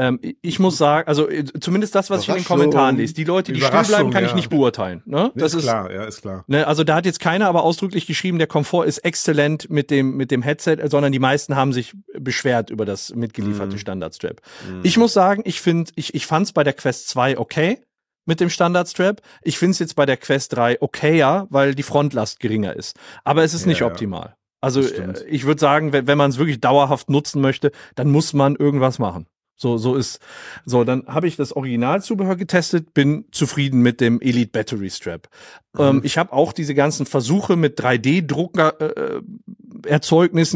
Ähm, 0.00 0.18
ich 0.40 0.58
muss 0.58 0.78
sagen, 0.78 1.06
also 1.08 1.28
äh, 1.28 1.44
zumindest 1.60 1.94
das, 1.94 2.08
was 2.08 2.22
ich 2.22 2.30
in 2.30 2.36
den 2.36 2.44
Kommentaren 2.46 2.96
lese, 2.96 3.12
die 3.12 3.24
Leute, 3.24 3.52
die 3.52 3.60
still 3.60 3.82
bleiben, 3.84 4.10
kann 4.10 4.22
ja. 4.22 4.30
ich 4.30 4.34
nicht 4.34 4.48
beurteilen. 4.48 5.02
Ne? 5.04 5.30
Das 5.34 5.52
ist, 5.52 5.58
ist 5.58 5.64
klar, 5.64 5.92
ja, 5.92 6.04
ist 6.04 6.22
klar. 6.22 6.42
Ne, 6.46 6.66
also 6.66 6.84
da 6.84 6.94
hat 6.94 7.04
jetzt 7.04 7.20
keiner 7.20 7.48
aber 7.48 7.64
ausdrücklich 7.64 8.06
geschrieben, 8.06 8.38
der 8.38 8.46
Komfort 8.46 8.86
ist 8.86 8.98
exzellent 8.98 9.68
mit 9.68 9.90
dem, 9.90 10.16
mit 10.16 10.30
dem 10.30 10.40
Headset, 10.40 10.78
sondern 10.86 11.12
die 11.12 11.18
meisten 11.18 11.54
haben 11.54 11.74
sich 11.74 11.92
beschwert 12.18 12.70
über 12.70 12.86
das 12.86 13.14
mitgelieferte 13.14 13.76
mm. 13.76 13.78
Standardstrap. 13.78 14.40
Mm. 14.66 14.80
Ich 14.84 14.96
muss 14.96 15.12
sagen, 15.12 15.42
ich 15.44 15.60
finde, 15.60 15.92
ich, 15.96 16.14
ich 16.14 16.24
fand 16.24 16.46
es 16.46 16.52
bei 16.54 16.64
der 16.64 16.72
Quest 16.72 17.10
2 17.10 17.36
okay 17.36 17.82
mit 18.24 18.40
dem 18.40 18.48
Standard-Strap. 18.48 19.20
Ich 19.42 19.58
finde 19.58 19.72
es 19.72 19.80
jetzt 19.80 19.96
bei 19.96 20.06
der 20.06 20.16
Quest 20.16 20.56
3 20.56 20.80
okayer, 20.80 21.46
weil 21.50 21.74
die 21.74 21.82
Frontlast 21.82 22.40
geringer 22.40 22.74
ist. 22.74 22.96
Aber 23.22 23.44
es 23.44 23.52
ist 23.52 23.66
nicht 23.66 23.80
ja, 23.80 23.86
optimal. 23.86 24.34
Also 24.62 24.80
äh, 24.80 25.24
ich 25.26 25.44
würde 25.44 25.60
sagen, 25.60 25.92
wenn, 25.92 26.06
wenn 26.06 26.16
man 26.16 26.30
es 26.30 26.38
wirklich 26.38 26.60
dauerhaft 26.60 27.10
nutzen 27.10 27.42
möchte, 27.42 27.70
dann 27.96 28.10
muss 28.10 28.32
man 28.32 28.56
irgendwas 28.56 28.98
machen. 28.98 29.26
So, 29.60 29.76
so 29.76 29.94
ist, 29.94 30.20
so, 30.64 30.84
dann 30.84 31.06
habe 31.06 31.28
ich 31.28 31.36
das 31.36 31.52
Originalzubehör 31.52 32.34
getestet, 32.36 32.94
bin 32.94 33.26
zufrieden 33.30 33.82
mit 33.82 34.00
dem 34.00 34.18
Elite 34.22 34.50
Battery 34.52 34.88
Strap. 34.88 35.28
Mhm. 35.74 35.80
Ähm, 35.80 36.00
ich 36.02 36.16
habe 36.16 36.32
auch 36.32 36.54
diese 36.54 36.74
ganzen 36.74 37.04
Versuche 37.04 37.56
mit 37.56 37.78
3D-Drucker 37.78 38.80
äh, 38.80 39.20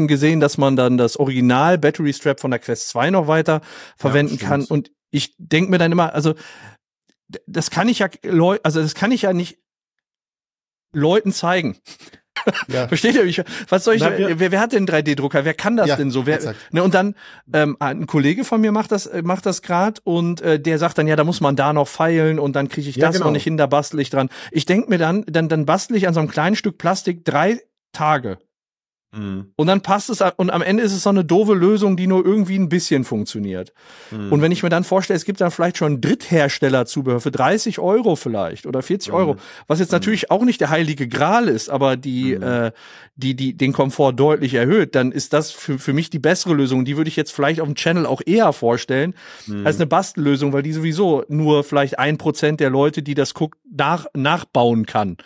gesehen, 0.07 0.39
dass 0.39 0.57
man 0.57 0.75
dann 0.75 0.97
das 0.97 1.17
Original 1.17 1.77
Battery 1.77 2.13
Strap 2.13 2.39
von 2.39 2.49
der 2.49 2.59
Quest 2.59 2.89
2 2.89 3.11
noch 3.11 3.27
weiter 3.27 3.61
verwenden 3.95 4.39
ja, 4.41 4.47
kann. 4.47 4.63
Und 4.63 4.91
ich 5.11 5.35
denke 5.37 5.69
mir 5.69 5.77
dann 5.77 5.91
immer, 5.91 6.15
also 6.15 6.33
das 7.45 7.69
kann 7.69 7.87
ich 7.87 7.99
ja, 7.99 8.09
also 8.63 8.81
das 8.81 8.95
kann 8.95 9.11
ich 9.11 9.21
ja 9.21 9.33
nicht 9.33 9.59
Leuten 10.93 11.31
zeigen. 11.31 11.77
Ja. 12.67 12.87
Versteht 12.89 13.15
ihr 13.15 13.23
mich? 13.23 13.41
Was 13.69 13.83
soll 13.83 13.95
ich? 13.95 14.01
Na, 14.01 14.11
wer, 14.17 14.51
wer, 14.51 14.59
hat 14.59 14.73
denn 14.73 14.87
3D-Drucker? 14.87 15.45
Wer 15.45 15.53
kann 15.53 15.77
das 15.77 15.87
ja, 15.87 15.95
denn 15.95 16.11
so? 16.11 16.25
Wer, 16.25 16.55
ne, 16.71 16.83
und 16.83 16.93
dann 16.93 17.15
ähm, 17.53 17.77
ein 17.79 18.07
Kollege 18.07 18.43
von 18.43 18.61
mir 18.61 18.71
macht 18.71 18.91
das, 18.91 19.05
äh, 19.05 19.21
macht 19.21 19.45
das 19.45 19.61
gerade 19.61 20.01
und 20.03 20.41
äh, 20.41 20.59
der 20.59 20.77
sagt 20.79 20.97
dann, 20.97 21.07
ja, 21.07 21.15
da 21.15 21.23
muss 21.23 21.41
man 21.41 21.55
da 21.55 21.73
noch 21.73 21.87
feilen 21.87 22.39
und 22.39 22.55
dann 22.55 22.69
kriege 22.69 22.89
ich 22.89 22.97
das 22.97 23.13
genau. 23.13 23.25
noch 23.25 23.31
nicht 23.31 23.43
hin, 23.43 23.57
da 23.57 23.67
bastel 23.67 23.99
ich 23.99 24.09
dran. 24.09 24.29
Ich 24.51 24.65
denk 24.65 24.89
mir 24.89 24.97
dann, 24.97 25.23
dann, 25.27 25.49
dann 25.49 25.65
bastel 25.65 25.95
ich 25.97 26.07
an 26.07 26.13
so 26.13 26.19
einem 26.19 26.29
kleinen 26.29 26.55
Stück 26.55 26.77
Plastik 26.77 27.25
drei 27.25 27.61
Tage 27.91 28.37
Mhm. 29.15 29.51
Und 29.55 29.67
dann 29.67 29.81
passt 29.81 30.09
es, 30.09 30.21
und 30.37 30.49
am 30.49 30.61
Ende 30.61 30.83
ist 30.83 30.93
es 30.93 31.03
so 31.03 31.09
eine 31.09 31.23
doofe 31.23 31.53
Lösung, 31.53 31.97
die 31.97 32.07
nur 32.07 32.25
irgendwie 32.25 32.57
ein 32.57 32.69
bisschen 32.69 33.03
funktioniert. 33.03 33.73
Mhm. 34.11 34.31
Und 34.31 34.41
wenn 34.41 34.51
ich 34.51 34.63
mir 34.63 34.69
dann 34.69 34.83
vorstelle, 34.83 35.17
es 35.17 35.25
gibt 35.25 35.41
dann 35.41 35.51
vielleicht 35.51 35.77
schon 35.77 36.01
Drittherstellerzubehör 36.01 37.19
für 37.19 37.31
30 37.31 37.79
Euro 37.79 38.15
vielleicht 38.15 38.65
oder 38.65 38.81
40 38.81 39.11
mhm. 39.11 39.17
Euro, 39.17 39.35
was 39.67 39.79
jetzt 39.79 39.91
mhm. 39.91 39.95
natürlich 39.95 40.31
auch 40.31 40.43
nicht 40.43 40.61
der 40.61 40.69
heilige 40.69 41.07
Gral 41.07 41.47
ist, 41.47 41.69
aber 41.69 41.97
die, 41.97 42.35
mhm. 42.35 42.43
äh, 42.43 42.71
die, 43.15 43.35
die 43.35 43.55
den 43.55 43.73
Komfort 43.73 44.13
deutlich 44.13 44.53
erhöht, 44.53 44.95
dann 44.95 45.11
ist 45.11 45.33
das 45.33 45.51
für, 45.51 45.79
für 45.79 45.93
mich 45.93 46.09
die 46.09 46.19
bessere 46.19 46.53
Lösung. 46.53 46.85
Die 46.85 46.97
würde 46.97 47.07
ich 47.07 47.15
jetzt 47.15 47.31
vielleicht 47.31 47.61
auf 47.61 47.67
dem 47.67 47.75
Channel 47.75 48.05
auch 48.05 48.21
eher 48.25 48.51
vorstellen, 48.53 49.15
als 49.63 49.77
eine 49.77 49.87
Bastellösung, 49.87 50.53
weil 50.53 50.63
die 50.63 50.73
sowieso 50.73 51.23
nur 51.27 51.63
vielleicht 51.63 51.99
ein 51.99 52.17
Prozent 52.17 52.59
der 52.59 52.69
Leute, 52.69 53.03
die 53.03 53.13
das 53.13 53.33
guckt, 53.33 53.57
nach, 53.71 54.05
nachbauen 54.13 54.85
kann. 54.85 55.17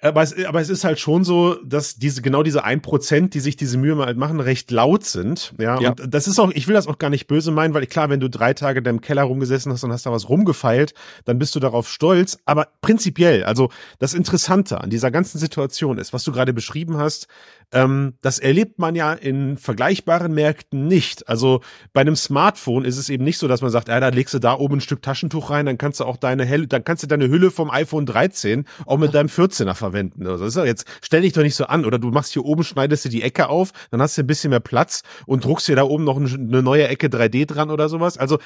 Aber 0.00 0.22
es, 0.22 0.44
aber 0.44 0.60
es 0.60 0.68
ist 0.68 0.84
halt 0.84 0.98
schon 0.98 1.24
so, 1.24 1.56
dass 1.64 1.96
diese, 1.96 2.22
genau 2.22 2.42
diese 2.42 2.64
ein 2.64 2.80
Prozent, 2.80 3.34
die 3.34 3.40
sich 3.40 3.56
diese 3.56 3.78
Mühe 3.78 3.94
mal 3.94 4.06
halt 4.06 4.16
machen, 4.16 4.40
recht 4.40 4.70
laut 4.70 5.04
sind. 5.04 5.52
Ja? 5.58 5.80
ja. 5.80 5.90
Und 5.90 6.14
das 6.14 6.26
ist 6.26 6.38
auch, 6.38 6.50
ich 6.52 6.68
will 6.68 6.74
das 6.74 6.86
auch 6.86 6.98
gar 6.98 7.10
nicht 7.10 7.26
böse 7.26 7.50
meinen, 7.50 7.74
weil 7.74 7.86
klar, 7.86 8.10
wenn 8.10 8.20
du 8.20 8.30
drei 8.30 8.54
Tage 8.54 8.78
in 8.78 8.84
deinem 8.84 9.00
Keller 9.00 9.24
rumgesessen 9.24 9.72
hast 9.72 9.84
und 9.84 9.92
hast 9.92 10.06
da 10.06 10.12
was 10.12 10.28
rumgefeilt, 10.28 10.94
dann 11.24 11.38
bist 11.38 11.54
du 11.54 11.60
darauf 11.60 11.88
stolz. 11.88 12.38
Aber 12.44 12.68
prinzipiell, 12.80 13.44
also 13.44 13.70
das 13.98 14.14
Interessante 14.14 14.80
an 14.80 14.90
dieser 14.90 15.10
ganzen 15.10 15.38
Situation 15.38 15.98
ist, 15.98 16.12
was 16.12 16.24
du 16.24 16.32
gerade 16.32 16.52
beschrieben 16.52 16.96
hast, 16.96 17.28
ähm, 17.72 18.14
das 18.20 18.38
erlebt 18.38 18.78
man 18.78 18.94
ja 18.94 19.12
in 19.12 19.56
vergleichbaren 19.56 20.32
Märkten 20.32 20.86
nicht. 20.86 21.28
Also 21.28 21.62
bei 21.92 22.02
einem 22.02 22.16
Smartphone 22.16 22.84
ist 22.84 22.98
es 22.98 23.08
eben 23.08 23.24
nicht 23.24 23.38
so, 23.38 23.48
dass 23.48 23.62
man 23.62 23.70
sagt, 23.70 23.88
ja, 23.88 23.98
da 23.98 24.08
legst 24.08 24.34
du 24.34 24.38
da 24.38 24.54
oben 24.54 24.76
ein 24.76 24.80
Stück 24.80 25.02
Taschentuch 25.02 25.50
rein, 25.50 25.66
dann 25.66 25.78
kannst 25.78 26.00
du 26.00 26.04
auch 26.04 26.16
deine 26.18 26.44
Helle, 26.44 26.66
dann 26.66 26.84
kannst 26.84 27.02
du 27.02 27.06
deine 27.06 27.28
Hülle 27.28 27.50
vom 27.50 27.70
iPhone 27.70 28.06
13 28.06 28.66
auch 28.86 28.98
mit 28.98 29.14
deinem 29.14 29.28
14er 29.28 29.74
verwenden. 29.74 30.26
Also 30.26 30.44
das 30.44 30.54
ist 30.54 30.56
ja 30.56 30.64
jetzt 30.64 30.86
stell 31.02 31.22
dich 31.22 31.32
doch 31.32 31.42
nicht 31.42 31.56
so 31.56 31.64
an 31.64 31.84
oder 31.84 31.98
du 31.98 32.10
machst 32.10 32.32
hier 32.32 32.44
oben 32.44 32.62
schneidest 32.62 33.06
du 33.06 33.08
die 33.08 33.22
Ecke 33.22 33.48
auf, 33.48 33.72
dann 33.90 34.02
hast 34.02 34.18
du 34.18 34.22
ein 34.22 34.26
bisschen 34.26 34.50
mehr 34.50 34.60
Platz 34.60 35.02
und 35.26 35.44
druckst 35.44 35.68
dir 35.68 35.76
da 35.76 35.84
oben 35.84 36.04
noch 36.04 36.16
eine 36.16 36.62
neue 36.62 36.88
Ecke 36.88 37.08
3D 37.08 37.46
dran 37.46 37.70
oder 37.70 37.88
sowas. 37.88 38.18
Also 38.18 38.38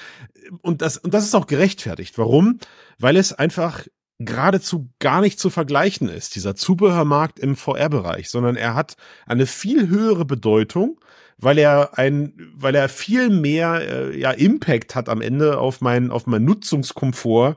und 0.63 0.83
das 0.83 0.99
und 0.99 1.15
das 1.15 1.25
ist 1.25 1.35
auch 1.35 1.47
gerechtfertigt. 1.47 2.17
Warum? 2.19 2.59
Weil 2.99 3.17
es 3.17 3.33
einfach 3.33 3.85
geradezu 4.19 4.89
gar 4.99 5.21
nicht 5.21 5.39
zu 5.39 5.51
vergleichen 5.51 6.09
ist, 6.09 6.35
dieser 6.35 6.57
Zubehörmarkt 6.57 7.39
im 7.39 7.57
VR-Bereich, 7.57 8.31
sondern 8.31 8.57
er 8.57 8.75
hat 8.75 8.97
eine 9.27 9.47
viel 9.47 9.89
höhere 9.89 10.25
Bedeutung, 10.25 10.99
weil 11.39 11.59
er 11.59 11.99
ein, 11.99 12.33
weil 12.55 12.75
er 12.75 12.89
viel 12.89 13.29
mehr 13.29 13.83
äh, 13.83 14.19
ja 14.19 14.31
Impact 14.31 14.95
hat 14.95 15.11
am 15.11 15.21
Ende 15.21 15.59
auf 15.59 15.83
meinen 15.83 16.11
auf 16.11 16.27
meinen 16.27 16.47
Nutzungskomfort 16.47 17.57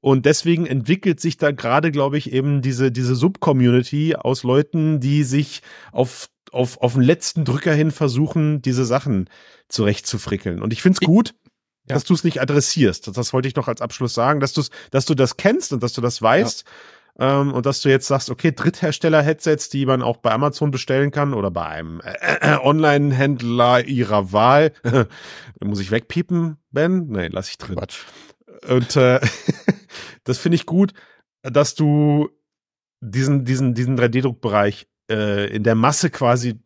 und 0.00 0.24
deswegen 0.24 0.66
entwickelt 0.66 1.20
sich 1.20 1.36
da 1.36 1.50
gerade, 1.50 1.90
glaube 1.90 2.16
ich, 2.16 2.32
eben 2.32 2.62
diese 2.62 2.92
diese 2.92 3.16
Subcommunity 3.16 4.14
aus 4.14 4.44
Leuten, 4.44 5.00
die 5.00 5.24
sich 5.24 5.62
auf 5.90 6.28
auf 6.52 6.80
auf 6.80 6.92
den 6.94 7.02
letzten 7.02 7.44
Drücker 7.44 7.74
hin 7.74 7.90
versuchen, 7.90 8.62
diese 8.62 8.84
Sachen 8.84 9.28
zurechtzufrickeln. 9.68 10.62
Und 10.62 10.72
ich 10.72 10.82
finde 10.82 10.98
es 11.02 11.06
gut, 11.06 11.34
ja. 11.88 11.94
dass 11.94 12.04
du 12.04 12.14
es 12.14 12.24
nicht 12.24 12.40
adressierst. 12.40 13.06
Das, 13.06 13.14
das, 13.14 13.32
wollte 13.32 13.48
ich 13.48 13.56
noch 13.56 13.68
als 13.68 13.80
Abschluss 13.80 14.14
sagen, 14.14 14.40
dass 14.40 14.52
du 14.52 14.62
dass 14.90 15.04
du 15.04 15.14
das 15.14 15.36
kennst 15.36 15.72
und 15.72 15.82
dass 15.82 15.92
du 15.92 16.00
das 16.00 16.20
weißt. 16.22 16.64
Ja. 16.64 17.40
Ähm, 17.40 17.52
und 17.52 17.66
dass 17.66 17.80
du 17.80 17.88
jetzt 17.88 18.06
sagst, 18.06 18.30
okay, 18.30 18.52
Dritthersteller-Headsets, 18.52 19.68
die 19.70 19.86
man 19.86 20.02
auch 20.02 20.18
bei 20.18 20.30
Amazon 20.30 20.70
bestellen 20.70 21.10
kann 21.10 21.34
oder 21.34 21.50
bei 21.50 21.66
einem 21.66 22.00
äh, 22.00 22.54
äh, 22.54 22.58
Online-Händler 22.58 23.84
ihrer 23.86 24.32
Wahl. 24.32 24.72
Muss 25.60 25.80
ich 25.80 25.90
wegpiepen, 25.90 26.58
Ben? 26.70 27.08
Nee, 27.08 27.28
lass 27.28 27.50
ich 27.50 27.58
drin. 27.58 27.74
Quatsch. 27.74 28.04
Und 28.68 28.94
äh, 28.96 29.20
das 30.24 30.38
finde 30.38 30.56
ich 30.56 30.66
gut, 30.66 30.92
dass 31.42 31.74
du 31.74 32.28
diesen, 33.00 33.44
diesen, 33.44 33.74
diesen 33.74 33.98
3D-Druckbereich 33.98 34.86
äh, 35.10 35.52
in 35.54 35.64
der 35.64 35.74
Masse 35.74 36.10
quasi 36.10 36.60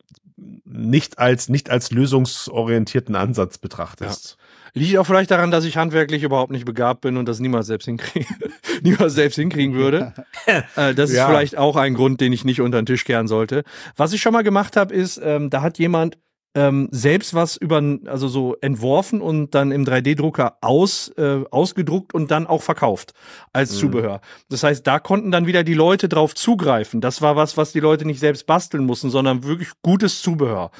nicht 0.72 1.18
als, 1.18 1.48
nicht 1.48 1.70
als 1.70 1.90
lösungsorientierten 1.90 3.14
Ansatz 3.14 3.58
betrachtest. 3.58 4.36
Ja. 4.38 4.42
Liegt 4.74 4.96
auch 4.96 5.04
vielleicht 5.04 5.30
daran, 5.30 5.50
dass 5.50 5.66
ich 5.66 5.76
handwerklich 5.76 6.22
überhaupt 6.22 6.50
nicht 6.50 6.64
begabt 6.64 7.02
bin 7.02 7.18
und 7.18 7.26
das 7.26 7.40
niemals 7.40 7.66
selbst 7.66 7.84
hinkriege, 7.84 8.26
niemals 8.82 9.12
selbst 9.12 9.36
hinkriegen 9.36 9.74
würde. 9.74 10.14
äh, 10.76 10.94
das 10.94 11.10
ist 11.10 11.16
ja. 11.16 11.28
vielleicht 11.28 11.58
auch 11.58 11.76
ein 11.76 11.92
Grund, 11.92 12.22
den 12.22 12.32
ich 12.32 12.44
nicht 12.44 12.62
unter 12.62 12.80
den 12.80 12.86
Tisch 12.86 13.04
kehren 13.04 13.28
sollte. 13.28 13.64
Was 13.96 14.14
ich 14.14 14.22
schon 14.22 14.32
mal 14.32 14.42
gemacht 14.42 14.76
habe, 14.76 14.94
ist, 14.94 15.20
ähm, 15.22 15.50
da 15.50 15.60
hat 15.60 15.78
jemand 15.78 16.16
ähm, 16.54 16.88
selbst 16.90 17.34
was 17.34 17.56
über, 17.56 17.82
also 18.06 18.28
so 18.28 18.56
entworfen 18.60 19.20
und 19.20 19.54
dann 19.54 19.72
im 19.72 19.84
3D-Drucker 19.84 20.58
aus, 20.60 21.08
äh, 21.16 21.44
ausgedruckt 21.50 22.14
und 22.14 22.30
dann 22.30 22.46
auch 22.46 22.62
verkauft 22.62 23.14
als 23.52 23.72
mhm. 23.72 23.78
Zubehör. 23.78 24.20
Das 24.50 24.62
heißt, 24.62 24.86
da 24.86 24.98
konnten 24.98 25.30
dann 25.30 25.46
wieder 25.46 25.64
die 25.64 25.74
Leute 25.74 26.08
drauf 26.08 26.34
zugreifen. 26.34 27.00
Das 27.00 27.22
war 27.22 27.36
was, 27.36 27.56
was 27.56 27.72
die 27.72 27.80
Leute 27.80 28.04
nicht 28.04 28.20
selbst 28.20 28.46
basteln 28.46 28.84
mussten, 28.84 29.10
sondern 29.10 29.44
wirklich 29.44 29.70
gutes 29.82 30.20
Zubehör. 30.20 30.70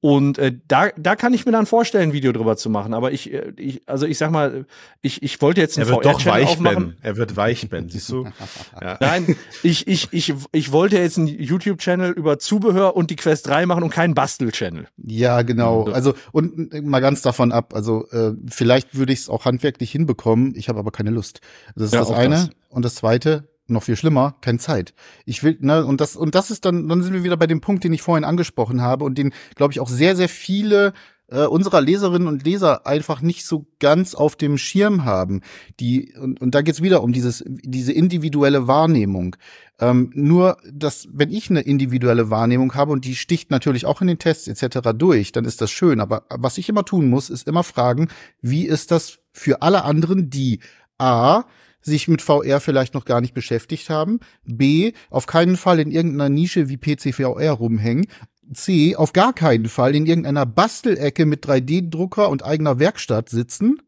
Und 0.00 0.38
äh, 0.38 0.52
da, 0.68 0.90
da 0.96 1.16
kann 1.16 1.34
ich 1.34 1.44
mir 1.44 1.50
dann 1.50 1.66
vorstellen, 1.66 2.10
ein 2.10 2.12
Video 2.12 2.30
drüber 2.30 2.56
zu 2.56 2.70
machen. 2.70 2.94
Aber 2.94 3.10
ich, 3.10 3.32
äh, 3.32 3.52
ich 3.56 3.82
also 3.86 4.06
ich 4.06 4.16
sag 4.16 4.30
mal, 4.30 4.64
ich, 5.02 5.24
ich 5.24 5.42
wollte 5.42 5.60
jetzt 5.60 5.76
einen 5.76 5.88
VR-Channel 5.88 6.44
aufmachen. 6.44 6.96
Er 7.02 7.16
wird 7.16 7.36
weich, 7.36 7.68
Ben, 7.68 7.88
siehst 7.88 8.08
du? 8.10 8.24
ja. 8.80 8.96
Nein, 9.00 9.34
ich, 9.64 9.88
ich, 9.88 10.08
ich, 10.12 10.34
ich 10.52 10.72
wollte 10.72 10.98
jetzt 10.98 11.18
einen 11.18 11.26
YouTube-Channel 11.26 12.12
über 12.12 12.38
Zubehör 12.38 12.94
und 12.94 13.10
die 13.10 13.16
Quest 13.16 13.48
3 13.48 13.66
machen 13.66 13.82
und 13.82 13.90
keinen 13.90 14.14
Bastel-Channel. 14.14 14.86
Ja, 14.98 15.42
genau. 15.42 15.86
Also 15.86 16.14
und 16.30 16.72
äh, 16.72 16.80
mal 16.80 17.00
ganz 17.00 17.22
davon 17.22 17.50
ab. 17.50 17.74
Also 17.74 18.08
äh, 18.10 18.34
vielleicht 18.48 18.96
würde 18.96 19.12
ich 19.12 19.20
es 19.20 19.28
auch 19.28 19.46
handwerklich 19.46 19.90
hinbekommen. 19.90 20.54
Ich 20.54 20.68
habe 20.68 20.78
aber 20.78 20.92
keine 20.92 21.10
Lust. 21.10 21.40
Das 21.74 21.86
ist 21.86 21.94
ja, 21.94 22.00
das 22.00 22.12
eine. 22.12 22.34
Das. 22.36 22.50
Und 22.68 22.84
das 22.84 22.94
zweite, 22.94 23.48
noch 23.68 23.82
viel 23.82 23.96
schlimmer, 23.96 24.36
keine 24.40 24.58
Zeit. 24.58 24.94
Ich 25.24 25.42
will, 25.42 25.56
ne, 25.60 25.84
und 25.84 26.00
das, 26.00 26.16
und 26.16 26.34
das 26.34 26.50
ist 26.50 26.64
dann, 26.64 26.88
dann 26.88 27.02
sind 27.02 27.12
wir 27.12 27.24
wieder 27.24 27.36
bei 27.36 27.46
dem 27.46 27.60
Punkt, 27.60 27.84
den 27.84 27.92
ich 27.92 28.02
vorhin 28.02 28.24
angesprochen 28.24 28.82
habe 28.82 29.04
und 29.04 29.18
den, 29.18 29.32
glaube 29.54 29.72
ich, 29.72 29.80
auch 29.80 29.88
sehr, 29.88 30.16
sehr 30.16 30.28
viele 30.28 30.92
äh, 31.30 31.44
unserer 31.44 31.80
Leserinnen 31.80 32.26
und 32.26 32.44
Leser 32.44 32.86
einfach 32.86 33.20
nicht 33.20 33.46
so 33.46 33.66
ganz 33.78 34.14
auf 34.14 34.36
dem 34.36 34.58
Schirm 34.58 35.04
haben. 35.04 35.42
Die, 35.78 36.14
und, 36.18 36.40
und 36.40 36.54
da 36.54 36.62
geht's 36.62 36.82
wieder 36.82 37.02
um 37.02 37.12
dieses, 37.12 37.44
diese 37.46 37.92
individuelle 37.92 38.66
Wahrnehmung. 38.66 39.36
Ähm, 39.80 40.10
nur, 40.14 40.56
dass, 40.70 41.08
wenn 41.12 41.30
ich 41.30 41.50
eine 41.50 41.60
individuelle 41.60 42.30
Wahrnehmung 42.30 42.74
habe 42.74 42.92
und 42.92 43.04
die 43.04 43.14
sticht 43.14 43.50
natürlich 43.50 43.86
auch 43.86 44.00
in 44.00 44.08
den 44.08 44.18
Tests 44.18 44.48
etc. 44.48 44.90
durch, 44.96 45.32
dann 45.32 45.44
ist 45.44 45.60
das 45.60 45.70
schön. 45.70 46.00
Aber 46.00 46.24
was 46.30 46.58
ich 46.58 46.68
immer 46.68 46.84
tun 46.84 47.08
muss, 47.08 47.30
ist 47.30 47.46
immer 47.46 47.62
fragen, 47.62 48.08
wie 48.40 48.66
ist 48.66 48.90
das 48.90 49.18
für 49.32 49.62
alle 49.62 49.84
anderen, 49.84 50.30
die 50.30 50.60
A, 50.98 51.44
sich 51.80 52.08
mit 52.08 52.22
VR 52.22 52.60
vielleicht 52.60 52.94
noch 52.94 53.04
gar 53.04 53.20
nicht 53.20 53.34
beschäftigt 53.34 53.90
haben. 53.90 54.20
B, 54.44 54.92
auf 55.10 55.26
keinen 55.26 55.56
Fall 55.56 55.80
in 55.80 55.90
irgendeiner 55.90 56.28
Nische 56.28 56.68
wie 56.68 56.76
PC 56.76 57.14
VR 57.14 57.52
rumhängen. 57.52 58.06
C, 58.52 58.96
auf 58.96 59.12
gar 59.12 59.32
keinen 59.32 59.68
Fall 59.68 59.94
in 59.94 60.06
irgendeiner 60.06 60.46
Bastelecke 60.46 61.26
mit 61.26 61.44
3D-Drucker 61.44 62.28
und 62.28 62.44
eigener 62.44 62.78
Werkstatt 62.78 63.28
sitzen. 63.28 63.80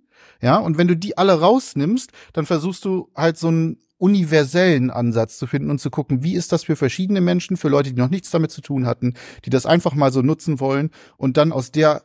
Ja, 0.43 0.59
und 0.59 0.79
wenn 0.79 0.89
du 0.89 0.97
die 0.97 1.19
alle 1.19 1.41
rausnimmst, 1.41 2.11
dann 2.33 2.47
versuchst 2.47 2.85
du 2.85 3.11
halt 3.15 3.39
so 3.39 3.49
einen 3.49 3.79
universellen 3.99 4.91
Ansatz 4.91 5.37
zu 5.37 5.47
finden 5.47 5.71
und 5.71 5.79
zu 5.79 5.91
gucken, 5.91 6.23
wie 6.23 6.35
ist 6.35 6.53
das 6.53 6.65
für 6.65 6.77
verschiedene 6.77 7.21
Menschen, 7.21 7.59
für 7.59 7.69
Leute, 7.69 7.93
die 7.93 8.01
noch 8.01 8.09
nichts 8.09 8.31
damit 8.31 8.51
zu 8.51 8.63
tun 8.63 8.87
hatten, 8.87 9.15
die 9.45 9.51
das 9.51 9.67
einfach 9.67 9.95
mal 9.95 10.11
so 10.11 10.23
nutzen 10.23 10.59
wollen 10.59 10.91
und 11.19 11.37
dann 11.37 11.53
aus 11.53 11.71
der 11.71 12.03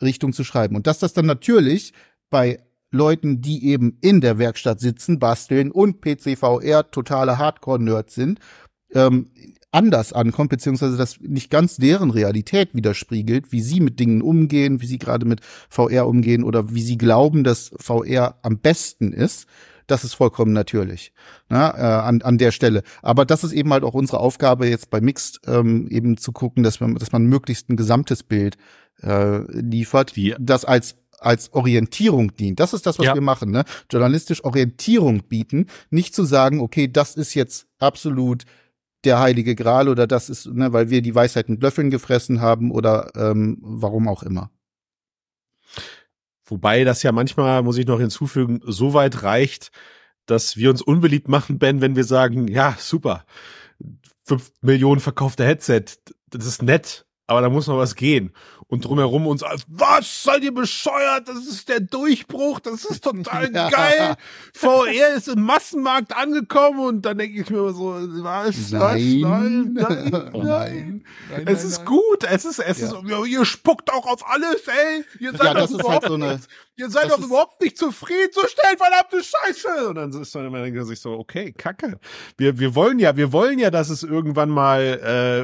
Richtung 0.00 0.32
zu 0.32 0.44
schreiben. 0.44 0.76
Und 0.76 0.86
dass 0.86 1.00
das 1.00 1.14
dann 1.14 1.26
natürlich 1.26 1.92
bei 2.30 2.60
Leuten, 2.92 3.40
die 3.40 3.66
eben 3.66 3.98
in 4.00 4.20
der 4.20 4.38
Werkstatt 4.38 4.80
sitzen, 4.80 5.18
basteln 5.18 5.70
und 5.70 6.00
PCVR 6.00 6.90
totale 6.90 7.38
Hardcore-Nerds 7.38 8.14
sind, 8.14 8.38
ähm, 8.94 9.30
anders 9.72 10.12
ankommt, 10.12 10.50
beziehungsweise 10.50 10.96
das 10.96 11.18
nicht 11.20 11.50
ganz 11.50 11.76
deren 11.76 12.10
Realität 12.10 12.74
widerspiegelt, 12.74 13.50
wie 13.52 13.62
sie 13.62 13.80
mit 13.80 13.98
Dingen 13.98 14.20
umgehen, 14.20 14.82
wie 14.82 14.86
sie 14.86 14.98
gerade 14.98 15.26
mit 15.26 15.40
VR 15.70 16.06
umgehen 16.06 16.44
oder 16.44 16.74
wie 16.74 16.82
sie 16.82 16.98
glauben, 16.98 17.42
dass 17.42 17.72
VR 17.78 18.36
am 18.42 18.58
besten 18.58 19.12
ist, 19.12 19.46
das 19.86 20.04
ist 20.04 20.14
vollkommen 20.14 20.52
natürlich 20.52 21.12
ne, 21.48 21.56
äh, 21.76 21.82
an, 21.82 22.22
an 22.22 22.38
der 22.38 22.52
Stelle. 22.52 22.82
Aber 23.02 23.24
das 23.24 23.44
ist 23.44 23.52
eben 23.52 23.72
halt 23.72 23.84
auch 23.84 23.94
unsere 23.94 24.20
Aufgabe 24.20 24.68
jetzt 24.68 24.90
bei 24.90 25.00
Mixed, 25.00 25.40
ähm, 25.46 25.88
eben 25.88 26.16
zu 26.16 26.32
gucken, 26.32 26.62
dass 26.62 26.80
man, 26.80 26.94
dass 26.94 27.12
man 27.12 27.26
möglichst 27.26 27.68
ein 27.68 27.76
gesamtes 27.76 28.22
Bild 28.22 28.56
äh, 29.02 29.38
liefert, 29.52 30.16
Wie? 30.16 30.34
das 30.38 30.64
als 30.64 30.96
als 31.24 31.52
Orientierung 31.52 32.34
dient. 32.36 32.60
Das 32.60 32.72
ist 32.72 32.86
das, 32.86 32.98
was 32.98 33.06
ja. 33.06 33.14
wir 33.14 33.20
machen, 33.20 33.50
ne? 33.50 33.64
Journalistisch 33.90 34.44
Orientierung 34.44 35.22
bieten, 35.22 35.66
nicht 35.90 36.14
zu 36.14 36.24
sagen, 36.24 36.60
okay, 36.60 36.88
das 36.88 37.14
ist 37.14 37.34
jetzt 37.34 37.66
absolut 37.78 38.44
der 39.04 39.18
heilige 39.18 39.54
Gral 39.54 39.88
oder 39.88 40.06
das 40.06 40.28
ist, 40.28 40.46
ne, 40.46 40.72
weil 40.72 40.90
wir 40.90 41.02
die 41.02 41.14
Weisheit 41.14 41.48
mit 41.48 41.62
Löffeln 41.62 41.90
gefressen 41.90 42.40
haben 42.40 42.70
oder 42.70 43.10
ähm, 43.16 43.58
warum 43.60 44.08
auch 44.08 44.22
immer. 44.22 44.50
Wobei 46.44 46.84
das 46.84 47.02
ja 47.02 47.12
manchmal, 47.12 47.62
muss 47.62 47.78
ich 47.78 47.86
noch 47.86 47.98
hinzufügen, 47.98 48.60
so 48.64 48.94
weit 48.94 49.22
reicht, 49.22 49.70
dass 50.26 50.56
wir 50.56 50.70
uns 50.70 50.82
unbeliebt 50.82 51.28
machen, 51.28 51.58
Ben, 51.58 51.80
wenn 51.80 51.96
wir 51.96 52.04
sagen, 52.04 52.46
ja, 52.48 52.76
super, 52.78 53.24
fünf 54.24 54.52
Millionen 54.60 55.00
verkaufte 55.00 55.44
Headset, 55.44 55.84
das 56.30 56.46
ist 56.46 56.62
nett, 56.62 57.06
aber 57.26 57.40
da 57.40 57.48
muss 57.48 57.66
noch 57.66 57.78
was 57.78 57.96
gehen 57.96 58.32
und 58.72 58.86
drumherum 58.86 59.26
uns 59.26 59.42
als, 59.42 59.64
was 59.68 60.22
seid 60.22 60.42
ihr 60.44 60.54
bescheuert? 60.54 61.28
Das 61.28 61.46
ist 61.46 61.68
der 61.68 61.80
Durchbruch, 61.80 62.58
das 62.58 62.86
ist 62.86 63.04
total 63.04 63.50
ja. 63.54 63.68
geil. 63.68 64.14
VR 64.54 65.14
ist 65.14 65.28
im 65.28 65.42
Massenmarkt 65.42 66.16
angekommen 66.16 66.80
und 66.80 67.02
dann 67.02 67.18
denke 67.18 67.42
ich 67.42 67.50
mir 67.50 67.58
immer 67.58 67.74
so, 67.74 67.96
was, 68.24 68.70
nein. 68.70 68.80
was, 68.80 68.94
nein, 68.94 69.72
nein, 69.74 70.30
oh 70.32 70.42
nein. 70.42 71.04
nein. 71.30 71.46
Es 71.46 71.64
ist 71.64 71.84
gut, 71.84 72.24
es 72.24 72.46
ist, 72.46 72.60
es 72.60 72.80
ja. 72.80 72.86
ist, 72.86 73.26
ihr 73.28 73.44
spuckt 73.44 73.92
auch 73.92 74.06
auf 74.06 74.26
alles, 74.26 74.66
ey. 74.66 75.04
Ihr 75.20 75.32
seid 75.32 75.48
ja, 75.48 75.52
das 75.52 75.70
ist 75.70 75.86
halt 75.86 76.04
so 76.04 76.14
eine, 76.14 76.40
ihr 76.76 76.88
seid 76.88 77.10
doch 77.10 77.18
überhaupt 77.18 77.60
nicht 77.60 77.76
zufrieden, 77.76 78.30
so 78.32 78.40
schnell, 78.40 78.76
verdammte 78.78 79.22
Scheiße. 79.22 79.88
Und 79.88 79.96
dann 79.96 80.10
ist 80.10 80.34
man 80.34 80.46
immer 80.46 80.84
sich 80.84 81.00
so, 81.00 81.12
okay, 81.12 81.52
kacke. 81.52 81.98
Wir, 82.38 82.58
wir 82.58 82.74
wollen 82.74 82.98
ja, 82.98 83.16
wir 83.16 83.32
wollen 83.32 83.58
ja, 83.58 83.70
dass 83.70 83.90
es 83.90 84.02
irgendwann 84.02 84.48
mal 84.48 84.80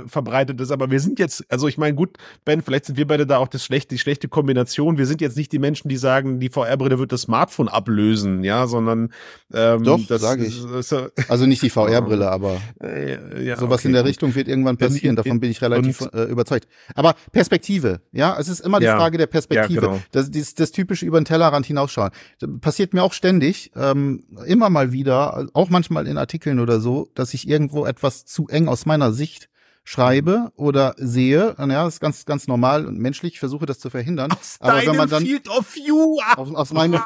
äh, 0.05 0.09
verbreitet 0.09 0.61
ist, 0.61 0.71
aber 0.71 0.91
wir 0.91 1.01
sind 1.01 1.19
jetzt, 1.19 1.45
also 1.51 1.69
ich 1.69 1.77
meine, 1.77 1.95
gut, 1.95 2.17
Ben, 2.45 2.63
vielleicht 2.63 2.87
sind 2.87 2.97
wir 2.97 3.07
bei 3.07 3.19
beide 3.19 3.27
da 3.27 3.39
auch 3.39 3.49
das 3.49 3.65
schlechte, 3.65 3.95
die 3.95 3.99
schlechte 3.99 4.29
Kombination. 4.29 4.99
Wir 4.99 5.07
sind 5.07 5.21
jetzt 5.21 5.37
nicht 5.37 5.51
die 5.53 5.59
Menschen, 5.59 5.89
die 5.89 5.97
sagen, 5.97 6.39
die 6.39 6.49
VR-Brille 6.49 6.99
wird 6.99 7.13
das 7.13 7.23
Smartphone 7.23 7.69
ablösen, 7.69 8.45
ja, 8.45 8.67
sondern 8.67 9.13
ähm, 9.53 9.83
Doch, 9.83 10.01
das 10.07 10.21
sage 10.21 10.45
ich. 10.45 10.59
Ist, 10.59 10.93
ist, 10.93 11.13
also 11.29 11.47
nicht 11.47 11.63
die 11.63 11.71
VR-Brille, 11.71 12.31
aber 12.31 12.61
äh, 12.83 13.45
ja, 13.45 13.57
sowas 13.57 13.81
okay, 13.81 13.89
in 13.89 13.95
der. 13.95 14.09
Richtung 14.09 14.35
wird 14.35 14.49
irgendwann 14.49 14.79
passieren. 14.79 15.17
Davon 15.17 15.39
bin 15.41 15.51
ich 15.51 15.61
relativ 15.61 16.01
und, 16.01 16.15
äh, 16.15 16.25
überzeugt. 16.25 16.67
Aber 16.95 17.15
Perspektive, 17.31 18.01
ja, 18.13 18.39
es 18.39 18.49
ist 18.49 18.61
immer 18.61 18.79
die 18.79 18.87
ja, 18.87 18.97
Frage 18.97 19.19
der 19.19 19.27
Perspektive. 19.27 19.75
Ja, 19.75 19.93
genau. 19.93 20.03
das, 20.13 20.31
das, 20.31 20.55
das 20.55 20.71
typische 20.71 21.05
über 21.05 21.18
den 21.19 21.25
Tellerrand 21.25 21.67
hinausschauen. 21.67 22.11
Das 22.39 22.51
passiert 22.61 22.95
mir 22.95 23.03
auch 23.03 23.13
ständig, 23.13 23.71
ähm, 23.77 24.25
immer 24.47 24.71
mal 24.71 24.93
wieder, 24.93 25.49
auch 25.53 25.71
manchmal 25.71 26.07
in 26.07 26.19
Artikeln 26.19 26.61
oder 26.61 26.81
so, 26.81 27.09
dass 27.15 27.35
ich 27.35 27.49
irgendwo 27.49 27.87
etwas 27.87 28.25
zu 28.25 28.49
eng 28.49 28.69
aus 28.69 28.87
meiner 28.87 29.13
Sicht 29.13 29.49
schreibe 29.85 30.53
oder 30.55 30.95
sehe, 30.99 31.55
ja, 31.59 31.67
das 31.67 31.95
ist 31.95 32.01
ganz, 32.01 32.27
ganz 32.27 32.47
normal 32.47 32.85
und 32.85 32.99
menschlich, 32.99 33.35
ich 33.35 33.41
versuche 33.41 33.65
das 33.65 33.79
zu 33.79 33.89
verhindern. 33.89 34.31
Aus 34.33 34.59
aber 34.61 34.85
wenn 34.85 34.97
man 34.97 35.09
dann 35.09 35.25
Field 35.25 35.49
of 35.49 35.75
View 35.75 36.19
aus, 36.37 36.55
aus 36.55 36.73
meinem 36.75 37.01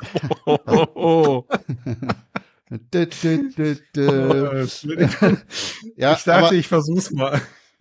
oh. 0.47 1.45
ja, 5.97 6.15
ich 6.15 6.25
dachte, 6.25 6.57
ich 6.57 6.67
versuch's 6.67 7.11
mal. 7.13 7.41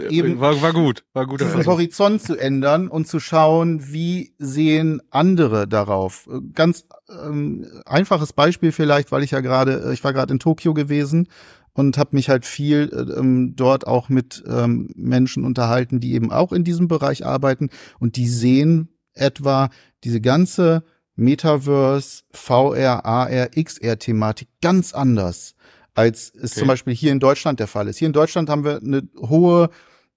Eben 0.10 0.40
war, 0.40 0.62
war 0.62 0.74
gut, 0.74 1.04
war 1.14 1.28
gut. 1.28 1.42
Diesen 1.42 1.66
Horizont 1.66 2.22
zu 2.22 2.38
ändern 2.38 2.88
und 2.88 3.08
zu 3.08 3.20
schauen, 3.20 3.92
wie 3.92 4.34
sehen 4.38 5.02
andere 5.10 5.68
darauf. 5.68 6.28
Ganz 6.54 6.86
ähm, 7.24 7.66
einfaches 7.86 8.34
Beispiel 8.34 8.72
vielleicht, 8.72 9.12
weil 9.12 9.24
ich 9.24 9.32
ja 9.32 9.42
gerade, 9.42 9.92
ich 9.94 10.04
war 10.04 10.14
gerade 10.14 10.34
in 10.34 10.40
Tokio 10.40 10.74
gewesen 10.74 11.28
und 11.74 11.98
habe 11.98 12.16
mich 12.16 12.30
halt 12.30 12.46
viel 12.46 12.90
äh, 12.92 13.20
ähm, 13.20 13.56
dort 13.56 13.88
auch 13.88 14.10
mit 14.10 14.44
ähm, 14.48 14.90
Menschen 14.96 15.46
unterhalten, 15.46 16.00
die 16.00 16.14
eben 16.14 16.32
auch 16.32 16.52
in 16.52 16.64
diesem 16.64 16.88
Bereich 16.88 17.26
arbeiten 17.26 17.70
und 18.00 18.16
die 18.16 18.28
sehen 18.28 18.90
etwa 19.14 19.70
diese 20.04 20.22
ganze 20.22 20.84
Metaverse, 21.16 22.24
VR, 22.32 23.06
AR, 23.06 23.50
XR-Thematik 23.50 24.48
ganz 24.62 24.94
anders, 24.94 25.56
als 25.94 26.34
es 26.34 26.52
okay. 26.52 26.60
zum 26.60 26.68
Beispiel 26.68 26.94
hier 26.94 27.12
in 27.12 27.20
Deutschland 27.20 27.60
der 27.60 27.68
Fall 27.68 27.88
ist. 27.88 27.98
Hier 27.98 28.08
in 28.08 28.14
Deutschland 28.14 28.50
haben 28.50 28.64
wir 28.64 28.78
eine 28.78 29.04
hohe, 29.20 29.70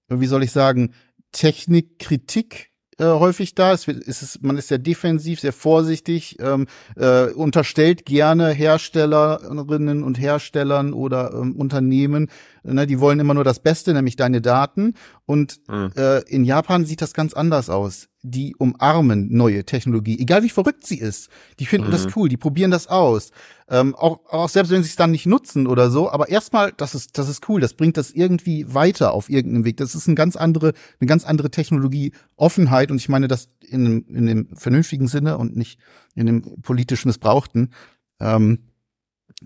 wie 0.09 0.27
soll 0.27 0.43
ich 0.43 0.51
sagen, 0.51 0.93
Technikkritik 1.31 2.71
äh, 2.97 3.05
häufig 3.05 3.55
da. 3.55 3.73
Es, 3.73 3.87
wird, 3.87 4.07
es 4.07 4.21
ist, 4.21 4.41
man 4.41 4.57
ist 4.57 4.69
sehr 4.69 4.77
defensiv, 4.77 5.41
sehr 5.41 5.51
vorsichtig, 5.51 6.37
ähm, 6.39 6.67
äh, 6.95 7.25
unterstellt 7.25 8.05
gerne 8.05 8.51
Herstellerinnen 8.51 10.03
und 10.03 10.19
Herstellern 10.19 10.93
oder 10.93 11.33
ähm, 11.33 11.55
Unternehmen, 11.57 12.29
ne, 12.63 12.87
die 12.87 12.99
wollen 12.99 13.19
immer 13.19 13.33
nur 13.33 13.43
das 13.43 13.59
Beste, 13.59 13.93
nämlich 13.93 14.15
deine 14.15 14.41
Daten. 14.41 14.93
Und 15.25 15.59
mhm. 15.67 15.91
äh, 15.95 16.19
in 16.21 16.43
Japan 16.43 16.85
sieht 16.85 17.01
das 17.01 17.13
ganz 17.13 17.33
anders 17.33 17.69
aus 17.69 18.09
die 18.25 18.55
umarmen 18.55 19.31
neue 19.31 19.65
Technologie, 19.65 20.19
egal 20.19 20.43
wie 20.43 20.49
verrückt 20.49 20.85
sie 20.85 20.97
ist. 20.97 21.29
Die 21.59 21.65
finden 21.65 21.87
mhm. 21.87 21.91
das 21.91 22.07
cool, 22.15 22.27
die 22.27 22.37
probieren 22.37 22.71
das 22.71 22.87
aus. 22.87 23.31
Ähm, 23.69 23.95
auch, 23.95 24.19
auch 24.29 24.49
selbst 24.49 24.71
wenn 24.71 24.83
sie 24.83 24.89
es 24.89 24.95
dann 24.95 25.11
nicht 25.11 25.25
nutzen 25.25 25.67
oder 25.67 25.91
so, 25.91 26.09
aber 26.09 26.29
erstmal, 26.29 26.71
das 26.71 26.95
ist, 26.95 27.17
das 27.17 27.29
ist 27.29 27.47
cool, 27.49 27.61
das 27.61 27.75
bringt 27.75 27.97
das 27.97 28.11
irgendwie 28.11 28.73
weiter 28.73 29.13
auf 29.13 29.29
irgendeinem 29.29 29.65
Weg. 29.65 29.77
Das 29.77 29.95
ist 29.95 30.07
eine 30.07 30.15
ganz 30.15 30.35
andere, 30.35 30.73
eine 30.99 31.07
ganz 31.07 31.23
andere 31.23 31.51
Technologie-Offenheit 31.51 32.91
und 32.91 32.97
ich 32.97 33.09
meine 33.09 33.27
das 33.27 33.47
in 33.61 33.85
einem, 33.85 34.05
in 34.09 34.29
einem 34.29 34.55
vernünftigen 34.55 35.07
Sinne 35.07 35.37
und 35.37 35.55
nicht 35.55 35.79
in 36.15 36.25
dem 36.25 36.61
politisch 36.61 37.05
missbrauchten. 37.05 37.73
Ähm, 38.19 38.59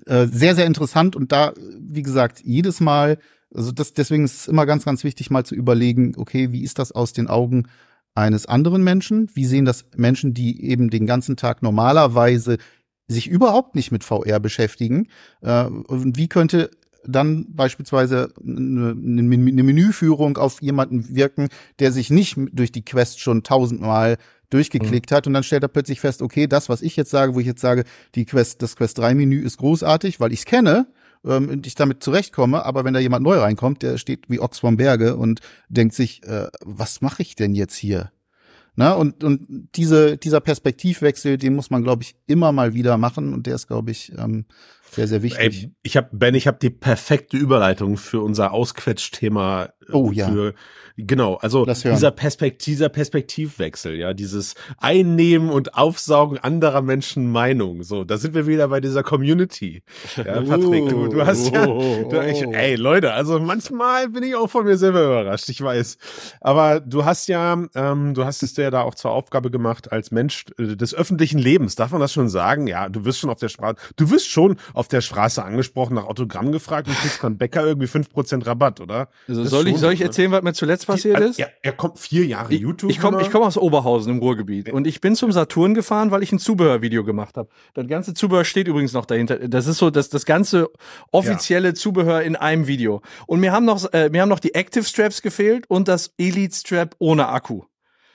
äh, 0.06 0.28
sehr, 0.28 0.56
sehr 0.56 0.68
interessant 0.68 1.16
und 1.16 1.32
da, 1.32 1.54
wie 1.80 2.04
gesagt, 2.04 2.42
jedes 2.44 2.80
Mal, 2.80 3.18
also 3.54 3.72
das, 3.72 3.94
deswegen 3.94 4.26
ist 4.26 4.42
es 4.42 4.48
immer 4.48 4.66
ganz, 4.66 4.86
ganz 4.86 5.04
wichtig, 5.04 5.30
mal 5.30 5.44
zu 5.44 5.56
überlegen, 5.56 6.14
okay, 6.18 6.52
wie 6.52 6.64
ist 6.64 6.80
das 6.80 6.92
aus 6.92 7.14
den 7.14 7.28
Augen 7.28 7.68
eines 8.16 8.46
anderen 8.46 8.84
Menschen? 8.84 9.30
Wie 9.34 9.46
sehen 9.46 9.66
das 9.66 9.86
Menschen, 9.96 10.34
die 10.34 10.66
eben 10.66 10.90
den 10.90 11.06
ganzen 11.06 11.38
Tag 11.38 11.64
normalerweise 11.64 12.58
sich 13.08 13.28
überhaupt 13.28 13.76
nicht 13.76 13.92
mit 13.92 14.04
VR 14.04 14.40
beschäftigen? 14.40 15.08
Äh, 15.42 15.66
und 15.66 16.18
wie 16.18 16.28
könnte 16.28 16.70
dann 17.06 17.46
beispielsweise 17.50 18.34
eine, 18.46 18.92
eine 18.92 19.64
Menüführung 19.64 20.38
auf 20.38 20.62
jemanden 20.62 21.16
wirken, 21.16 21.48
der 21.80 21.92
sich 21.92 22.10
nicht 22.10 22.38
durch 22.52 22.72
die 22.72 22.84
Quest 22.84 23.20
schon 23.20 23.44
tausendmal 23.44 24.18
durchgeklickt 24.50 25.12
mhm. 25.12 25.16
hat 25.16 25.28
und 25.28 25.34
dann 25.34 25.44
stellt 25.44 25.64
er 25.64 25.70
plötzlich 25.70 26.02
fest, 26.02 26.22
okay, 26.22 26.48
das, 26.48 26.70
was 26.70 26.82
ich 26.82 26.96
jetzt 26.96 27.12
sage, 27.12 27.36
wo 27.36 27.40
ich 27.40 27.46
jetzt 27.46 27.62
sage, 27.62 27.84
die 28.16 28.26
Quest, 28.26 28.62
das 28.62 28.76
Quest 28.76 28.98
3 28.98 29.16
Menü 29.16 29.42
ist 29.42 29.58
großartig, 29.58 30.20
weil 30.20 30.34
ich 30.34 30.40
es 30.40 30.46
kenne, 30.46 30.88
ähm, 31.26 31.50
und 31.50 31.68
ich 31.68 31.76
damit 31.76 32.04
zurechtkomme, 32.04 32.66
aber 32.66 32.86
wenn 32.86 32.94
da 32.94 33.00
jemand 33.00 33.24
neu 33.24 33.38
reinkommt, 33.38 33.82
der 33.82 33.98
steht 33.98 34.30
wie 34.30 34.40
Ochs 34.40 34.60
vom 34.60 34.78
Berge 34.78 35.16
und 35.16 35.42
denkt 35.68 35.96
sich, 35.96 36.24
äh, 36.24 36.48
was 36.62 37.02
mache 37.02 37.22
ich 37.22 37.36
denn 37.36 37.54
jetzt 37.56 37.76
hier? 37.76 38.12
Na, 38.76 38.94
und, 38.94 39.24
und 39.26 39.68
diese, 39.76 40.18
dieser 40.18 40.40
Perspektivwechsel, 40.40 41.38
den 41.38 41.56
muss 41.56 41.70
man, 41.70 41.84
glaube 41.84 42.04
ich, 42.04 42.16
immer 42.28 42.54
mal 42.54 42.74
wieder 42.74 42.98
machen 42.98 43.34
und 43.34 43.46
der 43.46 43.56
ist, 43.56 43.68
glaube 43.68 43.92
ich, 43.92 44.14
ähm, 44.18 44.46
sehr, 44.92 45.08
sehr 45.08 45.22
wichtig. 45.22 45.64
Ey, 45.64 45.72
ich 45.84 45.98
habe, 45.98 46.10
Ben, 46.12 46.36
ich 46.36 46.48
habe 46.48 46.58
die 46.60 46.70
perfekte 46.70 47.38
Überleitung 47.38 47.98
für 47.98 48.22
unser 48.22 48.54
Ausquetsch-Thema. 48.54 49.70
Äh, 49.88 49.92
oh 49.92 50.12
ja. 50.12 50.30
Für, 50.30 50.54
genau, 50.98 51.36
also 51.36 51.66
dieser, 51.66 52.12
Perspekt 52.12 52.66
dieser 52.66 52.90
Perspektivwechsel, 52.90 53.96
ja, 53.96 54.14
dieses 54.14 54.56
Einnehmen 54.78 55.50
und 55.50 55.76
Aufsaugen 55.76 56.40
anderer 56.40 56.82
Menschen 56.82 57.32
Meinung. 57.32 57.84
So, 57.84 58.04
da 58.04 58.18
sind 58.18 58.34
wir 58.34 58.48
wieder 58.48 58.68
bei 58.70 58.82
dieser 58.82 59.04
Community. 59.04 59.84
Ja, 60.18 60.24
Patrick, 60.42 60.90
du, 60.90 61.08
du 61.08 61.26
hast 61.26 61.52
ja, 61.52 61.66
du, 61.66 62.22
ich, 62.28 62.42
ey, 62.42 62.76
Leute, 62.76 63.14
also 63.14 63.40
manchmal 63.40 64.10
bin 64.10 64.24
ich 64.24 64.36
auch 64.36 64.50
von 64.50 64.66
mir 64.66 64.78
selber 64.78 65.06
überrascht, 65.06 65.50
ich 65.50 65.62
weiß. 65.62 65.98
Aber 66.42 66.80
du 66.80 67.06
hast 67.06 67.28
ja, 67.28 67.64
ähm, 67.76 68.14
du 68.16 68.26
hast 68.26 68.42
es 68.42 68.56
dir 68.56 68.64
ja 68.64 68.72
da 68.72 68.82
auch 68.82 68.96
zur 68.96 69.12
Aufgabe 69.12 69.52
gemacht 69.52 69.92
als 69.92 70.10
Mensch 70.12 70.46
äh, 70.58 70.76
des 70.76 70.96
öffentlichen 70.96 71.40
Lebens. 71.40 71.76
Darf 71.76 71.92
man 71.92 72.02
das 72.02 72.12
schon 72.12 72.30
sagen? 72.30 72.68
Ja, 72.68 72.90
du 72.90 73.06
wirst 73.06 73.20
schon 73.20 73.30
auf 73.30 73.40
der 73.40 73.50
Sprache, 73.50 73.76
du 73.96 74.10
wirst 74.10 74.28
schon 74.28 74.58
auf 74.80 74.88
der 74.88 75.02
Straße 75.02 75.44
angesprochen, 75.44 75.96
nach 75.96 76.06
Autogramm 76.06 76.54
gefragt 76.54 76.88
und 76.88 76.96
kriegst 76.96 77.22
beim 77.22 77.38
Bäcker 77.38 77.66
irgendwie 77.66 77.88
5% 77.88 78.46
Rabatt, 78.46 78.80
oder? 78.80 79.10
Also 79.28 79.44
soll 79.44 79.68
ich, 79.68 79.76
soll 79.76 79.92
ich 79.92 80.00
erzählen, 80.00 80.32
was 80.32 80.42
mir 80.42 80.54
zuletzt 80.54 80.88
passiert 80.88 81.20
ist? 81.20 81.38
Ja, 81.38 81.48
er 81.62 81.74
kommt 81.74 82.00
vier 82.00 82.26
Jahre 82.26 82.54
ich, 82.54 82.62
YouTube. 82.62 82.90
Ich 82.90 83.02
komme 83.02 83.22
ich 83.22 83.30
komm 83.30 83.44
aus 83.44 83.58
Oberhausen 83.58 84.14
im 84.14 84.20
Ruhrgebiet 84.20 84.72
und 84.72 84.88
ich 84.88 85.02
bin 85.02 85.18
zum 85.18 85.34
Saturn 85.34 85.74
gefahren, 85.74 86.12
weil 86.12 86.24
ich 86.24 86.32
ein 86.32 86.40
Zubehörvideo 86.40 87.04
gemacht 87.04 87.36
habe. 87.36 87.50
Das 87.74 87.88
ganze 87.88 88.14
Zubehör 88.14 88.46
steht 88.46 88.70
übrigens 88.70 88.94
noch 88.94 89.06
dahinter. 89.06 89.50
Das 89.50 89.68
ist 89.68 89.80
so 89.80 89.90
das, 89.90 90.08
das 90.08 90.24
ganze 90.26 90.70
offizielle 91.12 91.70
ja. 91.70 91.74
Zubehör 91.74 92.22
in 92.22 92.38
einem 92.38 92.68
Video. 92.68 93.02
Und 93.28 93.42
mir 93.42 93.52
haben 93.52 93.66
noch, 93.66 93.92
äh, 93.92 94.10
mir 94.10 94.22
haben 94.22 94.30
noch 94.30 94.40
die 94.40 94.56
Active 94.56 94.86
Straps 94.86 95.22
gefehlt 95.22 95.70
und 95.70 95.90
das 95.90 96.14
Elite 96.18 96.56
Strap 96.56 96.96
ohne 97.00 97.28
Akku. 97.28 97.64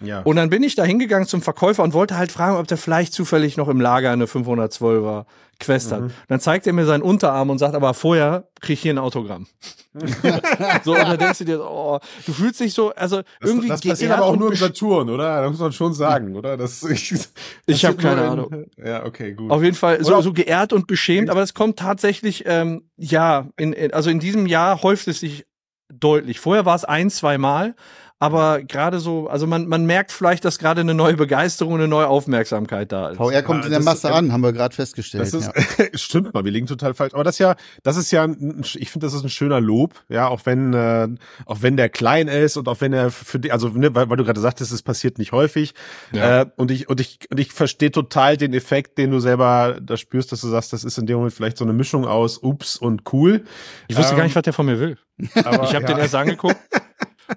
Ja. 0.04 0.20
Und 0.22 0.36
dann 0.36 0.50
bin 0.50 0.62
ich 0.62 0.74
da 0.74 0.84
hingegangen 0.84 1.26
zum 1.26 1.42
Verkäufer 1.42 1.82
und 1.82 1.92
wollte 1.92 2.16
halt 2.16 2.32
fragen, 2.32 2.56
ob 2.56 2.66
der 2.66 2.78
vielleicht 2.78 3.12
zufällig 3.12 3.56
noch 3.56 3.68
im 3.68 3.80
Lager 3.80 4.10
eine 4.10 4.26
512er 4.26 5.26
Quest 5.60 5.92
hat. 5.92 6.02
Mhm. 6.02 6.10
Dann 6.28 6.40
zeigt 6.40 6.66
er 6.66 6.72
mir 6.72 6.84
seinen 6.84 7.02
Unterarm 7.02 7.50
und 7.50 7.58
sagt, 7.58 7.74
aber 7.74 7.94
vorher 7.94 8.48
krieg 8.60 8.74
ich 8.74 8.82
hier 8.82 8.92
ein 8.92 8.98
Autogramm. 8.98 9.46
so, 10.84 10.92
und 10.92 10.98
dann 10.98 11.18
denkst 11.18 11.38
du 11.38 11.44
dir, 11.44 11.60
oh, 11.60 12.00
du 12.26 12.32
fühlst 12.32 12.58
dich 12.58 12.74
so, 12.74 12.92
also 12.94 13.18
das, 13.18 13.50
irgendwie 13.50 13.68
Das 13.68 13.80
passiert 13.80 14.10
aber 14.10 14.24
auch 14.24 14.36
nur 14.36 14.50
im 14.50 14.56
Saturn, 14.56 15.08
oder? 15.08 15.42
Das 15.42 15.50
muss 15.52 15.60
man 15.60 15.72
schon 15.72 15.94
sagen, 15.94 16.34
oder? 16.34 16.56
Das, 16.56 16.82
ich 16.90 17.10
das 17.10 17.32
ich 17.66 17.84
habe 17.84 17.96
keine 17.96 18.22
Ahnung. 18.22 18.66
Ja, 18.76 19.04
okay, 19.04 19.34
gut. 19.34 19.50
Auf 19.50 19.62
jeden 19.62 19.76
Fall 19.76 20.02
so, 20.02 20.20
so 20.20 20.32
geehrt 20.32 20.72
und 20.72 20.88
beschämt, 20.88 21.30
aber 21.30 21.42
es 21.42 21.54
kommt 21.54 21.78
tatsächlich, 21.78 22.44
ähm, 22.46 22.88
ja, 22.96 23.48
in, 23.56 23.72
in, 23.72 23.92
also 23.92 24.10
in 24.10 24.18
diesem 24.18 24.46
Jahr 24.46 24.82
häuft 24.82 25.06
es 25.06 25.20
sich 25.20 25.46
deutlich. 25.92 26.40
Vorher 26.40 26.64
war 26.64 26.74
es 26.74 26.84
ein, 26.84 27.10
zwei 27.10 27.38
Mal, 27.38 27.76
aber 28.20 28.62
gerade 28.62 29.00
so, 29.00 29.28
also 29.28 29.46
man, 29.46 29.66
man 29.66 29.86
merkt 29.86 30.12
vielleicht, 30.12 30.44
dass 30.44 30.58
gerade 30.58 30.80
eine 30.80 30.94
neue 30.94 31.14
Begeisterung, 31.14 31.74
eine 31.74 31.88
neue 31.88 32.06
Aufmerksamkeit 32.06 32.92
da 32.92 33.10
ist. 33.10 33.16
VR 33.16 33.42
kommt 33.42 33.60
ja, 33.60 33.66
in 33.66 33.72
der 33.72 33.82
Masse 33.82 34.08
ist, 34.08 34.14
an, 34.14 34.32
haben 34.32 34.40
wir 34.40 34.52
gerade 34.52 34.74
festgestellt. 34.74 35.24
Das 35.24 35.34
ist, 35.34 35.50
ja. 35.78 35.84
stimmt 35.94 36.32
mal, 36.32 36.44
wir 36.44 36.52
liegen 36.52 36.66
total 36.66 36.94
falsch. 36.94 37.12
Aber 37.12 37.24
das 37.24 37.34
ist 37.34 37.38
ja, 37.40 37.56
das 37.82 37.96
ist 37.96 38.12
ja, 38.12 38.26
ich 38.26 38.90
finde, 38.90 39.06
das 39.06 39.14
ist 39.14 39.24
ein 39.24 39.30
schöner 39.30 39.60
Lob, 39.60 39.94
ja, 40.08 40.28
auch 40.28 40.42
wenn, 40.44 40.72
äh, 40.72 41.08
auch 41.44 41.58
wenn 41.60 41.76
der 41.76 41.88
klein 41.88 42.28
ist 42.28 42.56
und 42.56 42.68
auch 42.68 42.80
wenn 42.80 42.92
er 42.92 43.10
für 43.10 43.40
die, 43.40 43.50
also 43.50 43.68
ne, 43.68 43.94
weil, 43.94 44.08
weil 44.08 44.16
du 44.16 44.24
gerade 44.24 44.40
sagtest, 44.40 44.72
es 44.72 44.82
passiert 44.82 45.18
nicht 45.18 45.32
häufig. 45.32 45.74
Ja. 46.12 46.42
Äh, 46.42 46.46
und 46.56 46.70
ich 46.70 46.88
und 46.88 47.00
ich 47.00 47.18
und 47.30 47.40
ich 47.40 47.52
verstehe 47.52 47.90
total 47.90 48.36
den 48.36 48.54
Effekt, 48.54 48.96
den 48.96 49.10
du 49.10 49.18
selber 49.18 49.78
da 49.82 49.96
spürst, 49.96 50.30
dass 50.30 50.40
du 50.40 50.48
sagst, 50.48 50.72
das 50.72 50.84
ist 50.84 50.98
in 50.98 51.06
dem 51.06 51.16
Moment 51.16 51.34
vielleicht 51.34 51.58
so 51.58 51.64
eine 51.64 51.72
Mischung 51.72 52.06
aus 52.06 52.38
Ups 52.38 52.76
und 52.76 53.12
cool. 53.12 53.44
Ich 53.88 53.96
wusste 53.96 54.12
ähm, 54.12 54.18
gar 54.18 54.24
nicht, 54.24 54.36
was 54.36 54.44
der 54.44 54.52
von 54.52 54.66
mir 54.66 54.78
will. 54.78 54.98
Aber, 55.34 55.64
ich 55.64 55.74
habe 55.74 55.84
ja. 55.84 55.94
den 55.94 55.98
erst 55.98 56.14
angeguckt. 56.14 56.56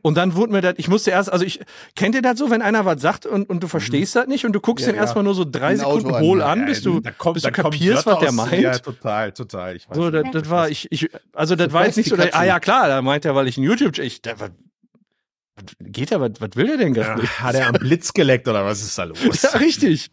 Und 0.02 0.16
dann 0.18 0.36
wurde 0.36 0.52
mir 0.52 0.62
das, 0.62 0.76
ich 0.78 0.88
musste 0.88 1.12
erst, 1.12 1.32
also 1.32 1.46
ich, 1.46 1.60
kennt 1.96 2.16
ihr 2.16 2.22
das 2.22 2.38
so, 2.38 2.50
wenn 2.50 2.62
einer 2.62 2.86
was 2.86 3.02
sagt 3.02 3.26
und, 3.26 3.50
und 3.50 3.64
du 3.64 3.68
verstehst 3.68 4.16
mhm. 4.16 4.20
das 4.20 4.28
nicht 4.28 4.46
und 4.46 4.54
du 4.54 4.60
guckst 4.60 4.86
ja, 4.86 4.92
den 4.92 4.98
ja. 4.98 5.02
erstmal 5.02 5.24
nur 5.24 5.36
so 5.36 5.46
drei 5.46 5.68
Ein 5.68 5.78
Sekunden 5.78 6.20
hohl 6.20 6.42
an, 6.42 6.66
bis 6.66 6.82
du, 6.82 7.00
da 7.00 7.12
kommt, 7.12 7.36
bis 7.36 7.44
du 7.44 7.52
kapierst, 7.52 8.06
was 8.06 8.20
der 8.20 8.32
meint? 8.32 8.62
Ja, 8.62 8.78
total, 8.78 9.32
total. 9.32 9.76
Ich 9.76 9.90
weiß 9.90 9.96
so, 9.96 10.12
das, 10.12 10.24
das 10.32 10.50
war, 10.50 10.70
ich, 10.70 10.88
ich, 10.92 11.10
also 11.34 11.56
das, 11.56 11.68
das 11.68 11.74
war 11.74 11.86
jetzt 11.86 11.98
nicht 11.98 12.10
so, 12.10 12.16
ah 12.16 12.44
ja 12.44 12.60
klar, 12.60 12.88
da 12.88 13.02
meint 13.02 13.26
er, 13.26 13.36
weil 13.36 13.48
ich 13.48 13.58
ein 13.58 13.64
YouTube, 13.64 13.98
ich, 14.00 14.22
da, 14.22 14.40
was, 14.40 14.52
geht 15.80 16.12
er, 16.12 16.22
was, 16.22 16.32
was 16.40 16.50
will 16.56 16.68
der 16.68 16.78
denn 16.78 16.94
gerade? 16.94 17.24
Ja, 17.24 17.30
hat 17.40 17.56
er 17.56 17.68
am 17.68 17.74
Blitz 17.74 18.14
geleckt 18.14 18.48
oder 18.48 18.66
was 18.66 18.82
ist 18.82 18.98
da 18.98 19.06
los? 19.06 19.42
ja, 19.42 19.50
richtig. 19.58 20.10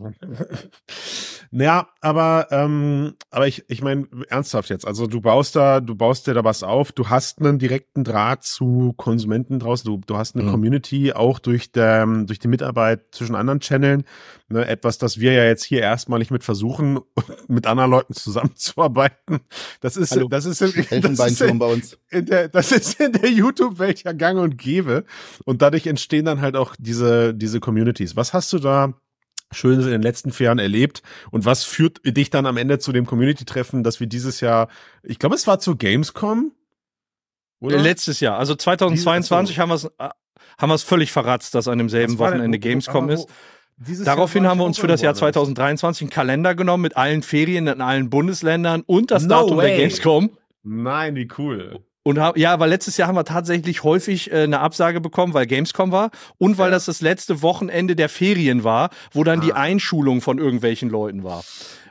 Ja, 1.51 1.88
aber 2.01 2.49
ähm, 2.51 3.14
aber 3.30 3.47
ich 3.47 3.64
ich 3.68 3.80
meine 3.82 4.07
ernsthaft 4.28 4.70
jetzt. 4.70 4.86
Also 4.86 5.07
du 5.07 5.20
baust 5.20 5.55
da 5.55 5.80
du 5.80 5.95
baust 5.95 6.26
dir 6.26 6.34
da 6.34 6.42
was 6.42 6.62
auf. 6.62 6.92
Du 6.92 7.11
hast 7.11 7.40
einen 7.40 7.59
direkten 7.59 8.03
Draht 8.03 8.42
zu 8.42 8.92
Konsumenten 8.97 9.59
draußen. 9.59 9.86
Du 9.86 10.01
du 10.05 10.16
hast 10.16 10.34
eine 10.34 10.45
mhm. 10.45 10.51
Community 10.51 11.12
auch 11.12 11.38
durch 11.38 11.70
der 11.70 12.07
durch 12.07 12.38
die 12.38 12.49
Mitarbeit 12.49 13.03
zwischen 13.12 13.36
anderen 13.36 13.61
Channeln. 13.61 14.05
Ne, 14.55 14.68
etwas, 14.68 14.98
das 14.98 15.18
wir 15.18 15.32
ja 15.32 15.44
jetzt 15.46 15.64
hier 15.64 15.80
erstmalig 15.80 16.30
mit 16.30 16.44
versuchen, 16.44 17.00
mit 17.48 17.66
anderen 17.66 17.90
Leuten 17.90 18.14
zusammenzuarbeiten. 18.14 19.40
Das 19.80 19.96
ist 19.96 20.12
Hallo. 20.12 20.28
das 20.28 20.44
ist 20.44 20.62
in, 20.62 21.02
das 21.16 21.32
ist 21.32 21.40
in, 21.40 21.59
bei 21.59 21.66
uns. 21.66 21.98
In 22.12 22.26
der, 22.26 22.46
das 22.46 22.70
ist 22.70 23.00
in 23.00 23.11
der 23.14 23.28
YouTube-Welt 23.28 24.05
ja 24.05 24.12
Gang 24.12 24.38
und 24.38 24.57
Gäbe. 24.57 25.07
Und 25.44 25.61
dadurch 25.61 25.88
entstehen 25.88 26.24
dann 26.24 26.40
halt 26.40 26.55
auch 26.55 26.76
diese 26.78 27.34
diese 27.34 27.59
Communities. 27.59 28.14
Was 28.14 28.32
hast 28.32 28.52
du 28.52 28.61
da 28.61 28.94
Schönes 29.50 29.86
in 29.86 29.90
den 29.90 30.02
letzten 30.02 30.30
vier 30.30 30.44
Jahren 30.44 30.61
erlebt 30.61 31.02
und 31.32 31.44
was 31.44 31.64
führt 31.64 31.98
dich 32.05 32.30
dann 32.30 32.46
am 32.46 32.57
Ende 32.57 32.78
zu 32.78 32.92
dem 32.92 33.07
Community-Treffen, 33.07 33.82
dass 33.82 33.98
wir 33.98 34.07
dieses 34.07 34.40
Jahr, 34.40 34.68
ich 35.02 35.18
glaube, 35.18 35.34
es 35.34 35.48
war 35.48 35.59
zu 35.59 35.74
Gamescom? 35.74 36.52
Oder? 37.59 37.78
Letztes 37.78 38.20
Jahr, 38.20 38.38
also 38.38 38.55
2022 38.55 39.59
haben 39.59 39.70
wir 39.70 39.74
es 39.74 39.86
äh, 39.98 40.11
haben 40.59 40.70
wir 40.70 40.74
es 40.74 40.84
völlig 40.84 41.11
verratzt, 41.11 41.55
dass 41.55 41.66
an 41.66 41.78
demselben 41.78 42.18
Wochenende 42.18 42.61
Gamescom 42.61 43.11
ist. 43.11 43.28
Daraufhin 43.77 44.47
haben 44.47 44.59
wir 44.59 44.64
uns 44.64 44.79
für 44.79 44.87
das 44.87 45.03
Jahr 45.03 45.14
2023 45.14 46.03
einen 46.03 46.11
Kalender 46.11 46.55
genommen 46.55 46.83
mit 46.83 46.97
allen 46.97 47.22
Ferien 47.22 47.66
in 47.66 47.81
allen 47.81 48.09
Bundesländern 48.09 48.83
und 48.87 49.11
das 49.11 49.25
no 49.25 49.29
Datum 49.29 49.57
way. 49.57 49.68
der 49.68 49.79
Gamescom. 49.79 50.31
Nein, 50.62 51.16
wie 51.16 51.29
cool. 51.39 51.81
Und 52.07 52.18
ja, 52.37 52.61
weil 52.61 52.68
letztes 52.68 52.99
Jahr 52.99 53.09
haben 53.09 53.16
wir 53.16 53.25
tatsächlich 53.25 53.83
häufig 53.83 54.31
äh, 54.31 54.43
eine 54.43 54.61
Absage 54.61 55.01
bekommen, 55.01 55.33
weil 55.33 55.47
Gamescom 55.47 55.91
war 55.91 56.11
und 56.37 56.59
weil 56.59 56.66
ja. 56.66 56.72
das 56.72 56.85
das 56.85 57.01
letzte 57.01 57.41
Wochenende 57.41 57.97
der 57.97 58.11
Ferien 58.11 58.62
war, 58.62 58.91
wo 59.12 59.25
dann 59.25 59.41
ah. 59.41 59.43
die 59.43 59.53
Einschulung 59.55 60.20
von 60.20 60.39
irgendwelchen 60.39 60.91
Leuten 60.91 61.25
war. 61.25 61.43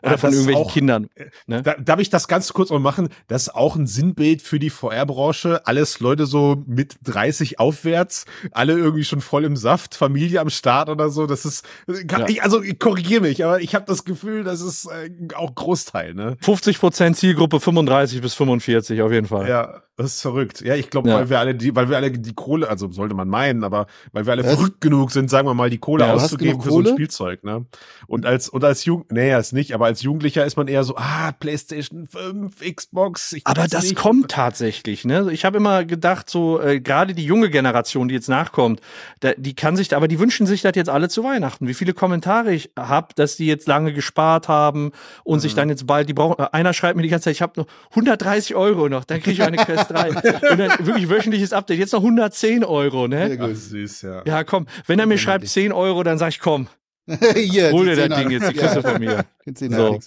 Oder 0.03 0.17
von 0.17 0.31
irgendwelchen 0.31 0.63
auch, 0.63 0.71
Kindern. 0.71 1.07
Äh, 1.15 1.25
ne? 1.47 1.61
Da, 1.61 1.75
darf 1.75 1.99
ich 1.99 2.09
das 2.09 2.27
ganz 2.27 2.51
kurz 2.51 2.69
mal 2.69 2.79
machen? 2.79 3.09
Das 3.27 3.43
ist 3.43 3.55
auch 3.55 3.75
ein 3.75 3.87
Sinnbild 3.87 4.41
für 4.41 4.59
die 4.59 4.69
VR-Branche. 4.69 5.65
Alles 5.65 5.99
Leute 6.01 6.25
so 6.25 6.63
mit 6.67 6.95
30 7.03 7.59
aufwärts, 7.59 8.25
alle 8.51 8.73
irgendwie 8.73 9.05
schon 9.05 9.21
voll 9.21 9.45
im 9.45 9.55
Saft, 9.55 9.95
Familie 9.95 10.41
am 10.41 10.49
Start 10.49 10.89
oder 10.89 11.09
so. 11.09 11.25
Das 11.25 11.45
ist, 11.45 11.65
kann, 12.07 12.21
ja. 12.21 12.27
ich, 12.27 12.43
also 12.43 12.61
ich 12.61 12.79
korrigiere 12.79 13.21
mich, 13.21 13.45
aber 13.45 13.61
ich 13.61 13.75
habe 13.75 13.85
das 13.85 14.03
Gefühl, 14.03 14.43
das 14.43 14.59
ist 14.61 14.85
äh, 14.85 15.09
auch 15.35 15.55
Großteil. 15.55 16.13
Ne? 16.13 16.35
50 16.41 16.79
Prozent 16.79 17.17
Zielgruppe 17.17 17.61
35 17.61 18.21
bis 18.21 18.33
45 18.33 19.01
auf 19.01 19.11
jeden 19.11 19.27
Fall. 19.27 19.47
Ja, 19.47 19.83
das 19.95 20.15
ist 20.15 20.21
verrückt. 20.21 20.61
Ja, 20.61 20.73
ich 20.73 20.89
glaube, 20.89 21.09
ja. 21.09 21.15
weil 21.15 21.29
wir 21.29 21.39
alle 21.39 21.53
die, 21.53 21.75
weil 21.75 21.87
wir 21.87 21.97
alle 21.97 22.09
die 22.09 22.33
Kohle, 22.33 22.67
also 22.67 22.91
sollte 22.91 23.13
man 23.13 23.29
meinen, 23.29 23.63
aber 23.63 23.85
weil 24.11 24.25
wir 24.25 24.33
alle 24.33 24.41
das 24.41 24.55
verrückt 24.55 24.81
genug 24.81 25.11
sind, 25.11 25.29
sagen 25.29 25.47
wir 25.47 25.53
mal, 25.53 25.69
die 25.69 25.77
Kohle 25.77 26.05
ja, 26.05 26.13
auszugeben 26.13 26.61
für 26.61 26.71
so 26.71 26.79
ein 26.79 26.87
Spielzeug, 26.87 27.43
ne? 27.43 27.67
Und 28.07 28.25
als 28.25 28.49
und 28.49 28.63
als 28.63 28.85
Jugend, 28.85 29.11
nee, 29.11 29.37
ist 29.37 29.53
nicht, 29.53 29.75
aber 29.75 29.92
als 29.93 30.01
Jugendlicher 30.01 30.43
ist 30.43 30.57
man 30.57 30.67
eher 30.67 30.83
so, 30.83 30.95
ah, 30.97 31.31
PlayStation 31.33 32.07
5, 32.07 32.75
Xbox. 32.75 33.35
aber 33.43 33.67
das 33.67 33.83
nicht. 33.83 33.95
kommt 33.95 34.31
tatsächlich, 34.31 35.05
ne? 35.05 35.29
Ich 35.31 35.45
habe 35.45 35.57
immer 35.57 35.85
gedacht, 35.85 36.31
so 36.31 36.59
äh, 36.59 36.79
gerade 36.79 37.13
die 37.13 37.23
junge 37.23 37.51
Generation, 37.51 38.07
die 38.07 38.15
jetzt 38.15 38.27
nachkommt, 38.27 38.81
da, 39.19 39.33
die 39.37 39.53
kann 39.53 39.75
sich, 39.75 39.95
aber 39.95 40.07
die 40.07 40.17
wünschen 40.17 40.47
sich 40.47 40.63
das 40.63 40.71
jetzt 40.75 40.89
alle 40.89 41.09
zu 41.09 41.23
Weihnachten. 41.23 41.67
Wie 41.67 41.75
viele 41.75 41.93
Kommentare 41.93 42.53
ich 42.53 42.71
habe, 42.75 43.09
dass 43.15 43.35
die 43.35 43.45
jetzt 43.45 43.67
lange 43.67 43.93
gespart 43.93 44.47
haben 44.47 44.93
und 45.23 45.37
mhm. 45.37 45.41
sich 45.41 45.53
dann 45.53 45.69
jetzt 45.69 45.85
bald, 45.85 46.09
die 46.09 46.13
brauchen. 46.13 46.43
Einer 46.43 46.73
schreibt 46.73 46.95
mir 46.95 47.03
die 47.03 47.09
ganze 47.09 47.25
Zeit, 47.25 47.35
ich 47.35 47.43
habe 47.43 47.61
noch 47.61 47.67
130 47.91 48.55
Euro 48.55 48.89
noch, 48.89 49.05
dann 49.05 49.21
kriege 49.21 49.33
ich 49.33 49.43
eine 49.43 49.57
Quest 49.57 49.91
3. 49.91 50.09
Und 50.53 50.57
dann 50.57 50.71
wirklich 50.79 51.07
wöchentliches 51.07 51.53
Update. 51.53 51.77
Jetzt 51.77 51.93
noch 51.93 52.01
110 52.01 52.63
Euro, 52.63 53.07
ne? 53.07 53.37
Gut, 53.37 53.55
süß, 53.55 54.01
ja. 54.01 54.23
Ja, 54.25 54.43
komm. 54.43 54.65
Wenn 54.87 54.97
er 54.97 55.05
mir 55.05 55.19
schreibt 55.19 55.47
10 55.47 55.71
Euro, 55.71 56.01
dann 56.01 56.17
sag 56.17 56.29
ich, 56.29 56.39
komm. 56.39 56.67
Hier, 57.35 57.71
Hol 57.71 57.85
dir 57.85 58.07
das 58.07 58.17
Ding 58.17 58.31
jetzt, 58.31 58.49
die 58.49 58.53
kriegst 58.57 58.77
du 58.77 58.81
von 58.81 58.99
mir. 58.99 59.25
So. 59.45 59.99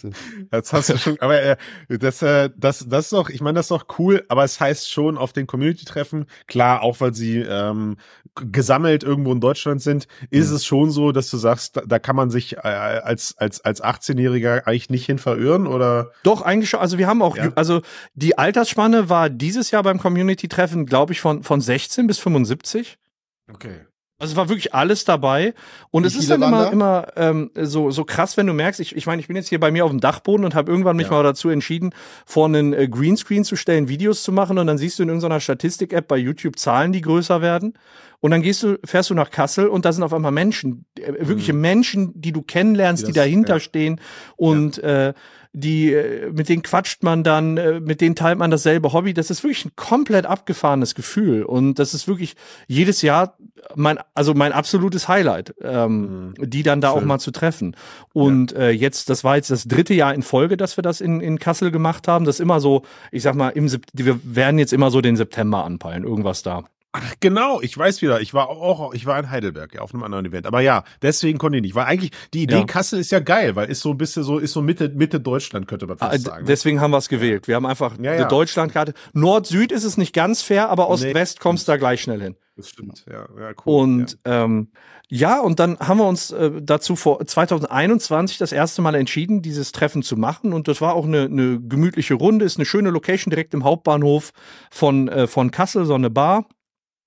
Jetzt 0.51 0.73
hast 0.73 0.89
du 0.89 0.97
schon, 0.97 1.21
aber 1.21 1.43
äh, 1.43 1.57
das, 1.89 2.23
äh, 2.23 2.49
das, 2.57 2.87
das 2.89 3.07
ist 3.07 3.13
doch, 3.13 3.29
ich 3.29 3.43
meine, 3.43 3.57
das 3.57 3.67
ist 3.67 3.71
doch 3.71 3.85
cool, 3.99 4.25
aber 4.29 4.45
es 4.45 4.59
heißt 4.59 4.91
schon 4.91 5.19
auf 5.19 5.35
den 5.35 5.47
Community-Treffen, 5.47 6.25
klar, 6.47 6.81
auch 6.83 7.01
weil 7.01 7.13
sie 7.13 7.41
ähm, 7.41 7.99
gesammelt 8.35 9.03
irgendwo 9.03 9.33
in 9.33 9.41
Deutschland 9.41 9.83
sind, 9.83 10.09
ist 10.31 10.49
mhm. 10.49 10.57
es 10.57 10.65
schon 10.65 10.91
so, 10.91 11.13
dass 11.13 11.29
du 11.31 11.37
sagst, 11.37 11.77
da, 11.77 11.83
da 11.83 11.99
kann 11.99 12.17
man 12.17 12.31
sich 12.31 12.57
äh, 12.57 12.61
als, 12.61 13.37
als, 13.37 13.61
als 13.61 13.85
18-Jähriger 13.85 14.67
eigentlich 14.67 14.89
nicht 14.89 15.05
hin 15.05 15.19
verirren, 15.19 15.67
oder? 15.67 16.13
Doch, 16.23 16.41
eigentlich 16.41 16.71
schon. 16.71 16.81
Also 16.81 16.97
wir 16.97 17.07
haben 17.07 17.21
auch, 17.21 17.37
ja. 17.37 17.53
also 17.57 17.83
die 18.15 18.39
Altersspanne 18.39 19.11
war 19.11 19.29
dieses 19.29 19.71
Jahr 19.71 19.83
beim 19.83 19.99
Community-Treffen, 19.99 20.87
glaube 20.87 21.13
ich, 21.13 21.21
von, 21.21 21.43
von 21.43 21.61
16 21.61 22.07
bis 22.07 22.19
75. 22.19 22.97
Okay. 23.53 23.81
Also 24.19 24.33
es 24.33 24.37
war 24.37 24.49
wirklich 24.49 24.73
alles 24.73 25.05
dabei 25.05 25.53
und 25.91 26.05
Wie 26.05 26.07
es 26.07 26.17
ist 26.17 26.31
dann 26.31 26.41
immer, 26.41 26.73
immer 26.73 27.07
ähm, 27.17 27.51
so, 27.55 27.91
so 27.91 28.05
krass, 28.07 28.39
wenn 28.39 28.47
du 28.47 28.55
merkst, 28.55 28.81
ich, 28.81 28.97
ich 28.97 29.07
meine, 29.07 29.21
ich 29.21 29.29
bin 29.29 29.37
jetzt 29.37 29.49
hier 29.49 29.61
bei 29.61 29.71
mir 29.71 29.85
auf 29.85 29.91
dem 29.91 30.01
Dachboden 30.01 30.47
und 30.47 30.55
habe 30.55 30.71
irgendwann 30.71 30.97
mich 30.97 31.09
ja. 31.09 31.13
mal 31.13 31.23
dazu 31.23 31.51
entschieden, 31.51 31.95
vor 32.25 32.47
einen 32.47 32.73
äh, 32.73 32.89
Greenscreen 32.89 33.45
zu 33.45 33.57
stellen, 33.57 33.89
Videos 33.89 34.23
zu 34.23 34.33
machen 34.33 34.57
und 34.57 34.67
dann 34.67 34.79
siehst 34.79 34.99
du 34.99 35.03
in 35.03 35.11
irgendeiner 35.11 35.41
Statistik-App 35.41 36.09
bei 36.09 36.17
YouTube 36.17 36.59
Zahlen, 36.59 36.93
die 36.93 37.03
größer 37.03 37.43
werden 37.43 37.75
und 38.21 38.31
dann 38.31 38.41
gehst 38.41 38.63
du, 38.63 38.79
fährst 38.85 39.11
du 39.11 39.15
nach 39.15 39.31
Kassel 39.31 39.69
und 39.69 39.85
da 39.85 39.93
sind 39.93 40.03
auf 40.03 40.15
einmal 40.15 40.33
Menschen, 40.33 40.87
äh, 40.99 41.13
wirkliche 41.19 41.53
mhm. 41.53 41.61
Menschen, 41.61 42.21
die 42.21 42.33
du 42.33 42.41
kennenlernst, 42.41 43.03
die, 43.03 43.09
das, 43.09 43.13
die 43.13 43.21
dahinter 43.21 43.55
ja. 43.55 43.61
stehen 43.61 44.01
und 44.37 44.79
ja. 44.79 45.09
äh, 45.09 45.15
die, 45.59 45.91
äh, 45.91 46.31
mit 46.31 46.51
denen 46.51 46.63
quatscht 46.63 47.03
man 47.03 47.25
dann, 47.25 47.57
äh, 47.57 47.81
mit 47.81 48.03
denen 48.03 48.15
teilt 48.15 48.39
man 48.39 48.51
dasselbe 48.51 48.93
Hobby. 48.93 49.15
Das 49.15 49.31
ist 49.31 49.43
wirklich 49.43 49.65
ein 49.65 49.73
komplett 49.75 50.27
abgefahrenes 50.27 50.95
Gefühl. 50.95 51.45
Und 51.45 51.79
das 51.79 51.95
ist 51.95 52.07
wirklich 52.07 52.37
jedes 52.67 53.01
Jahr 53.01 53.39
mein, 53.75 53.99
also 54.13 54.35
mein 54.35 54.53
absolutes 54.53 55.09
Highlight, 55.09 55.55
ähm, 55.63 56.35
mhm. 56.37 56.51
die 56.51 56.63
dann 56.63 56.83
da 56.83 56.93
Schön. 56.93 56.99
auch 56.99 57.07
mal 57.07 57.19
zu 57.19 57.31
treffen. 57.31 57.75
Und 58.13 58.53
ja. 58.53 58.59
äh, 58.59 58.71
jetzt, 58.71 59.09
das 59.09 59.25
war 59.25 59.37
jetzt 59.37 59.51
das 59.51 59.65
dritte 59.65 59.95
Jahr 59.95 60.13
in 60.13 60.23
Folge, 60.23 60.59
dass 60.59 60.77
wir 60.77 60.83
das 60.83 61.01
in, 61.01 61.23
in 61.23 61.39
Kassel 61.39 61.71
gemacht 61.71 62.07
haben. 62.07 62.27
Das 62.27 62.37
ist 62.37 62.41
immer 62.41 62.61
so, 62.61 62.83
ich 63.11 63.23
sag 63.23 63.35
mal, 63.35 63.49
im 63.49 63.67
wir 63.95 64.21
werden 64.23 64.59
jetzt 64.59 64.75
immer 64.75 64.91
so 64.91 65.01
den 65.01 65.17
September 65.17 65.65
anpeilen, 65.65 66.05
irgendwas 66.05 66.43
da. 66.43 66.65
Ach, 66.99 67.15
genau, 67.21 67.61
ich 67.61 67.77
weiß 67.77 68.01
wieder. 68.01 68.23
Ich 68.23 68.33
war 68.33 68.49
auch, 68.49 68.95
ich 68.95 69.05
war 69.05 69.19
in 69.19 69.31
Heidelberg, 69.31 69.75
ja, 69.75 69.83
auf 69.83 69.93
einem 69.93 70.03
anderen 70.03 70.25
Event. 70.25 70.47
Aber 70.47 70.61
ja, 70.61 70.83
deswegen 71.03 71.37
konnte 71.37 71.59
ich 71.59 71.63
nicht. 71.63 71.75
Weil 71.75 71.85
eigentlich, 71.85 72.13
die 72.33 72.45
Idee 72.45 72.61
ja. 72.61 72.65
Kassel 72.65 72.99
ist 72.99 73.11
ja 73.13 73.19
geil, 73.19 73.55
weil 73.55 73.69
ist 73.69 73.81
so 73.81 73.91
ein 73.91 73.99
bisschen 73.99 74.23
so, 74.23 74.39
ist 74.39 74.53
so 74.53 74.63
Mitte, 74.63 74.89
Mitte 74.89 75.21
Deutschland, 75.21 75.69
könnte 75.69 75.87
man 75.87 75.99
fast 75.99 76.27
ah, 76.27 76.31
sagen. 76.31 76.47
Deswegen 76.47 76.81
haben 76.81 76.93
wir 76.93 76.99
es 76.99 77.11
gewählt. 77.11 77.49
Wir 77.49 77.57
haben 77.57 77.67
einfach 77.67 77.99
ja, 78.01 78.13
eine 78.13 78.29
Deutschlandkarte. 78.29 78.95
Nord-Süd 79.13 79.73
ist 79.73 79.85
es 79.85 79.99
nicht 79.99 80.15
ganz 80.15 80.41
fair, 80.41 80.71
aber 80.71 80.89
Ost-West 80.89 81.37
nee. 81.37 81.43
kommst 81.43 81.69
du 81.69 81.73
da 81.73 81.77
gleich 81.77 82.01
schnell 82.01 82.23
hin. 82.23 82.37
Das 82.57 82.71
stimmt, 82.71 83.05
ja, 83.07 83.29
ja 83.39 83.53
cool. 83.67 83.83
Und 83.83 84.19
ja. 84.27 84.45
Ähm, 84.45 84.69
ja, 85.09 85.41
und 85.41 85.61
dann 85.61 85.79
haben 85.79 85.99
wir 85.99 86.09
uns 86.09 86.31
äh, 86.31 86.51
dazu 86.63 86.97
vor 86.97 87.25
2021 87.25 88.39
das 88.39 88.51
erste 88.51 88.81
Mal 88.81 88.95
entschieden, 88.95 89.43
dieses 89.43 89.71
Treffen 89.73 90.03
zu 90.03 90.17
machen. 90.17 90.55
Und 90.55 90.67
das 90.67 90.81
war 90.81 90.95
auch 90.95 91.05
eine, 91.05 91.25
eine 91.25 91.61
gemütliche 91.61 92.15
Runde, 92.15 92.47
ist 92.47 92.57
eine 92.57 92.65
schöne 92.65 92.91
Location 92.91 93.31
direkt 93.31 93.53
im 93.53 93.63
Hauptbahnhof 93.63 94.33
von, 94.71 95.09
äh, 95.09 95.27
von 95.27 95.51
Kassel, 95.51 95.85
so 95.85 95.95
eine 95.95 96.09
Bar. 96.09 96.47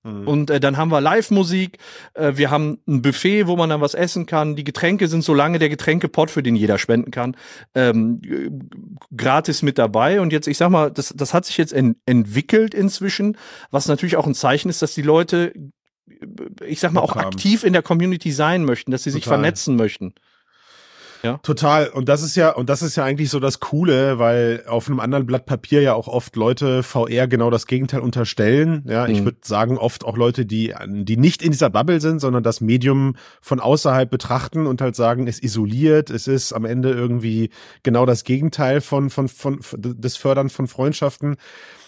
Mhm. 0.03 0.27
Und 0.27 0.49
äh, 0.49 0.59
dann 0.59 0.77
haben 0.77 0.91
wir 0.91 1.01
Live-Musik, 1.01 1.77
äh, 2.13 2.33
wir 2.35 2.49
haben 2.51 2.79
ein 2.87 3.01
Buffet, 3.01 3.47
wo 3.47 3.55
man 3.55 3.69
dann 3.69 3.81
was 3.81 3.93
essen 3.93 4.25
kann. 4.25 4.55
Die 4.55 4.63
Getränke 4.63 5.07
sind 5.07 5.23
so 5.23 5.33
lange 5.33 5.59
der 5.59 5.69
Getränkepot, 5.69 6.31
für 6.31 6.41
den 6.41 6.55
jeder 6.55 6.77
spenden 6.77 7.11
kann, 7.11 7.35
ähm, 7.75 8.21
gratis 9.15 9.61
mit 9.61 9.77
dabei. 9.77 10.21
Und 10.21 10.31
jetzt, 10.31 10.47
ich 10.47 10.57
sag 10.57 10.69
mal, 10.69 10.89
das, 10.89 11.13
das 11.15 11.33
hat 11.33 11.45
sich 11.45 11.57
jetzt 11.57 11.73
en 11.73 11.95
entwickelt 12.05 12.73
inzwischen, 12.73 13.37
was 13.71 13.87
natürlich 13.87 14.15
auch 14.15 14.25
ein 14.25 14.35
Zeichen 14.35 14.69
ist, 14.69 14.81
dass 14.81 14.93
die 14.93 15.01
Leute, 15.01 15.53
ich 16.65 16.79
sag 16.79 16.93
mal, 16.93 17.01
auch 17.01 17.15
aktiv 17.15 17.63
in 17.63 17.73
der 17.73 17.81
Community 17.81 18.31
sein 18.31 18.63
möchten, 18.63 18.91
dass 18.91 19.03
sie 19.03 19.09
Total. 19.09 19.19
sich 19.19 19.27
vernetzen 19.27 19.75
möchten. 19.75 20.13
Ja. 21.23 21.37
Total. 21.43 21.89
Und 21.89 22.07
das 22.07 22.21
ist 22.23 22.35
ja, 22.35 22.51
und 22.51 22.69
das 22.69 22.81
ist 22.81 22.95
ja 22.95 23.03
eigentlich 23.03 23.29
so 23.29 23.39
das 23.39 23.59
Coole, 23.59 24.19
weil 24.19 24.63
auf 24.67 24.87
einem 24.87 24.99
anderen 24.99 25.25
Blatt 25.25 25.45
Papier 25.45 25.81
ja 25.81 25.93
auch 25.93 26.07
oft 26.07 26.35
Leute 26.35 26.83
VR 26.83 27.27
genau 27.27 27.49
das 27.49 27.67
Gegenteil 27.67 27.99
unterstellen. 27.99 28.83
Ja, 28.87 29.05
mhm. 29.05 29.13
ich 29.13 29.23
würde 29.25 29.39
sagen, 29.43 29.77
oft 29.77 30.05
auch 30.05 30.15
Leute, 30.15 30.45
die, 30.45 30.73
die 30.87 31.17
nicht 31.17 31.41
in 31.41 31.51
dieser 31.51 31.69
Bubble 31.69 31.99
sind, 31.99 32.19
sondern 32.19 32.43
das 32.43 32.61
Medium 32.61 33.15
von 33.41 33.59
außerhalb 33.59 34.09
betrachten 34.09 34.65
und 34.65 34.81
halt 34.81 34.95
sagen, 34.95 35.27
es 35.27 35.41
isoliert, 35.41 36.09
es 36.09 36.27
ist 36.27 36.53
am 36.53 36.65
Ende 36.65 36.91
irgendwie 36.91 37.49
genau 37.83 38.05
das 38.05 38.23
Gegenteil 38.23 38.81
von, 38.81 39.09
von, 39.09 39.27
von, 39.27 39.61
von 39.61 39.81
des 39.81 40.15
Fördern 40.15 40.49
von 40.49 40.67
Freundschaften. 40.67 41.35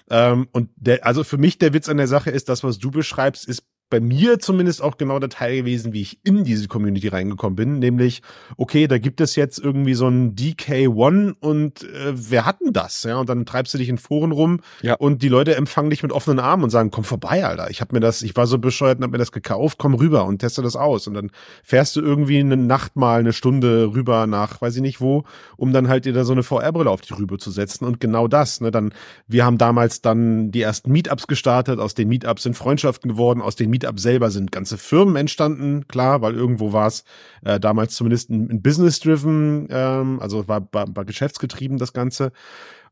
Ähm, 0.09 0.47
und 0.51 0.69
der, 0.75 1.05
also 1.05 1.23
für 1.23 1.37
mich 1.37 1.57
der 1.57 1.73
Witz 1.73 1.87
an 1.87 1.97
der 1.97 2.07
Sache 2.07 2.31
ist, 2.31 2.49
das, 2.49 2.63
was 2.63 2.79
du 2.79 2.91
beschreibst, 2.91 3.47
ist 3.47 3.63
bei 3.91 3.99
mir 3.99 4.39
zumindest 4.39 4.81
auch 4.81 4.97
genau 4.97 5.19
der 5.19 5.29
Teil 5.29 5.57
gewesen, 5.57 5.93
wie 5.93 6.01
ich 6.01 6.19
in 6.23 6.43
diese 6.43 6.67
Community 6.67 7.09
reingekommen 7.09 7.55
bin, 7.55 7.77
nämlich, 7.77 8.23
okay, 8.57 8.87
da 8.87 8.97
gibt 8.97 9.21
es 9.21 9.35
jetzt 9.35 9.59
irgendwie 9.59 9.93
so 9.93 10.07
ein 10.07 10.33
DK1 10.33 11.35
und 11.39 11.83
äh, 11.83 12.13
wer 12.13 12.45
hat 12.45 12.61
denn 12.61 12.73
das? 12.73 13.03
Ja, 13.03 13.17
und 13.17 13.29
dann 13.29 13.45
treibst 13.45 13.73
du 13.73 13.77
dich 13.77 13.89
in 13.89 13.99
Foren 13.99 14.31
rum 14.31 14.61
ja. 14.81 14.95
und 14.95 15.21
die 15.21 15.27
Leute 15.27 15.55
empfangen 15.55 15.91
dich 15.91 16.01
mit 16.01 16.13
offenen 16.13 16.39
Armen 16.39 16.63
und 16.63 16.69
sagen, 16.69 16.89
komm 16.89 17.03
vorbei, 17.03 17.45
Alter. 17.45 17.69
Ich 17.69 17.81
habe 17.81 17.93
mir 17.93 17.99
das, 17.99 18.23
ich 18.23 18.35
war 18.35 18.47
so 18.47 18.57
bescheuert 18.57 18.97
und 18.97 19.03
hab 19.03 19.11
mir 19.11 19.17
das 19.17 19.33
gekauft, 19.33 19.77
komm 19.77 19.93
rüber 19.93 20.25
und 20.25 20.39
teste 20.39 20.61
das 20.61 20.75
aus. 20.77 21.05
Und 21.07 21.13
dann 21.13 21.29
fährst 21.61 21.95
du 21.97 22.01
irgendwie 22.01 22.39
eine 22.39 22.57
Nacht 22.57 22.95
mal 22.95 23.19
eine 23.19 23.33
Stunde 23.33 23.91
rüber 23.93 24.25
nach, 24.25 24.61
weiß 24.61 24.77
ich 24.77 24.81
nicht 24.81 25.01
wo, 25.01 25.25
um 25.57 25.73
dann 25.73 25.89
halt 25.89 26.05
dir 26.05 26.13
da 26.13 26.23
so 26.23 26.31
eine 26.31 26.43
VR-Brille 26.43 26.89
auf 26.89 27.01
die 27.01 27.13
Rübe 27.13 27.37
zu 27.37 27.51
setzen. 27.51 27.83
Und 27.83 27.99
genau 27.99 28.29
das, 28.29 28.61
ne, 28.61 28.71
dann, 28.71 28.93
wir 29.27 29.43
haben 29.43 29.57
damals 29.57 30.01
dann 30.01 30.51
die 30.51 30.61
ersten 30.61 30.93
Meetups 30.93 31.27
gestartet, 31.27 31.79
aus 31.79 31.93
den 31.93 32.07
Meetups 32.07 32.43
sind 32.43 32.55
Freundschaften 32.55 33.11
geworden, 33.11 33.41
aus 33.41 33.57
den 33.57 33.69
Meetups 33.69 33.80
Meetup 33.81 33.99
selber 33.99 34.29
sind 34.29 34.51
ganze 34.51 34.77
Firmen 34.77 35.15
entstanden, 35.15 35.87
klar, 35.87 36.21
weil 36.21 36.35
irgendwo 36.35 36.73
war 36.73 36.87
es 36.87 37.03
äh, 37.43 37.59
damals 37.59 37.95
zumindest 37.95 38.29
ein, 38.29 38.49
ein 38.49 38.61
Business-driven, 38.61 39.67
ähm, 39.69 40.19
also 40.21 40.47
war, 40.47 40.67
war, 40.71 40.85
war 40.95 41.05
geschäftsgetrieben 41.05 41.77
das 41.77 41.93
Ganze. 41.93 42.31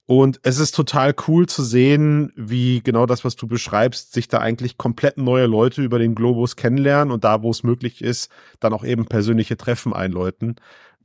Und 0.06 0.40
es 0.42 0.58
ist 0.58 0.74
total 0.74 1.14
cool 1.28 1.46
zu 1.46 1.64
sehen, 1.64 2.32
wie 2.36 2.82
genau 2.82 3.06
das, 3.06 3.24
was 3.24 3.36
du 3.36 3.46
beschreibst, 3.46 4.12
sich 4.12 4.28
da 4.28 4.40
eigentlich 4.40 4.80
komplett 4.80 5.18
neue 5.18 5.46
Leute 5.46 5.84
über 5.84 6.00
den 6.00 6.16
Globus 6.16 6.56
kennenlernen 6.56 7.12
und 7.12 7.24
da, 7.24 7.44
wo 7.44 7.52
es 7.52 7.62
möglich 7.62 8.02
ist, 8.02 8.32
dann 8.60 8.74
auch 8.74 8.84
eben 8.84 9.06
persönliche 9.06 9.56
Treffen 9.56 9.94
einläuten. 9.94 10.56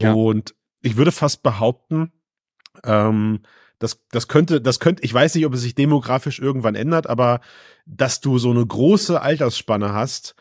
Ja. 0.01 0.15
Und 0.15 0.55
ich 0.81 0.97
würde 0.97 1.13
fast 1.13 1.43
behaupten, 1.43 2.13
ähm, 2.83 3.41
das, 3.79 4.01
das 4.11 4.29
könnte, 4.29 4.61
das 4.61 4.81
könnte, 4.81 5.03
ich 5.03 5.13
weiß 5.13 5.35
nicht, 5.35 5.47
ob 5.47 5.55
es 5.55 5.63
sich 5.63 5.75
demografisch 5.75 6.39
irgendwann 6.39 6.75
ändert, 6.75 7.07
aber 7.07 7.41
dass 7.87 8.21
du 8.21 8.39
so 8.39 8.51
eine 8.51 8.65
große 8.65 9.21
Altersspanne 9.21 9.93
hast, 9.93 10.35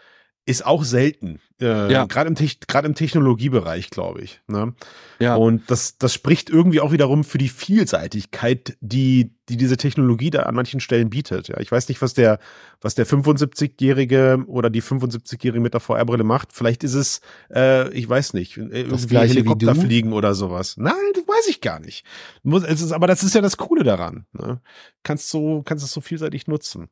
ist 0.45 0.65
auch 0.65 0.83
selten. 0.83 1.39
Äh, 1.61 1.91
ja. 1.91 2.05
Gerade 2.05 2.29
im, 2.29 2.35
gerade 2.67 2.87
im 2.87 2.95
Technologiebereich, 2.95 3.89
glaube 3.89 4.21
ich. 4.21 4.41
Ne? 4.47 4.73
Ja. 5.19 5.35
Und 5.35 5.71
das, 5.71 5.97
das 5.97 6.13
spricht 6.13 6.49
irgendwie 6.49 6.81
auch 6.81 6.91
wiederum 6.91 7.23
für 7.23 7.37
die 7.37 7.47
Vielseitigkeit, 7.47 8.75
die, 8.81 9.35
die 9.47 9.55
diese 9.55 9.77
Technologie 9.77 10.31
da 10.31 10.43
an 10.43 10.55
manchen 10.55 10.81
Stellen 10.81 11.09
bietet. 11.09 11.47
Ja, 11.47 11.59
ich 11.61 11.71
weiß 11.71 11.87
nicht, 11.87 12.01
was 12.01 12.13
der, 12.13 12.39
was 12.81 12.95
der 12.95 13.07
75-Jährige 13.07 14.43
oder 14.47 14.69
die 14.69 14.83
75-Jährige 14.83 15.61
mit 15.61 15.73
der 15.73 15.79
VR-Brille 15.79 16.25
macht. 16.25 16.51
Vielleicht 16.51 16.83
ist 16.83 16.95
es, 16.95 17.21
äh, 17.53 17.89
ich 17.93 18.09
weiß 18.09 18.33
nicht, 18.33 18.57
äh, 18.57 18.81
irgendwie 18.81 19.17
Helikopter 19.17 19.75
fliegen 19.75 20.11
oder 20.11 20.33
sowas. 20.33 20.75
Nein, 20.75 20.93
das 21.13 21.25
weiß 21.25 21.47
ich 21.47 21.61
gar 21.61 21.79
nicht. 21.79 22.05
Muss, 22.43 22.63
es 22.63 22.81
ist, 22.81 22.91
aber 22.91 23.07
das 23.07 23.23
ist 23.23 23.33
ja 23.33 23.41
das 23.41 23.55
Coole 23.55 23.83
daran. 23.83 24.25
Ne? 24.33 24.59
Kannst 25.03 25.29
so, 25.29 25.61
kannst 25.63 25.85
es 25.85 25.93
so 25.93 26.01
vielseitig 26.01 26.47
nutzen. 26.47 26.89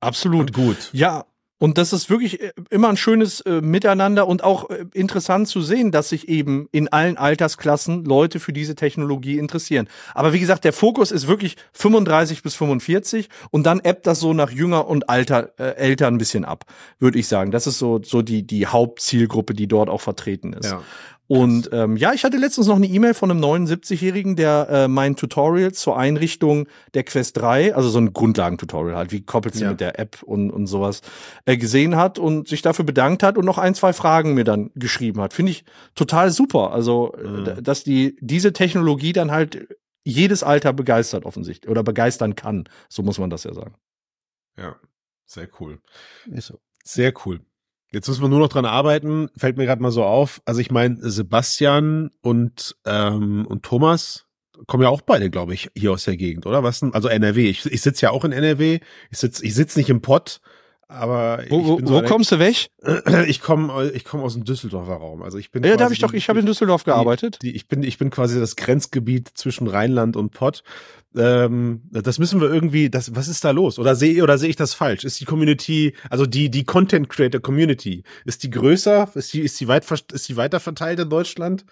Absolut. 0.00 0.48
Und 0.48 0.52
gut. 0.52 0.90
Ja, 0.92 1.24
und 1.64 1.78
das 1.78 1.94
ist 1.94 2.10
wirklich 2.10 2.42
äh, 2.42 2.52
immer 2.68 2.90
ein 2.90 2.98
schönes 2.98 3.40
äh, 3.40 3.62
Miteinander 3.62 4.28
und 4.28 4.44
auch 4.44 4.68
äh, 4.68 4.84
interessant 4.92 5.48
zu 5.48 5.62
sehen, 5.62 5.92
dass 5.92 6.10
sich 6.10 6.28
eben 6.28 6.68
in 6.72 6.88
allen 6.88 7.16
Altersklassen 7.16 8.04
Leute 8.04 8.38
für 8.38 8.52
diese 8.52 8.74
Technologie 8.74 9.38
interessieren. 9.38 9.88
Aber 10.12 10.34
wie 10.34 10.40
gesagt, 10.40 10.64
der 10.64 10.74
Fokus 10.74 11.10
ist 11.10 11.26
wirklich 11.26 11.56
35 11.72 12.42
bis 12.42 12.54
45 12.54 13.30
und 13.50 13.64
dann 13.64 13.80
ebbt 13.82 14.06
das 14.06 14.20
so 14.20 14.34
nach 14.34 14.50
jünger 14.50 14.86
und 14.86 15.08
alter, 15.08 15.58
äh, 15.58 15.76
älter 15.76 16.08
ein 16.08 16.18
bisschen 16.18 16.44
ab, 16.44 16.66
würde 16.98 17.18
ich 17.18 17.28
sagen. 17.28 17.50
Das 17.50 17.66
ist 17.66 17.78
so, 17.78 17.98
so 18.02 18.20
die, 18.20 18.46
die 18.46 18.66
Hauptzielgruppe, 18.66 19.54
die 19.54 19.66
dort 19.66 19.88
auch 19.88 20.02
vertreten 20.02 20.52
ist. 20.52 20.70
Ja. 20.70 20.82
Und 21.26 21.70
ähm, 21.72 21.96
ja, 21.96 22.12
ich 22.12 22.24
hatte 22.24 22.36
letztens 22.36 22.66
noch 22.66 22.76
eine 22.76 22.86
E-Mail 22.86 23.14
von 23.14 23.30
einem 23.30 23.42
79-Jährigen, 23.42 24.36
der 24.36 24.68
äh, 24.68 24.88
mein 24.88 25.16
Tutorial 25.16 25.72
zur 25.72 25.96
Einrichtung 25.96 26.66
der 26.92 27.04
Quest 27.04 27.38
3, 27.38 27.74
also 27.74 27.88
so 27.88 27.98
ein 27.98 28.12
Grundlagentutorial 28.12 28.96
halt, 28.96 29.10
wie 29.10 29.22
koppelt 29.22 29.54
sie 29.54 29.62
ja. 29.62 29.70
mit 29.70 29.80
der 29.80 29.98
App 29.98 30.22
und, 30.22 30.50
und 30.50 30.66
sowas, 30.66 31.00
äh, 31.46 31.56
gesehen 31.56 31.96
hat 31.96 32.18
und 32.18 32.48
sich 32.48 32.60
dafür 32.60 32.84
bedankt 32.84 33.22
hat 33.22 33.38
und 33.38 33.46
noch 33.46 33.56
ein, 33.56 33.74
zwei 33.74 33.94
Fragen 33.94 34.34
mir 34.34 34.44
dann 34.44 34.70
geschrieben 34.74 35.20
hat. 35.22 35.32
Finde 35.32 35.52
ich 35.52 35.64
total 35.94 36.30
super. 36.30 36.72
Also, 36.72 37.14
äh, 37.14 37.26
mhm. 37.26 37.64
dass 37.64 37.84
die 37.84 38.16
diese 38.20 38.52
Technologie 38.52 39.14
dann 39.14 39.30
halt 39.30 39.66
jedes 40.04 40.42
Alter 40.42 40.74
begeistert 40.74 41.24
offensichtlich 41.24 41.70
oder 41.70 41.82
begeistern 41.82 42.34
kann. 42.34 42.68
So 42.90 43.02
muss 43.02 43.18
man 43.18 43.30
das 43.30 43.44
ja 43.44 43.54
sagen. 43.54 43.74
Ja, 44.58 44.76
sehr 45.24 45.48
cool. 45.58 45.80
Ist 46.26 46.48
so. 46.48 46.60
Sehr 46.84 47.14
cool. 47.24 47.40
Jetzt 47.94 48.08
müssen 48.08 48.22
wir 48.22 48.28
nur 48.28 48.40
noch 48.40 48.48
dran 48.48 48.64
arbeiten, 48.64 49.28
fällt 49.36 49.56
mir 49.56 49.66
gerade 49.66 49.82
mal 49.82 49.90
so 49.90 50.04
auf. 50.04 50.42
Also 50.44 50.60
ich 50.60 50.70
meine, 50.70 50.98
Sebastian 51.00 52.10
und, 52.20 52.76
ähm, 52.84 53.46
und 53.46 53.62
Thomas 53.62 54.26
kommen 54.66 54.82
ja 54.82 54.88
auch 54.88 55.00
beide, 55.00 55.30
glaube 55.30 55.54
ich, 55.54 55.70
hier 55.74 55.92
aus 55.92 56.04
der 56.04 56.16
Gegend, 56.16 56.46
oder? 56.46 56.62
Was 56.62 56.80
denn? 56.80 56.94
Also 56.94 57.08
NRW. 57.08 57.48
Ich, 57.48 57.64
ich 57.66 57.82
sitze 57.82 58.06
ja 58.06 58.10
auch 58.10 58.24
in 58.24 58.32
NRW. 58.32 58.80
Ich 59.10 59.18
sitze 59.18 59.44
ich 59.44 59.54
sitz 59.54 59.76
nicht 59.76 59.90
im 59.90 60.00
Pott, 60.00 60.40
aber 60.88 61.44
wo, 61.48 61.64
wo, 61.64 61.78
so 61.80 61.94
wo 61.94 62.02
kommst 62.02 62.32
du 62.32 62.38
weg? 62.38 62.68
Ich 63.26 63.40
komme 63.40 63.90
ich 63.94 64.04
komm 64.04 64.20
aus 64.20 64.34
dem 64.34 64.44
Düsseldorfer 64.44 64.94
Raum. 64.94 65.22
Also 65.22 65.38
ich 65.38 65.50
bin 65.50 65.64
Ja, 65.64 65.76
da 65.76 65.84
habe 65.84 65.94
ich 65.94 66.00
doch, 66.00 66.12
ich 66.12 66.28
habe 66.28 66.40
in 66.40 66.46
Düsseldorf 66.46 66.84
gearbeitet. 66.84 67.38
Die, 67.42 67.50
die, 67.50 67.56
ich 67.56 67.68
bin 67.68 67.82
ich 67.82 67.98
bin 67.98 68.10
quasi 68.10 68.38
das 68.38 68.56
Grenzgebiet 68.56 69.30
zwischen 69.34 69.66
Rheinland 69.66 70.16
und 70.16 70.30
Pott 70.30 70.62
ähm, 71.16 71.82
das 71.90 72.18
müssen 72.18 72.40
wir 72.40 72.52
irgendwie, 72.52 72.90
das, 72.90 73.14
was 73.14 73.28
ist 73.28 73.44
da 73.44 73.52
los? 73.52 73.78
Oder 73.78 73.94
sehe 73.94 74.22
oder 74.22 74.38
sehe 74.38 74.50
ich 74.50 74.56
das 74.56 74.74
falsch? 74.74 75.04
Ist 75.04 75.20
die 75.20 75.24
Community, 75.24 75.94
also 76.10 76.26
die 76.26 76.50
die 76.50 76.64
Content 76.64 77.08
Creator 77.08 77.40
Community, 77.40 78.02
ist 78.24 78.42
die 78.42 78.50
größer? 78.50 79.10
Ist 79.14 79.32
die 79.32 79.40
ist 79.40 79.60
die 79.60 79.68
weit 79.68 79.88
ist 80.12 80.28
die 80.28 80.36
weiter 80.36 80.60
verteilt 80.60 80.98
in 80.98 81.08
Deutschland? 81.08 81.64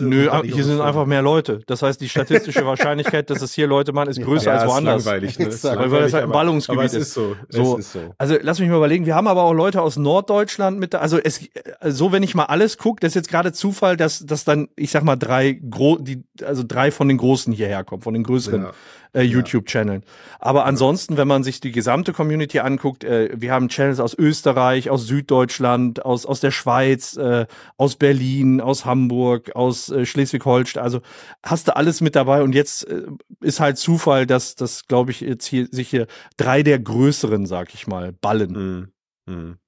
Nö, 0.00 0.30
hier 0.44 0.64
sind 0.64 0.80
einfach 0.80 1.06
mehr 1.06 1.22
Leute. 1.22 1.60
Das 1.66 1.82
heißt, 1.82 2.00
die 2.00 2.08
statistische 2.08 2.64
Wahrscheinlichkeit, 2.66 3.30
dass 3.30 3.42
es 3.42 3.54
hier 3.54 3.66
Leute 3.66 3.92
machen, 3.92 4.08
ist 4.08 4.22
größer 4.22 4.52
ja, 4.52 4.58
als 4.58 4.70
woanders. 4.70 5.04
Langweilig, 5.04 5.38
ne? 5.38 5.46
Ist 5.54 5.64
weil 5.64 5.88
das 6.02 6.12
halt 6.12 6.24
ein 6.24 6.30
Ballungsgebiet 6.30 6.84
ist. 6.84 6.94
ist. 6.94 7.14
So. 7.14 7.36
so. 7.48 7.76
ist 7.76 7.92
so. 7.92 8.14
Also 8.18 8.36
lass 8.40 8.58
mich 8.58 8.68
mal 8.68 8.76
überlegen. 8.76 9.06
Wir 9.06 9.14
haben 9.14 9.28
aber 9.28 9.42
auch 9.42 9.52
Leute 9.52 9.82
aus 9.82 9.96
Norddeutschland 9.96 10.78
mit. 10.78 10.94
Also 10.94 11.18
es 11.18 11.48
so, 11.82 12.12
wenn 12.12 12.22
ich 12.22 12.34
mal 12.34 12.44
alles 12.44 12.78
gucke, 12.78 13.00
das 13.00 13.10
ist 13.10 13.16
jetzt 13.16 13.28
gerade 13.28 13.52
Zufall, 13.52 13.96
dass 13.96 14.24
dass 14.26 14.44
dann 14.44 14.68
ich 14.76 14.90
sag 14.90 15.04
mal 15.04 15.16
drei 15.16 15.52
gro 15.52 15.98
die 15.98 16.24
also 16.44 16.64
drei 16.66 16.90
von 16.90 17.08
den 17.08 17.18
Großen 17.18 17.52
hierher 17.52 17.84
kommen, 17.84 18.02
von 18.02 18.14
den 18.14 18.22
größeren. 18.22 18.62
Ja 18.62 18.72
äh, 19.14 19.22
YouTube-Channeln. 19.22 20.02
Aber 20.38 20.66
ansonsten, 20.66 21.16
wenn 21.16 21.28
man 21.28 21.44
sich 21.44 21.60
die 21.60 21.72
gesamte 21.72 22.12
Community 22.12 22.58
anguckt, 22.58 23.04
äh, 23.04 23.30
wir 23.34 23.52
haben 23.52 23.68
Channels 23.68 24.00
aus 24.00 24.14
Österreich, 24.14 24.90
aus 24.90 25.06
Süddeutschland, 25.06 26.04
aus, 26.04 26.26
aus 26.26 26.40
der 26.40 26.50
Schweiz, 26.50 27.16
äh, 27.16 27.46
aus 27.76 27.96
Berlin, 27.96 28.60
aus 28.60 28.84
Hamburg, 28.84 29.52
aus 29.54 29.90
äh, 29.90 30.04
Schleswig-Holstein. 30.04 30.82
Also 30.82 31.00
hast 31.42 31.68
du 31.68 31.76
alles 31.76 32.00
mit 32.00 32.16
dabei 32.16 32.42
und 32.42 32.54
jetzt 32.54 32.88
äh, 32.88 33.02
ist 33.40 33.60
halt 33.60 33.78
Zufall, 33.78 34.26
dass 34.26 34.54
das, 34.54 34.86
glaube 34.86 35.10
ich, 35.10 35.20
jetzt 35.20 35.46
hier 35.46 35.68
sich 35.70 35.88
hier 35.88 36.06
drei 36.36 36.62
der 36.62 36.78
größeren, 36.78 37.46
sag 37.46 37.74
ich 37.74 37.86
mal, 37.86 38.12
ballen. 38.12 38.92
Mm, 39.26 39.32
mm. 39.32 39.58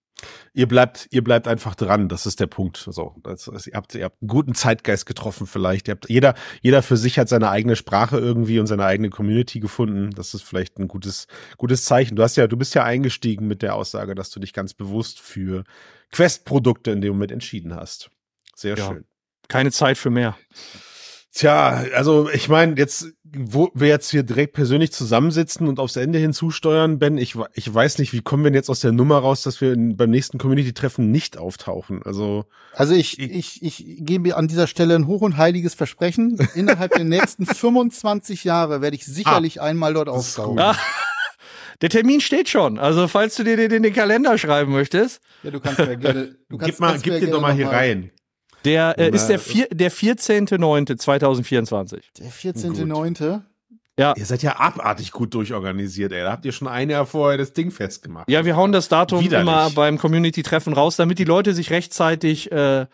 Ihr 0.55 0.66
bleibt, 0.66 1.09
ihr 1.11 1.22
bleibt 1.22 1.47
einfach 1.47 1.74
dran. 1.74 2.09
Das 2.09 2.24
ist 2.24 2.41
der 2.41 2.47
Punkt. 2.47 2.78
So, 2.78 3.14
das, 3.22 3.45
das, 3.53 3.66
ihr 3.66 3.74
habt, 3.74 3.95
ihr 3.95 4.05
habt 4.05 4.22
einen 4.22 4.28
guten 4.28 4.55
Zeitgeist 4.55 5.05
getroffen 5.05 5.47
vielleicht. 5.47 5.89
Ihr 5.89 5.93
habt, 5.93 6.09
jeder, 6.09 6.34
jeder 6.62 6.82
für 6.82 6.97
sich 6.97 7.18
hat 7.18 7.28
seine 7.28 7.51
eigene 7.51 7.76
Sprache 7.76 8.18
irgendwie 8.18 8.59
und 8.59 8.66
seine 8.66 8.87
eigene 8.87 9.11
Community 9.11 9.61
gefunden. 9.61 10.11
Das 10.12 10.32
ist 10.32 10.43
vielleicht 10.43 10.78
ein 10.78 10.89
gutes, 10.89 11.26
gutes 11.59 11.84
Zeichen. 11.84 12.16
Du 12.16 12.22
hast 12.22 12.37
ja, 12.37 12.47
du 12.47 12.57
bist 12.57 12.74
ja 12.74 12.84
eingestiegen 12.84 13.47
mit 13.47 13.61
der 13.61 13.74
Aussage, 13.74 14.14
dass 14.14 14.30
du 14.30 14.41
dich 14.41 14.55
ganz 14.55 14.72
bewusst 14.72 15.20
für 15.20 15.64
Quest-Produkte 16.12 16.91
in 16.91 17.03
dem 17.03 17.12
Moment 17.12 17.32
entschieden 17.32 17.74
hast. 17.74 18.11
Sehr 18.55 18.78
ja. 18.78 18.87
schön. 18.87 19.05
Keine 19.49 19.72
Zeit 19.72 19.99
für 19.99 20.11
mehr. 20.11 20.36
Tja, 21.36 21.84
also 21.94 22.30
ich 22.30 22.49
meine, 22.49 22.76
jetzt, 22.78 23.09
wo 23.22 23.70
wir 23.74 23.88
jetzt 23.88 24.11
hier 24.11 24.22
direkt 24.22 24.55
persönlich 24.55 24.90
zusammensitzen 24.90 25.68
und 25.68 25.78
aufs 25.78 25.97
Ende 25.97 26.18
hinzusteuern, 26.18 26.99
Ben, 26.99 27.18
ich, 27.18 27.34
ich 27.53 27.74
weiß 27.74 27.99
nicht, 27.99 28.14
wie 28.14 28.22
kommen 28.22 28.42
wir 28.42 28.51
denn 28.51 28.57
jetzt 28.57 28.70
aus 28.70 28.80
der 28.80 28.92
Nummer 28.92 29.18
raus, 29.18 29.42
dass 29.42 29.61
wir 29.61 29.76
beim 29.76 30.09
nächsten 30.09 30.38
Community-Treffen 30.38 31.11
nicht 31.11 31.36
auftauchen? 31.36 32.01
Also, 32.07 32.47
also 32.72 32.94
ich, 32.94 33.18
ich, 33.18 33.62
ich, 33.62 33.86
ich 33.86 33.97
gebe 34.01 34.34
an 34.34 34.49
dieser 34.49 34.66
Stelle 34.66 34.94
ein 34.94 35.07
hoch 35.07 35.20
und 35.20 35.36
heiliges 35.36 35.74
Versprechen. 35.74 36.38
Innerhalb 36.55 36.94
der 36.94 37.05
nächsten 37.05 37.44
25 37.47 38.44
Jahre 38.44 38.80
werde 38.80 38.97
ich 38.97 39.05
sicherlich 39.05 39.61
ah, 39.61 39.64
einmal 39.64 39.92
dort 39.92 40.09
auftauchen. 40.09 40.74
Der 41.82 41.90
Termin 41.90 42.22
steht 42.22 42.49
schon. 42.49 42.78
Also, 42.78 43.07
falls 43.09 43.34
du 43.34 43.44
dir 43.44 43.59
den 43.59 43.70
in 43.70 43.82
den 43.82 43.92
Kalender 43.92 44.38
schreiben 44.38 44.72
möchtest. 44.72 45.20
Ja, 45.42 45.51
du 45.51 45.61
kannst 45.61 45.78
ja 45.78 45.94
gerne. 45.94 46.36
Du 46.49 46.57
kannst, 46.57 46.72
gib 46.72 46.80
mal, 46.80 46.99
gib 46.99 47.20
den 47.20 47.30
doch 47.30 47.42
mal 47.42 47.53
hier 47.53 47.68
rein. 47.68 48.11
Der 48.67 48.99
äh, 48.99 49.09
ist 49.11 49.29
der, 49.29 49.39
vier, 49.39 49.67
der 49.71 49.91
14.09.2024. 49.91 52.01
Der 52.19 52.31
14.09. 52.31 53.41
Ja. 53.99 54.12
Ihr 54.14 54.27
seid 54.27 54.43
ja 54.43 54.61
abartig 54.61 55.11
gut 55.11 55.33
durchorganisiert, 55.33 56.12
ey. 56.12 56.23
Da 56.23 56.33
habt 56.33 56.45
ihr 56.45 56.53
schon 56.53 56.69
ein 56.69 56.91
Jahr 56.91 57.07
vorher 57.07 57.39
das 57.39 57.55
Ding 57.55 57.71
festgemacht. 57.71 58.29
Ja, 58.29 58.45
wir 58.45 58.55
hauen 58.57 58.73
das 58.73 58.89
Datum 58.89 59.25
Widerlich. 59.25 59.49
immer 59.49 59.71
beim 59.71 59.97
Community-Treffen 59.97 60.75
raus, 60.75 60.97
damit 60.97 61.19
die 61.19 61.25
Leute 61.25 61.55
sich 61.55 61.71
rechtzeitig 61.71 62.53
äh, 62.53 62.85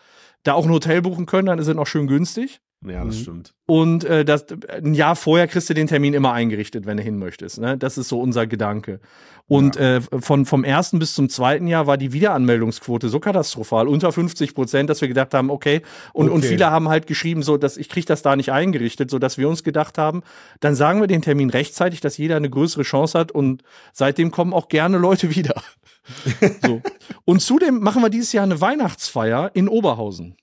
da 0.43 0.53
auch 0.53 0.65
ein 0.65 0.71
Hotel 0.71 1.01
buchen 1.01 1.25
können, 1.25 1.47
dann 1.47 1.59
ist 1.59 1.67
es 1.67 1.75
noch 1.75 1.87
schön 1.87 2.07
günstig. 2.07 2.61
Ja, 2.85 3.05
das 3.05 3.17
mhm. 3.17 3.21
stimmt. 3.21 3.53
Und 3.65 4.03
äh, 4.03 4.25
das, 4.25 4.45
ein 4.69 4.93
Jahr 4.93 5.15
vorher 5.15 5.47
kriegst 5.47 5.69
du 5.69 5.73
den 5.73 5.87
Termin 5.87 6.13
immer 6.13 6.33
eingerichtet, 6.33 6.85
wenn 6.85 6.97
du 6.97 7.03
hin 7.03 7.17
möchtest. 7.17 7.59
Ne? 7.59 7.77
Das 7.77 7.97
ist 7.97 8.09
so 8.09 8.19
unser 8.19 8.45
Gedanke. 8.45 8.99
Und 9.47 9.75
ja. 9.75 9.97
äh, 9.97 10.01
von, 10.19 10.45
vom 10.45 10.63
ersten 10.63 10.99
bis 10.99 11.13
zum 11.13 11.29
zweiten 11.29 11.67
Jahr 11.67 11.85
war 11.85 11.97
die 11.97 12.13
Wiederanmeldungsquote 12.13 13.09
so 13.09 13.19
katastrophal, 13.19 13.87
unter 13.87 14.11
50 14.11 14.55
Prozent, 14.55 14.89
dass 14.89 15.01
wir 15.01 15.07
gedacht 15.07 15.33
haben, 15.33 15.49
okay, 15.49 15.81
und, 16.13 16.27
okay. 16.27 16.35
und 16.35 16.45
viele 16.45 16.71
haben 16.71 16.87
halt 16.87 17.07
geschrieben, 17.07 17.43
so, 17.43 17.57
dass 17.57 17.77
ich 17.77 17.89
krieg 17.89 18.05
das 18.05 18.21
da 18.21 18.35
nicht 18.35 18.51
eingerichtet, 18.51 19.09
so 19.09 19.19
dass 19.19 19.37
wir 19.37 19.49
uns 19.49 19.63
gedacht 19.63 19.97
haben, 19.97 20.23
dann 20.61 20.75
sagen 20.75 21.01
wir 21.01 21.07
den 21.07 21.21
Termin 21.21 21.49
rechtzeitig, 21.49 21.99
dass 21.99 22.17
jeder 22.17 22.37
eine 22.37 22.49
größere 22.49 22.83
Chance 22.83 23.19
hat 23.19 23.31
und 23.31 23.63
seitdem 23.91 24.31
kommen 24.31 24.53
auch 24.53 24.69
gerne 24.69 24.97
Leute 24.97 25.35
wieder. 25.35 25.61
so. 26.61 26.81
Und 27.25 27.41
zudem 27.41 27.79
machen 27.79 28.01
wir 28.01 28.09
dieses 28.09 28.31
Jahr 28.31 28.43
eine 28.43 28.61
Weihnachtsfeier 28.61 29.51
in 29.53 29.67
Oberhausen. 29.67 30.35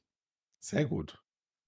Sehr 0.59 0.85
gut. 0.85 1.20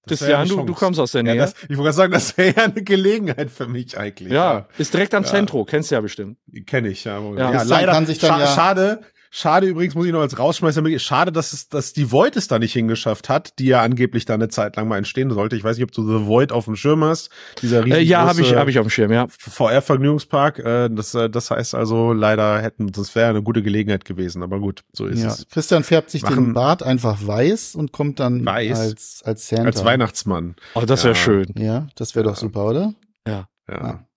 Christian, 0.05 0.47
du, 0.47 0.63
du 0.63 0.73
kommst 0.73 0.99
aus 0.99 1.13
der 1.13 1.23
Nähe. 1.23 1.35
Ja, 1.35 1.43
das, 1.43 1.53
ich 1.53 1.69
wollte 1.69 1.83
gerade 1.83 1.93
sagen, 1.93 2.13
das 2.13 2.37
wäre 2.37 2.55
ja 2.55 2.63
eine 2.63 2.83
Gelegenheit 2.83 3.49
für 3.49 3.67
mich 3.67 3.97
eigentlich. 3.97 4.33
Ja, 4.33 4.53
ja. 4.53 4.67
ist 4.77 4.93
direkt 4.93 5.13
am 5.13 5.23
ja. 5.23 5.29
Zentro, 5.29 5.63
kennst 5.63 5.91
du 5.91 5.95
ja 5.95 6.01
bestimmt. 6.01 6.37
Kenne 6.65 6.89
ich, 6.89 7.05
ja. 7.05 7.21
ja. 7.35 7.63
leider, 7.63 7.93
kann 7.93 8.05
sich 8.05 8.19
dann 8.19 8.39
scha 8.41 8.47
schade, 8.47 9.01
Schade 9.35 9.65
übrigens, 9.65 9.95
muss 9.95 10.05
ich 10.05 10.11
noch 10.11 10.21
als 10.21 10.37
Rausschmeißer 10.37 10.83
mit, 10.83 11.01
schade, 11.01 11.31
dass 11.31 11.53
es, 11.53 11.67
dass 11.67 11.91
die 11.91 12.11
Void 12.11 12.35
es 12.35 12.47
da 12.47 12.59
nicht 12.59 12.73
hingeschafft 12.73 13.29
hat, 13.29 13.57
die 13.57 13.65
ja 13.65 13.81
angeblich 13.81 14.25
da 14.25 14.35
eine 14.35 14.47
Zeit 14.47 14.75
lang 14.75 14.87
mal 14.87 14.99
entstehen 14.99 15.31
sollte. 15.31 15.55
Ich 15.55 15.63
weiß 15.63 15.75
nicht, 15.75 15.85
ob 15.85 15.91
du 15.91 16.05
The 16.05 16.27
Void 16.27 16.51
auf 16.51 16.65
dem 16.65 16.75
Schirm 16.75 17.03
hast. 17.03 17.31
Dieser 17.59 17.83
äh, 17.87 17.99
ja, 18.03 18.27
habe 18.27 18.41
ich, 18.41 18.53
hab 18.53 18.67
ich 18.67 18.77
auf 18.77 18.85
dem 18.85 18.91
Schirm, 18.91 19.11
ja. 19.11 19.25
VR-Vergnügungspark. 19.39 20.59
Äh, 20.59 20.89
das, 20.91 21.15
äh, 21.15 21.31
das 21.31 21.49
heißt 21.49 21.73
also, 21.73 22.13
leider 22.13 22.61
hätten, 22.61 22.91
das 22.91 23.15
wäre 23.15 23.31
eine 23.31 23.41
gute 23.41 23.63
Gelegenheit 23.63 24.05
gewesen, 24.05 24.43
aber 24.43 24.59
gut, 24.59 24.83
so 24.91 25.07
ist 25.07 25.23
ja. 25.23 25.29
es. 25.29 25.47
Christian 25.49 25.83
färbt 25.83 26.11
sich 26.11 26.21
Machen, 26.21 26.35
den 26.35 26.53
Bart 26.53 26.83
einfach 26.83 27.25
weiß 27.25 27.73
und 27.73 27.91
kommt 27.91 28.19
dann 28.19 28.45
weiß, 28.45 28.79
als, 28.79 29.21
als 29.25 29.47
Santa. 29.47 29.65
Als 29.65 29.83
Weihnachtsmann. 29.83 30.55
Oh, 30.75 30.81
das 30.81 31.03
wäre 31.05 31.15
ja. 31.15 31.19
schön. 31.19 31.47
Ja, 31.57 31.87
das 31.95 32.13
wäre 32.13 32.25
doch 32.25 32.35
super, 32.35 32.65
oder? 32.65 32.93
Ja. 33.27 33.49
Ja. 33.67 33.73
ja. 33.73 34.07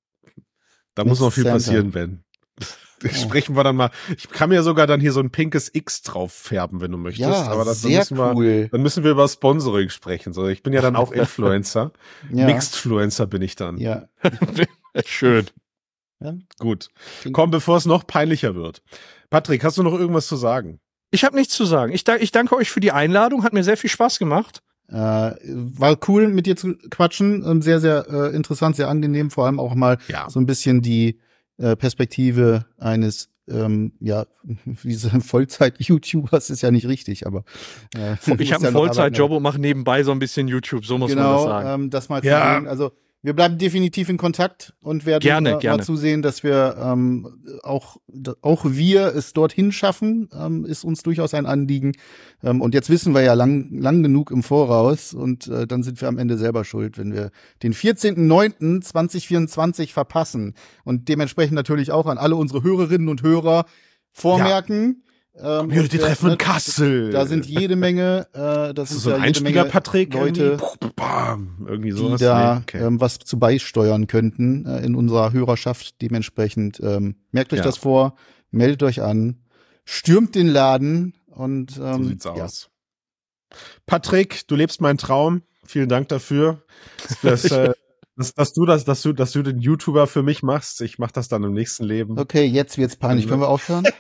Da 0.95 1.05
Mit 1.05 1.09
muss 1.09 1.21
noch 1.21 1.33
viel 1.33 1.45
Santa. 1.45 1.57
passieren, 1.57 1.91
Ben. 1.91 2.23
sprechen 3.13 3.57
wir 3.57 3.65
dann 3.65 3.77
mal. 3.77 3.91
Ich 4.17 4.29
kann 4.31 4.49
mir 4.49 4.63
sogar 4.63 4.87
dann 4.87 5.01
hier 5.01 5.13
so 5.13 5.21
ein 5.21 5.31
pinkes 5.31 5.71
X 5.73 6.03
drauf 6.03 6.33
färben, 6.33 6.81
wenn 6.81 6.93
du 6.93 6.99
möchtest. 6.99 7.29
Ja, 7.29 7.49
aber 7.49 7.65
das 7.65 7.83
sehr 7.83 7.99
müssen 7.99 8.19
cool. 8.19 8.45
Wir, 8.45 8.69
dann 8.69 8.83
müssen 8.83 9.05
wir 9.05 9.11
über 9.11 9.29
Sponsoring 9.29 9.91
sprechen. 9.91 10.33
So, 10.33 10.47
ich 10.49 10.63
bin 10.63 10.73
ja 10.73 10.81
dann 10.81 10.97
auch 10.97 11.13
Influencer. 11.13 11.93
ja. 12.33 12.47
Mixedfluencer 12.47 13.27
bin 13.27 13.43
ich 13.43 13.57
dann. 13.57 13.79
Ja. 13.79 14.09
Schön. 15.05 15.47
Ja. 16.21 16.35
Gut. 16.59 16.89
Komm, 17.33 17.51
bevor 17.51 17.77
es 17.77 17.87
noch 17.87 18.07
peinlicher 18.07 18.55
wird. 18.55 18.83
Patrick, 19.29 19.65
hast 19.65 19.77
du 19.77 19.83
noch 19.83 19.93
irgendwas 19.93 20.27
zu 20.27 20.37
sagen? 20.37 20.81
Ich 21.11 21.25
habe 21.25 21.37
nichts 21.37 21.55
zu 21.55 21.65
sagen. 21.65 21.93
Ich, 21.93 22.05
ich 22.09 22.33
danke 22.33 22.57
euch 22.57 22.71
für 22.71 22.81
die 22.81 22.93
Einladung. 22.93 23.45
Hat 23.45 23.53
mir 23.53 23.65
sehr 23.65 23.77
viel 23.77 23.91
Spaß 23.91 24.19
gemacht. 24.19 24.63
Äh, 24.89 24.95
war 24.95 25.99
cool, 26.09 26.29
mit 26.29 26.47
dir 26.47 26.57
zu 26.57 26.77
quatschen. 26.91 27.45
Ähm, 27.47 27.63
sehr, 27.63 27.81
sehr 27.81 28.07
äh, 28.09 28.37
interessant, 28.37 28.77
sehr 28.77 28.89
angenehm. 28.89 29.31
Vor 29.31 29.47
allem 29.47 29.61
auch 29.61 29.75
mal 29.75 29.99
ja. 30.09 30.31
so 30.31 30.41
ein 30.41 30.47
bisschen 30.47 30.81
die 30.81 31.21
äh, 31.59 31.77
Perspektive 31.77 32.67
eines 32.79 33.31
ähm, 33.49 33.93
ja, 34.01 34.27
diese 34.83 35.21
Vollzeit-YouTubers 35.21 36.51
ist 36.51 36.63
ja 36.63 36.71
nicht 36.71 36.89
richtig, 36.89 37.27
aber 37.27 37.45
äh, 37.95 38.15
ich 38.39 38.53
habe 38.53 38.67
einen 38.67 38.75
Vollzeit-Job 38.75 39.31
und 39.31 39.43
mache 39.43 39.61
nebenbei 39.61 40.03
so 40.03 40.13
ein 40.13 40.19
bisschen 40.19 40.49
YouTube, 40.49 40.85
so 40.85 40.99
muss 40.99 41.11
genau, 41.11 41.23
man 41.23 41.35
das 41.35 41.45
sagen. 41.45 41.83
Ähm, 41.83 41.91
das 41.91 42.09
mal 42.09 42.23
zu 42.23 42.29
ja. 42.29 42.55
sehen. 42.55 42.67
Also 42.67 42.93
wir 43.23 43.33
bleiben 43.35 43.59
definitiv 43.59 44.09
in 44.09 44.17
Kontakt 44.19 44.75
und 44.81 45.05
werden 45.05 45.23
gerne, 45.23 45.51
mal, 45.53 45.59
gerne. 45.59 45.79
mal 45.79 45.85
zusehen, 45.85 46.23
dass 46.23 46.45
wir 46.45 46.77
ähm, 46.81 47.43
auch, 47.65 47.97
auch 48.41 48.65
wir 48.65 49.17
es 49.17 49.33
dorthin 49.33 49.73
schaffen, 49.73 50.29
ähm, 50.33 50.65
ist 50.65 50.85
uns 50.85 51.03
durchaus 51.03 51.35
ein 51.35 51.47
Anliegen. 51.47 51.91
Ähm, 52.43 52.61
und 52.61 52.75
jetzt 52.75 52.89
wissen 52.89 53.15
wir 53.15 53.23
ja 53.23 53.35
lang, 53.35 53.73
lang 53.73 54.01
genug 54.03 54.31
im 54.31 54.45
Voraus 54.45 55.13
und 55.13 55.49
äh, 55.49 55.67
dann 55.67 55.83
sind 55.83 56.01
wir 56.01 56.07
am 56.09 56.19
Ende 56.19 56.39
selber 56.39 56.65
schuld, 56.65 56.99
wenn 56.99 57.13
wir 57.13 57.33
den 57.63 57.75
14.09.2024 57.75 59.93
verpassen. 59.93 60.55
Und 60.85 61.09
dementsprechend 61.09 61.55
natürlich 61.55 61.91
auch 61.91 62.07
an 62.07 62.19
alle 62.19 62.37
unsere 62.37 62.63
Hörerinnen 62.63 63.09
und 63.09 63.23
Hörer 63.23 63.65
vormerken. 64.13 65.01
Ja 65.01 65.06
ähm, 65.39 65.69
Community-Treffen 65.69 66.33
in 66.33 66.39
Kassel. 66.39 67.11
Da 67.11 67.27
sind 67.27 67.47
jede 67.47 67.77
Menge, 67.77 68.27
äh, 68.33 68.73
das, 68.75 68.91
ist 68.91 69.03
so 69.03 69.13
ein 69.13 69.23
Einspieler, 69.23 69.65
Patrick, 69.65 70.15
Leute, 70.15 70.59
irgendwie, 71.67 71.93
sowas. 71.93 72.19
die 72.19 72.25
da 72.25 72.59
okay. 72.59 72.79
ähm, 72.79 73.01
was 73.01 73.19
zu 73.19 73.39
beisteuern 73.39 74.07
könnten 74.07 74.67
äh, 74.67 74.85
in 74.85 74.95
unserer 74.95 75.33
Hörerschaft. 75.33 76.01
Dementsprechend 76.01 76.81
ähm, 76.81 77.17
merkt 77.33 77.53
euch 77.53 77.59
ja. 77.59 77.65
das 77.65 77.77
vor, 77.77 78.17
meldet 78.51 78.83
euch 78.83 79.03
an, 79.03 79.43
stürmt 79.85 80.35
den 80.35 80.49
Laden 80.49 81.15
und 81.27 81.77
ähm, 81.79 82.03
so 82.03 82.09
sieht's 82.09 82.25
ja. 82.25 82.33
aus. 82.33 82.71
Patrick, 83.87 84.47
du 84.49 84.57
lebst 84.57 84.81
meinen 84.81 84.99
Traum. 84.99 85.43
Vielen 85.65 85.89
Dank 85.89 86.09
dafür. 86.09 86.63
Das, 87.23 87.45
äh, 87.51 87.73
dass, 88.17 88.35
dass 88.35 88.53
du 88.53 88.65
das, 88.65 88.85
dass 88.85 89.03
du, 89.03 89.13
dass 89.13 89.33
du 89.33 89.43
den 89.43 89.59
YouTuber 89.59 90.07
für 90.07 90.23
mich 90.23 90.43
machst. 90.43 90.81
Ich 90.81 90.99
mach 90.99 91.11
das 91.11 91.29
dann 91.29 91.45
im 91.45 91.53
nächsten 91.53 91.85
Leben. 91.85 92.19
Okay, 92.19 92.45
jetzt 92.45 92.79
wird's 92.79 92.97
peinlich. 92.97 93.29
Können 93.29 93.43
wir 93.43 93.49
aufhören? 93.49 93.85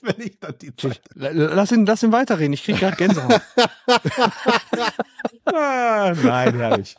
wenn 0.02 0.26
ich 0.26 0.38
dann 0.40 0.54
die 0.60 0.74
Zeit. 0.74 1.00
Lass 1.14 1.72
ihn, 1.72 1.86
lass 1.86 2.02
ihn 2.02 2.12
weiterreden. 2.12 2.52
Ich 2.52 2.64
krieg 2.64 2.78
gerade 2.78 2.96
Gänsehaut. 2.96 3.40
ah, 5.44 6.12
nein, 6.22 6.54
herrlich. 6.54 6.96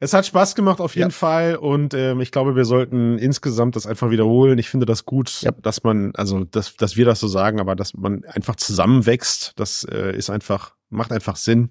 Es 0.00 0.12
hat 0.12 0.26
Spaß 0.26 0.54
gemacht 0.54 0.80
auf 0.80 0.96
jeden 0.96 1.10
ja. 1.10 1.14
Fall 1.14 1.56
und 1.56 1.94
ähm, 1.94 2.20
ich 2.20 2.32
glaube, 2.32 2.56
wir 2.56 2.64
sollten 2.64 3.16
insgesamt 3.16 3.76
das 3.76 3.86
einfach 3.86 4.10
wiederholen. 4.10 4.58
Ich 4.58 4.68
finde 4.68 4.86
das 4.86 5.04
gut, 5.04 5.42
ja. 5.42 5.52
dass 5.52 5.84
man, 5.84 6.12
also 6.16 6.44
dass, 6.44 6.76
dass 6.76 6.96
wir 6.96 7.04
das 7.04 7.20
so 7.20 7.28
sagen, 7.28 7.60
aber 7.60 7.76
dass 7.76 7.94
man 7.94 8.24
einfach 8.24 8.56
zusammenwächst, 8.56 9.52
das 9.56 9.84
äh, 9.84 10.16
ist 10.16 10.30
einfach, 10.30 10.74
macht 10.90 11.12
einfach 11.12 11.36
Sinn. 11.36 11.70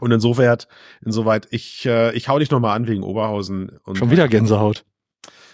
Und 0.00 0.12
insofern, 0.12 0.58
insoweit, 1.04 1.48
ich, 1.50 1.84
äh, 1.86 2.12
ich 2.12 2.28
hau 2.28 2.38
dich 2.38 2.50
nochmal 2.50 2.76
an 2.76 2.86
wegen 2.86 3.02
Oberhausen. 3.02 3.78
Und 3.84 3.98
Schon 3.98 4.10
wieder 4.10 4.28
Gänsehaut. 4.28 4.84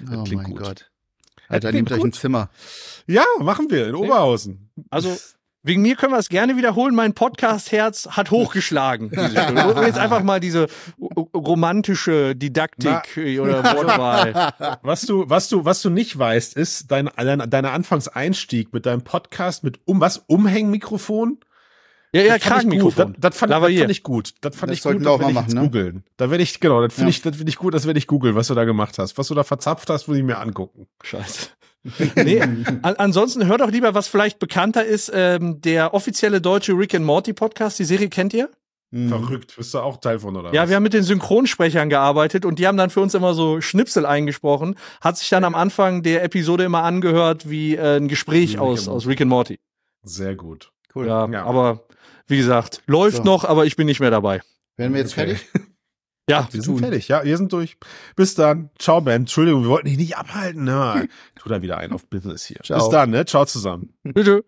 Oh 0.03 0.24
mein 0.30 0.44
gut. 0.44 0.59
Gott. 0.59 0.90
Alter, 1.49 1.72
nehmt 1.72 1.92
euch 1.92 2.03
ein 2.03 2.12
Zimmer. 2.12 2.51
Ja, 3.07 3.24
machen 3.40 3.70
wir 3.70 3.88
in 3.88 3.94
Oberhausen. 3.94 4.70
Also 4.90 5.16
wegen 5.66 5.82
mir 5.82 5.97
können 5.97 6.12
wir 6.12 6.18
es 6.18 6.28
gerne 6.28 6.57
wiederholen. 6.57 6.94
Mein 6.94 7.12
Podcast-Herz 7.12 8.07
hat 8.12 8.30
hochgeschlagen. 8.30 9.11
Jetzt 9.84 9.99
einfach 9.99 10.22
mal 10.22 10.38
diese 10.38 10.68
romantische 11.34 12.36
Didaktik 12.36 13.03
Na, 13.16 13.40
oder 13.40 13.64
Wortwahl. 13.64 14.78
Was 14.82 15.03
du, 15.03 15.28
was 15.28 15.49
du, 15.49 15.64
was 15.64 15.82
du 15.82 15.90
nicht 15.90 16.16
weißt, 16.16 16.57
ist 16.57 16.92
dein, 16.92 17.11
dein, 17.16 17.51
deiner 17.51 17.72
Anfangseinstieg 17.72 18.72
mit 18.72 18.86
deinem 18.86 19.03
Podcast 19.03 19.64
mit 19.64 19.80
um 19.86 20.01
was 20.01 20.18
Umhängmikrofon. 20.28 21.40
Ja, 22.16 22.22
ja, 22.22 22.38
Kragenmikrofon. 22.38 23.12
Das, 23.18 23.32
das, 23.32 23.38
fand, 23.38 23.52
das 23.52 23.60
fand 23.60 23.90
ich 23.90 24.02
gut. 24.02 24.34
Das 24.40 24.56
fand 24.56 24.70
das 24.70 24.78
ich 24.78 24.84
gut, 24.84 25.04
das 25.04 25.18
werde 25.18 25.32
ich 25.32 25.38
jetzt 25.38 25.54
ne? 25.54 25.60
googeln. 25.60 26.04
Da 26.16 26.30
werde 26.30 26.42
ich, 26.42 26.60
genau, 26.60 26.80
das 26.80 26.94
finde 26.94 27.10
ja. 27.10 27.16
ich, 27.16 27.22
das 27.22 27.36
finde 27.36 27.50
ich 27.50 27.56
gut, 27.56 27.74
das 27.74 27.86
werde 27.86 27.98
ich 27.98 28.06
googeln, 28.06 28.34
was 28.34 28.48
du 28.48 28.54
da 28.54 28.64
gemacht 28.64 28.98
hast. 28.98 29.18
Was 29.18 29.28
du 29.28 29.34
da 29.34 29.44
verzapft 29.44 29.90
hast, 29.90 30.08
muss 30.08 30.16
ich 30.16 30.22
mir 30.22 30.38
angucken. 30.38 30.86
Scheiße. 31.02 31.48
nee, 32.16 32.40
an, 32.40 32.80
ansonsten 32.82 33.46
hört 33.46 33.60
doch 33.60 33.70
lieber, 33.70 33.94
was 33.94 34.08
vielleicht 34.08 34.38
bekannter 34.38 34.84
ist, 34.84 35.10
ähm, 35.14 35.60
der 35.60 35.94
offizielle 35.94 36.40
deutsche 36.40 36.72
Rick 36.72 36.94
and 36.94 37.04
Morty 37.04 37.32
Podcast. 37.32 37.78
Die 37.78 37.84
Serie 37.84 38.08
kennt 38.08 38.34
ihr? 38.34 38.50
Mhm. 38.90 39.08
Verrückt, 39.08 39.56
bist 39.56 39.74
du 39.74 39.80
auch 39.80 39.98
Teil 39.98 40.18
von, 40.18 40.36
oder? 40.36 40.52
Ja, 40.52 40.62
was? 40.62 40.68
wir 40.68 40.76
haben 40.76 40.82
mit 40.82 40.94
den 40.94 41.02
Synchronsprechern 41.02 41.88
gearbeitet 41.88 42.44
und 42.44 42.58
die 42.58 42.66
haben 42.66 42.76
dann 42.76 42.90
für 42.90 43.00
uns 43.00 43.14
immer 43.14 43.34
so 43.34 43.60
Schnipsel 43.60 44.06
eingesprochen. 44.06 44.76
Hat 45.00 45.18
sich 45.18 45.28
dann 45.28 45.44
am 45.44 45.54
Anfang 45.54 46.02
der 46.02 46.22
Episode 46.22 46.64
immer 46.64 46.82
angehört 46.82 47.48
wie 47.50 47.74
äh, 47.74 47.96
ein 47.96 48.08
Gespräch 48.08 48.54
Rick 48.54 48.60
aus, 48.60 48.88
aus 48.88 49.06
Rick 49.06 49.20
and 49.20 49.30
Morty. 49.30 49.58
Sehr 50.02 50.36
gut. 50.36 50.72
Cool. 50.94 51.08
Ja, 51.08 51.28
ja. 51.28 51.44
aber 51.44 51.86
wie 52.26 52.36
gesagt, 52.36 52.82
läuft 52.86 53.18
so. 53.18 53.22
noch, 53.24 53.44
aber 53.44 53.66
ich 53.66 53.76
bin 53.76 53.86
nicht 53.86 54.00
mehr 54.00 54.10
dabei. 54.10 54.42
Werden 54.76 54.92
wir 54.92 55.00
jetzt 55.00 55.12
okay. 55.12 55.36
fertig? 55.36 55.48
Ja, 56.28 56.48
wir 56.50 56.60
sind 56.60 56.74
tun. 56.74 56.82
fertig. 56.82 57.06
Ja, 57.06 57.22
wir 57.22 57.36
sind 57.36 57.52
durch. 57.52 57.76
Bis 58.16 58.34
dann. 58.34 58.70
Ciao, 58.80 59.00
Ben. 59.00 59.22
Entschuldigung, 59.22 59.62
wir 59.62 59.68
wollten 59.68 59.86
dich 59.86 59.96
nicht 59.96 60.16
abhalten. 60.16 60.64
Ne? 60.64 61.08
Tu 61.36 61.48
da 61.48 61.62
wieder 61.62 61.78
ein 61.78 61.92
auf 61.92 62.06
Business 62.06 62.44
hier. 62.44 62.58
Ciao. 62.64 62.80
Bis 62.80 62.88
dann, 62.88 63.10
ne? 63.10 63.24
Ciao 63.26 63.44
zusammen. 63.44 63.94
Bitte. 64.02 64.44